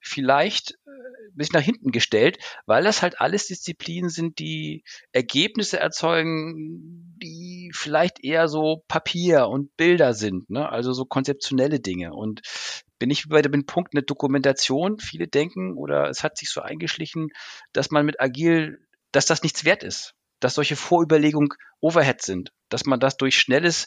vielleicht 0.00 0.72
äh, 0.72 0.90
ein 1.30 1.36
bisschen 1.36 1.58
nach 1.58 1.64
hinten 1.64 1.92
gestellt, 1.92 2.38
weil 2.66 2.82
das 2.82 3.02
halt 3.02 3.20
alles 3.20 3.46
Disziplinen 3.46 4.10
sind, 4.10 4.38
die 4.38 4.82
Ergebnisse 5.12 5.78
erzeugen, 5.78 7.14
die 7.22 7.70
vielleicht 7.74 8.24
eher 8.24 8.48
so 8.48 8.82
Papier 8.88 9.46
und 9.46 9.76
Bilder 9.76 10.14
sind, 10.14 10.50
ne? 10.50 10.68
also 10.68 10.92
so 10.92 11.04
konzeptionelle 11.04 11.80
Dinge. 11.80 12.14
Und 12.14 12.40
bin 12.98 13.10
ich 13.10 13.28
bei 13.28 13.42
dem 13.42 13.66
Punkt 13.66 13.94
eine 13.94 14.02
Dokumentation. 14.02 14.98
Viele 14.98 15.28
denken 15.28 15.76
oder 15.76 16.08
es 16.08 16.22
hat 16.22 16.36
sich 16.36 16.50
so 16.50 16.60
eingeschlichen, 16.60 17.28
dass 17.72 17.90
man 17.90 18.06
mit 18.06 18.20
agil, 18.20 18.78
dass 19.12 19.26
das 19.26 19.42
nichts 19.42 19.64
wert 19.64 19.82
ist, 19.82 20.14
dass 20.38 20.54
solche 20.54 20.76
Vorüberlegungen 20.76 21.50
Overhead 21.80 22.22
sind, 22.22 22.52
dass 22.68 22.84
man 22.84 23.00
das 23.00 23.16
durch 23.16 23.38
schnelles 23.38 23.86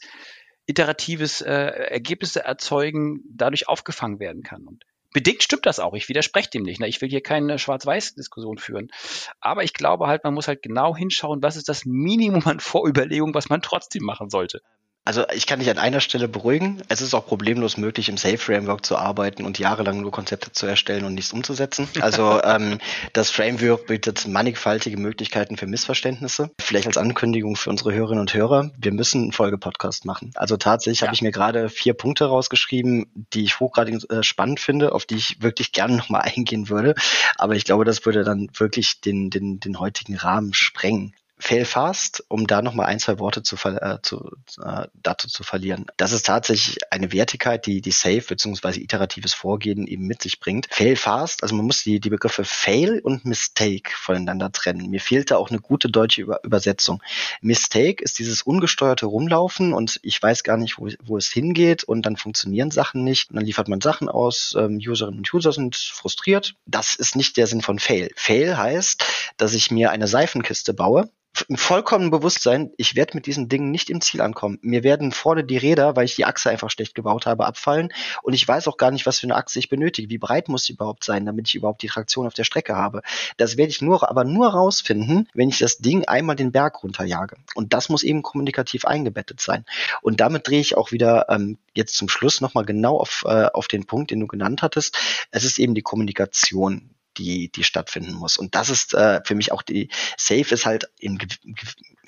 iteratives 0.65 1.41
äh, 1.41 1.51
Ergebnisse 1.51 2.43
erzeugen, 2.43 3.21
dadurch 3.29 3.67
aufgefangen 3.67 4.19
werden 4.19 4.43
kann. 4.43 4.65
Und 4.65 4.85
bedingt 5.13 5.43
stimmt 5.43 5.65
das 5.65 5.79
auch. 5.79 5.93
Ich 5.93 6.09
widerspreche 6.09 6.49
dem 6.49 6.63
nicht. 6.63 6.79
Ne? 6.79 6.87
Ich 6.87 7.01
will 7.01 7.09
hier 7.09 7.21
keine 7.21 7.59
Schwarz-Weiß-Diskussion 7.59 8.57
führen. 8.57 8.91
Aber 9.39 9.63
ich 9.63 9.73
glaube 9.73 10.07
halt, 10.07 10.23
man 10.23 10.33
muss 10.33 10.47
halt 10.47 10.61
genau 10.61 10.95
hinschauen, 10.95 11.43
was 11.43 11.55
ist 11.55 11.69
das 11.69 11.85
Minimum 11.85 12.45
an 12.45 12.59
Vorüberlegung, 12.59 13.33
was 13.33 13.49
man 13.49 13.61
trotzdem 13.61 14.03
machen 14.03 14.29
sollte. 14.29 14.61
Also 15.05 15.25
ich 15.33 15.47
kann 15.47 15.59
dich 15.59 15.69
an 15.69 15.77
einer 15.77 15.99
Stelle 15.99 16.29
beruhigen. 16.29 16.81
Es 16.87 17.01
ist 17.01 17.13
auch 17.13 17.25
problemlos 17.25 17.75
möglich, 17.75 18.07
im 18.07 18.17
Safe 18.17 18.37
Framework 18.37 18.85
zu 18.85 18.97
arbeiten 18.97 19.43
und 19.43 19.59
jahrelang 19.59 19.99
nur 19.99 20.11
Konzepte 20.11 20.51
zu 20.53 20.65
erstellen 20.65 21.03
und 21.03 21.13
nichts 21.13 21.33
umzusetzen. 21.33 21.87
Also 22.03 22.41
ähm, 22.43 22.79
das 23.13 23.29
Framework 23.29 23.87
bietet 23.87 24.27
mannigfaltige 24.27 24.97
Möglichkeiten 24.97 25.55
für 25.55 25.67
Missverständnisse. 25.67 26.51
Vielleicht 26.59 26.85
als 26.85 26.97
Ankündigung 26.97 27.55
für 27.55 27.69
unsere 27.69 27.93
Hörerinnen 27.93 28.19
und 28.19 28.33
Hörer, 28.33 28.71
wir 28.77 28.91
müssen 28.91 29.23
einen 29.23 29.31
Folgepodcast 29.31 30.05
machen. 30.05 30.31
Also 30.35 30.57
tatsächlich 30.57 30.99
ja. 30.99 31.07
habe 31.07 31.15
ich 31.15 31.21
mir 31.21 31.31
gerade 31.31 31.69
vier 31.69 31.93
Punkte 31.93 32.25
rausgeschrieben, 32.25 33.09
die 33.33 33.43
ich 33.43 33.61
hochgradig 33.61 34.09
äh, 34.11 34.21
spannend 34.21 34.59
finde, 34.59 34.91
auf 34.91 35.05
die 35.05 35.15
ich 35.15 35.41
wirklich 35.41 35.71
gerne 35.71 35.95
nochmal 35.95 36.21
eingehen 36.21 36.67
würde. 36.67 36.93
Aber 37.37 37.55
ich 37.55 37.63
glaube, 37.63 37.85
das 37.85 38.05
würde 38.05 38.23
dann 38.23 38.49
wirklich 38.53 38.99
den, 38.99 39.29
den, 39.29 39.59
den 39.61 39.79
heutigen 39.79 40.17
Rahmen 40.17 40.53
sprengen. 40.53 41.13
Fail 41.43 41.65
Fast, 41.65 42.23
um 42.29 42.47
da 42.47 42.61
nochmal 42.61 42.85
ein, 42.85 42.99
zwei 42.99 43.19
Worte 43.19 43.43
zu, 43.43 43.57
äh, 43.67 43.97
zu, 44.01 44.31
äh, 44.63 44.87
dazu 44.93 45.27
zu 45.27 45.43
verlieren. 45.43 45.87
Das 45.97 46.13
ist 46.13 46.25
tatsächlich 46.25 46.77
eine 46.89 47.11
Wertigkeit, 47.11 47.65
die 47.65 47.81
die 47.81 47.91
Safe 47.91 48.21
bzw. 48.21 48.79
iteratives 48.79 49.33
Vorgehen 49.33 49.85
eben 49.85 50.07
mit 50.07 50.21
sich 50.21 50.39
bringt. 50.39 50.67
Fail 50.71 50.95
Fast, 50.95 51.43
also 51.43 51.53
man 51.53 51.65
muss 51.65 51.83
die, 51.83 51.99
die 51.99 52.09
Begriffe 52.09 52.45
Fail 52.45 53.01
und 53.03 53.25
Mistake 53.25 53.91
voneinander 53.93 54.53
trennen. 54.53 54.89
Mir 54.89 55.01
fehlt 55.01 55.31
da 55.31 55.35
auch 55.35 55.49
eine 55.49 55.59
gute 55.59 55.89
deutsche 55.89 56.21
Über 56.21 56.41
Übersetzung. 56.45 57.03
Mistake 57.41 58.01
ist 58.01 58.19
dieses 58.19 58.43
ungesteuerte 58.43 59.05
Rumlaufen 59.05 59.73
und 59.73 59.99
ich 60.01 60.23
weiß 60.23 60.43
gar 60.43 60.55
nicht, 60.55 60.77
wo, 60.77 60.87
wo 61.03 61.17
es 61.17 61.27
hingeht 61.27 61.83
und 61.83 62.05
dann 62.05 62.15
funktionieren 62.15 62.71
Sachen 62.71 63.03
nicht. 63.03 63.31
Und 63.31 63.35
dann 63.35 63.45
liefert 63.45 63.67
man 63.67 63.81
Sachen 63.81 64.07
aus, 64.07 64.55
ähm, 64.57 64.77
Userinnen 64.77 65.19
und 65.19 65.33
User 65.33 65.51
sind 65.51 65.75
frustriert. 65.75 66.55
Das 66.65 66.95
ist 66.95 67.17
nicht 67.17 67.35
der 67.35 67.47
Sinn 67.47 67.61
von 67.61 67.79
Fail. 67.79 68.11
Fail 68.15 68.57
heißt, 68.57 69.03
dass 69.35 69.53
ich 69.53 69.71
mir 69.71 69.91
eine 69.91 70.07
Seifenkiste 70.07 70.73
baue 70.73 71.09
im 71.47 71.57
vollkommenen 71.57 72.11
Bewusstsein, 72.11 72.71
ich 72.77 72.95
werde 72.95 73.15
mit 73.15 73.25
diesen 73.25 73.49
Dingen 73.49 73.71
nicht 73.71 73.89
im 73.89 74.01
Ziel 74.01 74.21
ankommen. 74.21 74.59
Mir 74.61 74.83
werden 74.83 75.11
vorne 75.11 75.43
die 75.43 75.57
Räder, 75.57 75.95
weil 75.95 76.05
ich 76.05 76.15
die 76.15 76.25
Achse 76.25 76.49
einfach 76.49 76.69
schlecht 76.69 76.95
gebaut 76.95 77.25
habe, 77.25 77.45
abfallen 77.45 77.91
und 78.21 78.33
ich 78.33 78.47
weiß 78.47 78.67
auch 78.67 78.77
gar 78.77 78.91
nicht, 78.91 79.05
was 79.05 79.19
für 79.19 79.27
eine 79.27 79.35
Achse 79.35 79.59
ich 79.59 79.69
benötige. 79.69 80.09
Wie 80.09 80.17
breit 80.17 80.47
muss 80.47 80.65
sie 80.65 80.73
überhaupt 80.73 81.03
sein, 81.03 81.25
damit 81.25 81.47
ich 81.47 81.55
überhaupt 81.55 81.81
die 81.81 81.87
Traktion 81.87 82.27
auf 82.27 82.33
der 82.33 82.43
Strecke 82.43 82.75
habe? 82.75 83.01
Das 83.37 83.57
werde 83.57 83.71
ich 83.71 83.81
nur, 83.81 84.09
aber 84.09 84.23
nur 84.23 84.49
rausfinden, 84.49 85.27
wenn 85.33 85.49
ich 85.49 85.59
das 85.59 85.77
Ding 85.77 86.05
einmal 86.05 86.35
den 86.35 86.51
Berg 86.51 86.83
runterjage. 86.83 87.37
Und 87.55 87.73
das 87.73 87.89
muss 87.89 88.03
eben 88.03 88.21
kommunikativ 88.21 88.85
eingebettet 88.85 89.41
sein. 89.41 89.65
Und 90.01 90.19
damit 90.19 90.47
drehe 90.47 90.61
ich 90.61 90.77
auch 90.77 90.91
wieder 90.91 91.27
ähm, 91.29 91.57
jetzt 91.73 91.95
zum 91.95 92.09
Schluss 92.09 92.41
nochmal 92.41 92.65
genau 92.65 92.97
auf, 92.97 93.23
äh, 93.25 93.47
auf 93.53 93.67
den 93.67 93.85
Punkt, 93.85 94.11
den 94.11 94.19
du 94.19 94.27
genannt 94.27 94.61
hattest. 94.61 94.97
Es 95.31 95.43
ist 95.43 95.57
eben 95.57 95.73
die 95.73 95.81
Kommunikation 95.81 96.91
die, 97.17 97.49
die 97.49 97.63
stattfinden 97.63 98.13
muss. 98.13 98.37
Und 98.37 98.55
das 98.55 98.69
ist 98.69 98.93
äh, 98.93 99.21
für 99.23 99.35
mich 99.35 99.51
auch 99.51 99.61
die 99.61 99.89
Safe 100.17 100.53
ist 100.53 100.65
halt 100.65 100.89
in 100.99 101.17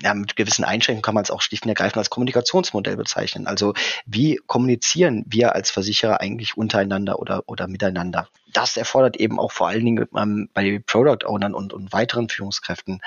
ja, 0.01 0.13
mit 0.13 0.35
gewissen 0.35 0.65
Einschränkungen 0.65 1.01
kann 1.01 1.15
man 1.15 1.23
es 1.23 1.31
auch 1.31 1.41
schlicht 1.41 1.63
und 1.63 1.69
ergreifend 1.69 1.97
als 1.97 2.09
Kommunikationsmodell 2.09 2.97
bezeichnen. 2.97 3.47
Also 3.47 3.73
wie 4.05 4.39
kommunizieren 4.45 5.23
wir 5.27 5.55
als 5.55 5.71
Versicherer 5.71 6.19
eigentlich 6.19 6.57
untereinander 6.57 7.19
oder, 7.19 7.43
oder 7.47 7.67
miteinander? 7.67 8.27
Das 8.51 8.75
erfordert 8.77 9.17
eben 9.17 9.39
auch 9.39 9.51
vor 9.51 9.67
allen 9.69 9.85
Dingen 9.85 10.07
ähm, 10.15 10.49
bei 10.53 10.81
Product 10.85 11.25
Ownern 11.25 11.53
und, 11.53 11.73
und 11.73 11.93
weiteren 11.93 12.29
Führungskräften 12.29 13.01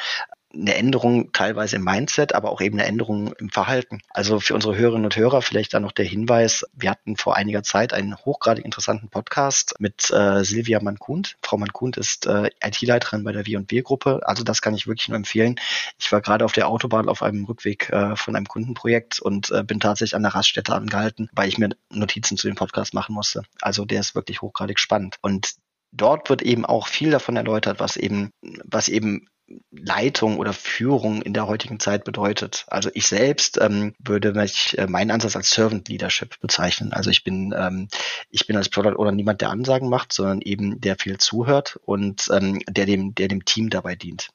eine 0.55 0.75
Änderung 0.75 1.33
teilweise 1.33 1.77
im 1.77 1.85
Mindset, 1.85 2.35
aber 2.35 2.51
auch 2.51 2.61
eben 2.61 2.79
eine 2.79 2.89
Änderung 2.89 3.33
im 3.35 3.51
Verhalten. 3.51 4.01
Also 4.11 4.41
für 4.41 4.55
unsere 4.55 4.77
Hörerinnen 4.77 5.05
und 5.05 5.17
Hörer 5.17 5.43
vielleicht 5.43 5.75
dann 5.75 5.83
noch 5.83 5.93
der 5.93 6.07
Hinweis, 6.07 6.65
wir 6.73 6.91
hatten 6.91 7.17
vor 7.17 7.37
einiger 7.37 7.63
Zeit 7.63 7.93
einen 7.93 8.17
hochgradig 8.17 8.65
interessanten 8.65 9.09
Podcast 9.09 9.75
mit 9.79 10.11
äh, 10.11 10.45
Silvia 10.45 10.81
Mankund. 10.81 11.37
Frau 11.43 11.59
Mankund 11.59 11.97
ist 11.99 12.27
äh, 12.27 12.51
IT-Leiterin 12.63 13.25
bei 13.25 13.33
der 13.33 13.47
W&W-Gruppe, 13.47 14.21
also 14.25 14.43
das 14.43 14.63
kann 14.63 14.75
ich 14.75 14.87
wirklich 14.87 15.09
nur 15.09 15.17
empfehlen. 15.17 15.57
Ich 15.99 16.11
war 16.13 16.23
gerade 16.23 16.45
auf 16.45 16.53
der 16.53 16.69
Autobahn 16.69 17.09
auf 17.09 17.23
einem 17.23 17.45
Rückweg 17.45 17.91
äh, 17.91 18.17
von 18.17 18.35
einem 18.35 18.47
Kundenprojekt 18.47 19.21
und 19.21 19.51
äh, 19.51 19.63
bin 19.63 19.81
tatsächlich 19.81 20.17
an 20.17 20.23
der 20.23 20.35
Raststätte 20.35 20.75
angehalten, 20.75 21.29
weil 21.33 21.49
ich 21.49 21.59
mir 21.59 21.71
Notizen 21.91 22.39
zu 22.39 22.47
dem 22.47 22.57
Podcast 22.57 22.95
machen 22.95 23.15
musste. 23.15 23.43
Also 23.61 23.85
der 23.85 24.01
ist 24.01 24.15
wirklich 24.15 24.41
hochgradig 24.41 24.79
spannend. 24.79 25.17
Und 25.21 25.57
dort 25.93 26.31
wird 26.31 26.43
eben 26.43 26.65
auch 26.65 26.87
viel 26.87 27.11
davon 27.11 27.37
erläutert, 27.37 27.81
was 27.81 27.97
eben, 27.97 28.31
was 28.65 28.89
eben 28.89 29.29
Leitung 29.71 30.39
oder 30.39 30.53
Führung 30.53 31.23
in 31.23 31.33
der 31.33 31.47
heutigen 31.47 31.81
Zeit 31.81 32.05
bedeutet. 32.05 32.67
Also 32.69 32.91
ich 32.95 33.07
selbst 33.07 33.59
ähm, 33.61 33.95
würde 33.99 34.33
mich 34.33 34.77
äh, 34.79 34.87
meinen 34.87 35.11
Ansatz 35.11 35.37
als 35.37 35.51
Servant 35.51 35.89
Leadership 35.89 36.39
bezeichnen. 36.41 36.93
Also 36.93 37.11
ich 37.11 37.25
bin 37.25 37.55
ähm, 37.57 37.89
ich 38.31 38.47
bin 38.47 38.57
als 38.57 38.69
Product 38.69 38.97
Owner 38.99 39.13
niemand, 39.13 39.41
der 39.41 39.51
Ansagen 39.51 39.89
macht, 39.89 40.13
sondern 40.13 40.41
eben 40.41 40.81
der 40.81 40.97
viel 40.97 41.19
zuhört 41.19 41.79
und 41.85 42.29
ähm, 42.33 42.61
der 42.69 42.87
dem 42.87 43.15
der 43.15 43.29
dem 43.29 43.45
Team 43.45 43.71
dabei 43.71 43.95
dient. 43.95 44.31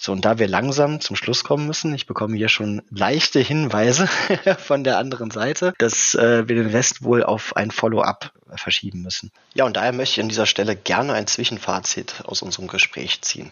So, 0.00 0.12
und 0.12 0.24
da 0.24 0.38
wir 0.38 0.46
langsam 0.46 1.00
zum 1.00 1.16
Schluss 1.16 1.42
kommen 1.42 1.66
müssen, 1.66 1.92
ich 1.92 2.06
bekomme 2.06 2.36
hier 2.36 2.48
schon 2.48 2.82
leichte 2.88 3.40
Hinweise 3.40 4.06
von 4.58 4.84
der 4.84 4.96
anderen 4.96 5.32
Seite, 5.32 5.74
dass 5.78 6.14
äh, 6.14 6.48
wir 6.48 6.54
den 6.54 6.68
Rest 6.68 7.02
wohl 7.02 7.24
auf 7.24 7.56
ein 7.56 7.72
Follow-up 7.72 8.32
verschieben 8.54 9.02
müssen. 9.02 9.32
Ja, 9.54 9.64
und 9.64 9.76
daher 9.76 9.92
möchte 9.92 10.20
ich 10.20 10.22
an 10.22 10.28
dieser 10.28 10.46
Stelle 10.46 10.76
gerne 10.76 11.14
ein 11.14 11.26
Zwischenfazit 11.26 12.22
aus 12.26 12.42
unserem 12.42 12.68
Gespräch 12.68 13.22
ziehen. 13.22 13.50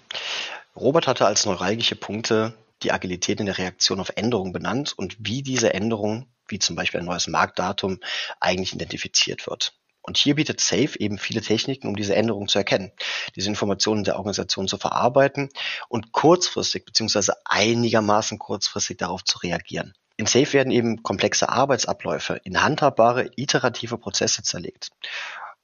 Robert 0.76 1.08
hatte 1.08 1.26
als 1.26 1.46
neuralgische 1.46 1.96
Punkte 1.96 2.54
die 2.84 2.92
Agilität 2.92 3.40
in 3.40 3.46
der 3.46 3.58
Reaktion 3.58 3.98
auf 3.98 4.12
Änderungen 4.14 4.52
benannt 4.52 4.94
und 4.96 5.16
wie 5.18 5.42
diese 5.42 5.74
Änderung, 5.74 6.28
wie 6.46 6.60
zum 6.60 6.76
Beispiel 6.76 7.00
ein 7.00 7.06
neues 7.06 7.26
Marktdatum, 7.26 7.98
eigentlich 8.38 8.72
identifiziert 8.72 9.48
wird. 9.48 9.74
Und 10.06 10.16
hier 10.16 10.36
bietet 10.36 10.60
Safe 10.60 10.98
eben 10.98 11.18
viele 11.18 11.40
Techniken, 11.40 11.88
um 11.88 11.96
diese 11.96 12.14
Änderungen 12.14 12.48
zu 12.48 12.58
erkennen, 12.58 12.92
diese 13.34 13.48
Informationen 13.48 14.04
der 14.04 14.16
Organisation 14.16 14.68
zu 14.68 14.78
verarbeiten 14.78 15.48
und 15.88 16.12
kurzfristig 16.12 16.84
bzw. 16.84 17.32
einigermaßen 17.44 18.38
kurzfristig 18.38 18.98
darauf 18.98 19.24
zu 19.24 19.38
reagieren. 19.38 19.94
In 20.16 20.26
Safe 20.26 20.52
werden 20.52 20.70
eben 20.70 21.02
komplexe 21.02 21.48
Arbeitsabläufe 21.48 22.40
in 22.44 22.62
handhabbare, 22.62 23.30
iterative 23.36 23.98
Prozesse 23.98 24.42
zerlegt. 24.42 24.90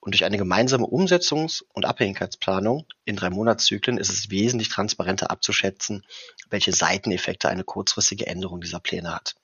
Und 0.00 0.14
durch 0.14 0.24
eine 0.24 0.36
gemeinsame 0.36 0.84
Umsetzungs- 0.84 1.62
und 1.72 1.84
Abhängigkeitsplanung 1.84 2.86
in 3.04 3.14
drei 3.14 3.30
Monatszyklen 3.30 3.98
ist 3.98 4.10
es 4.10 4.30
wesentlich 4.30 4.68
transparenter 4.68 5.30
abzuschätzen, 5.30 6.04
welche 6.50 6.72
Seiteneffekte 6.72 7.48
eine 7.48 7.62
kurzfristige 7.62 8.26
Änderung 8.26 8.60
dieser 8.60 8.80
Pläne 8.80 9.14
hat. 9.14 9.36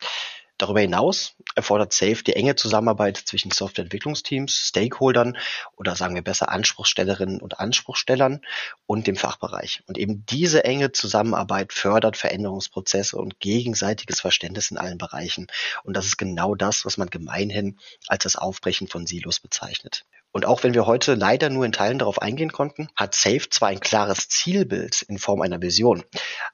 Darüber 0.59 0.81
hinaus 0.81 1.37
erfordert 1.55 1.93
SAFE 1.93 2.25
die 2.25 2.35
enge 2.35 2.57
Zusammenarbeit 2.57 3.17
zwischen 3.17 3.53
Softwareentwicklungsteams, 3.53 4.53
Stakeholdern 4.53 5.39
oder 5.77 5.95
sagen 5.95 6.17
wir 6.17 6.23
besser 6.23 6.51
Anspruchstellerinnen 6.51 7.41
und 7.41 7.61
Anspruchstellern 7.61 8.41
und 8.87 9.07
dem 9.07 9.15
Fachbereich. 9.15 9.85
Und 9.87 9.97
eben 9.97 10.27
diese 10.27 10.65
enge 10.65 10.91
Zusammenarbeit 10.91 11.73
fördert 11.73 12.17
Veränderungsprozesse 12.17 13.17
und 13.17 13.39
gegenseitiges 13.39 14.21
Verständnis 14.21 14.73
in 14.73 14.79
allen 14.79 14.99
Bereichen. 14.99 15.47
Und 15.85 15.97
das 15.97 16.07
ist 16.07 16.19
genau 16.19 16.57
das, 16.57 16.85
was 16.85 16.99
man 16.99 17.09
gemeinhin 17.09 17.79
als 18.09 18.25
das 18.25 18.35
Aufbrechen 18.35 18.89
von 18.89 19.07
Silos 19.07 19.39
bezeichnet. 19.39 20.07
Und 20.39 20.47
auch 20.47 20.63
wenn 20.63 20.73
wir 20.73 20.87
heute 20.87 21.15
leider 21.15 21.51
nur 21.51 21.65
in 21.65 21.73
Teilen 21.73 21.99
darauf 21.99 22.23
eingehen 22.23 22.53
konnten, 22.53 22.87
hat 22.95 23.13
SAFE 23.13 23.51
zwar 23.51 23.71
ein 23.71 23.81
klares 23.81 24.29
Zielbild 24.29 25.03
in 25.03 25.19
Form 25.19 25.41
einer 25.41 25.61
Vision, 25.61 26.05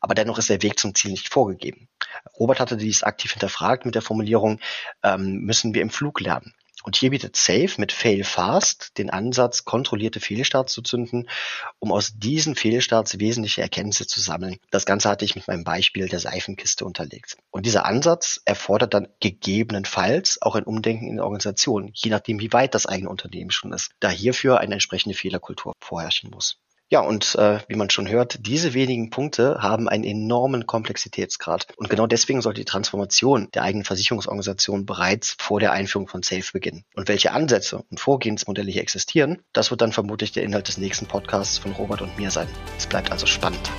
aber 0.01 0.15
dennoch 0.15 0.39
ist 0.39 0.49
der 0.49 0.63
Weg 0.63 0.79
zum 0.79 0.95
Ziel 0.95 1.11
nicht 1.11 1.29
vorgegeben. 1.29 1.91
Robert 2.39 2.61
hatte 2.61 2.79
dies 2.79 3.03
aktiv 3.03 3.33
hinterfragt 3.33 3.85
mit 3.85 3.95
der 3.95 4.01
Formulierung, 4.01 4.59
ähm, 5.03 5.41
müssen 5.41 5.75
wir 5.75 5.83
im 5.83 5.91
Flug 5.91 6.23
lernen. 6.23 6.55
Und 6.85 6.97
hier 6.97 7.11
bietet 7.11 7.35
Safe 7.35 7.71
mit 7.79 7.93
Fail 7.93 8.25
Fast 8.25 8.99
den 8.99 9.09
Ansatz, 9.09 9.65
kontrollierte 9.65 10.21
Fehlstarts 10.21 10.75
zu 10.75 10.83
zünden, 10.83 11.31
um 11.79 11.91
aus 11.91 12.13
diesen 12.19 12.57
Fehlstarts 12.57 13.19
wesentliche 13.19 13.63
Erkenntnisse 13.63 14.07
zu 14.07 14.21
sammeln. 14.21 14.59
Das 14.71 14.85
Ganze 14.85 15.09
hatte 15.09 15.25
ich 15.25 15.35
mit 15.35 15.49
meinem 15.49 15.65
Beispiel 15.65 16.09
der 16.11 16.21
Seifenkiste 16.21 16.85
unterlegt. 16.85 17.39
Und 17.51 17.65
dieser 17.65 17.87
Ansatz 17.87 18.43
erfordert 18.45 18.93
dann 18.93 19.09
gegebenenfalls 19.21 20.43
auch 20.43 20.57
ein 20.57 20.65
Umdenken 20.65 21.09
in 21.09 21.17
der 21.17 21.25
Organisation, 21.25 21.91
je 21.95 22.11
nachdem, 22.11 22.39
wie 22.39 22.53
weit 22.53 22.75
das 22.75 22.85
eigene 22.85 23.09
Unternehmen 23.09 23.51
schon 23.51 23.73
ist, 23.73 23.93
da 24.01 24.11
hierfür 24.11 24.61
eine 24.61 24.75
entsprechende 24.75 25.17
Fehlerkultur 25.17 25.73
vorherrschen 25.81 26.31
muss. 26.31 26.59
Ja, 26.91 27.01
und 27.01 27.35
äh, 27.37 27.61
wie 27.67 27.77
man 27.77 27.91
schon 27.91 28.09
hört, 28.09 28.47
diese 28.47 28.75
wenigen 28.75 29.11
Punkte 29.11 29.59
haben 29.61 29.89
einen 29.89 30.05
enormen 30.05 30.67
Komplexitätsgrad. 30.67 31.67
Und 31.77 31.89
genau 31.89 32.07
deswegen 32.07 32.43
sollte 32.43 32.61
die 32.61 32.67
Transformation 32.67 33.49
der 33.55 33.63
eigenen 33.63 33.85
Versicherungsorganisation 33.85 34.85
bereits 34.85 35.37
vor 35.39 35.61
der 35.61 35.73
Einführung 35.73 36.09
von 36.09 36.23
SAFE 36.23 36.53
beginnen. 36.53 36.85
Und 36.95 37.09
welche 37.09 37.33
Ansätze 37.33 37.83
und 37.91 38.01
Vorgehensmodelle 38.01 38.71
hier 38.71 38.83
existieren, 38.83 39.43
das 39.53 39.71
wird 39.71 39.81
dann 39.81 39.93
vermutlich 39.93 40.33
der 40.33 40.43
Inhalt 40.43 40.69
des 40.69 40.79
nächsten 40.79 41.07
Podcasts 41.07 41.59
von 41.59 41.73
Robert 41.73 42.03
und 42.03 42.19
mir 42.19 42.31
sein. 42.31 42.49
Es 42.77 42.87
bleibt 42.87 43.11
also 43.11 43.27
spannend. 43.27 43.71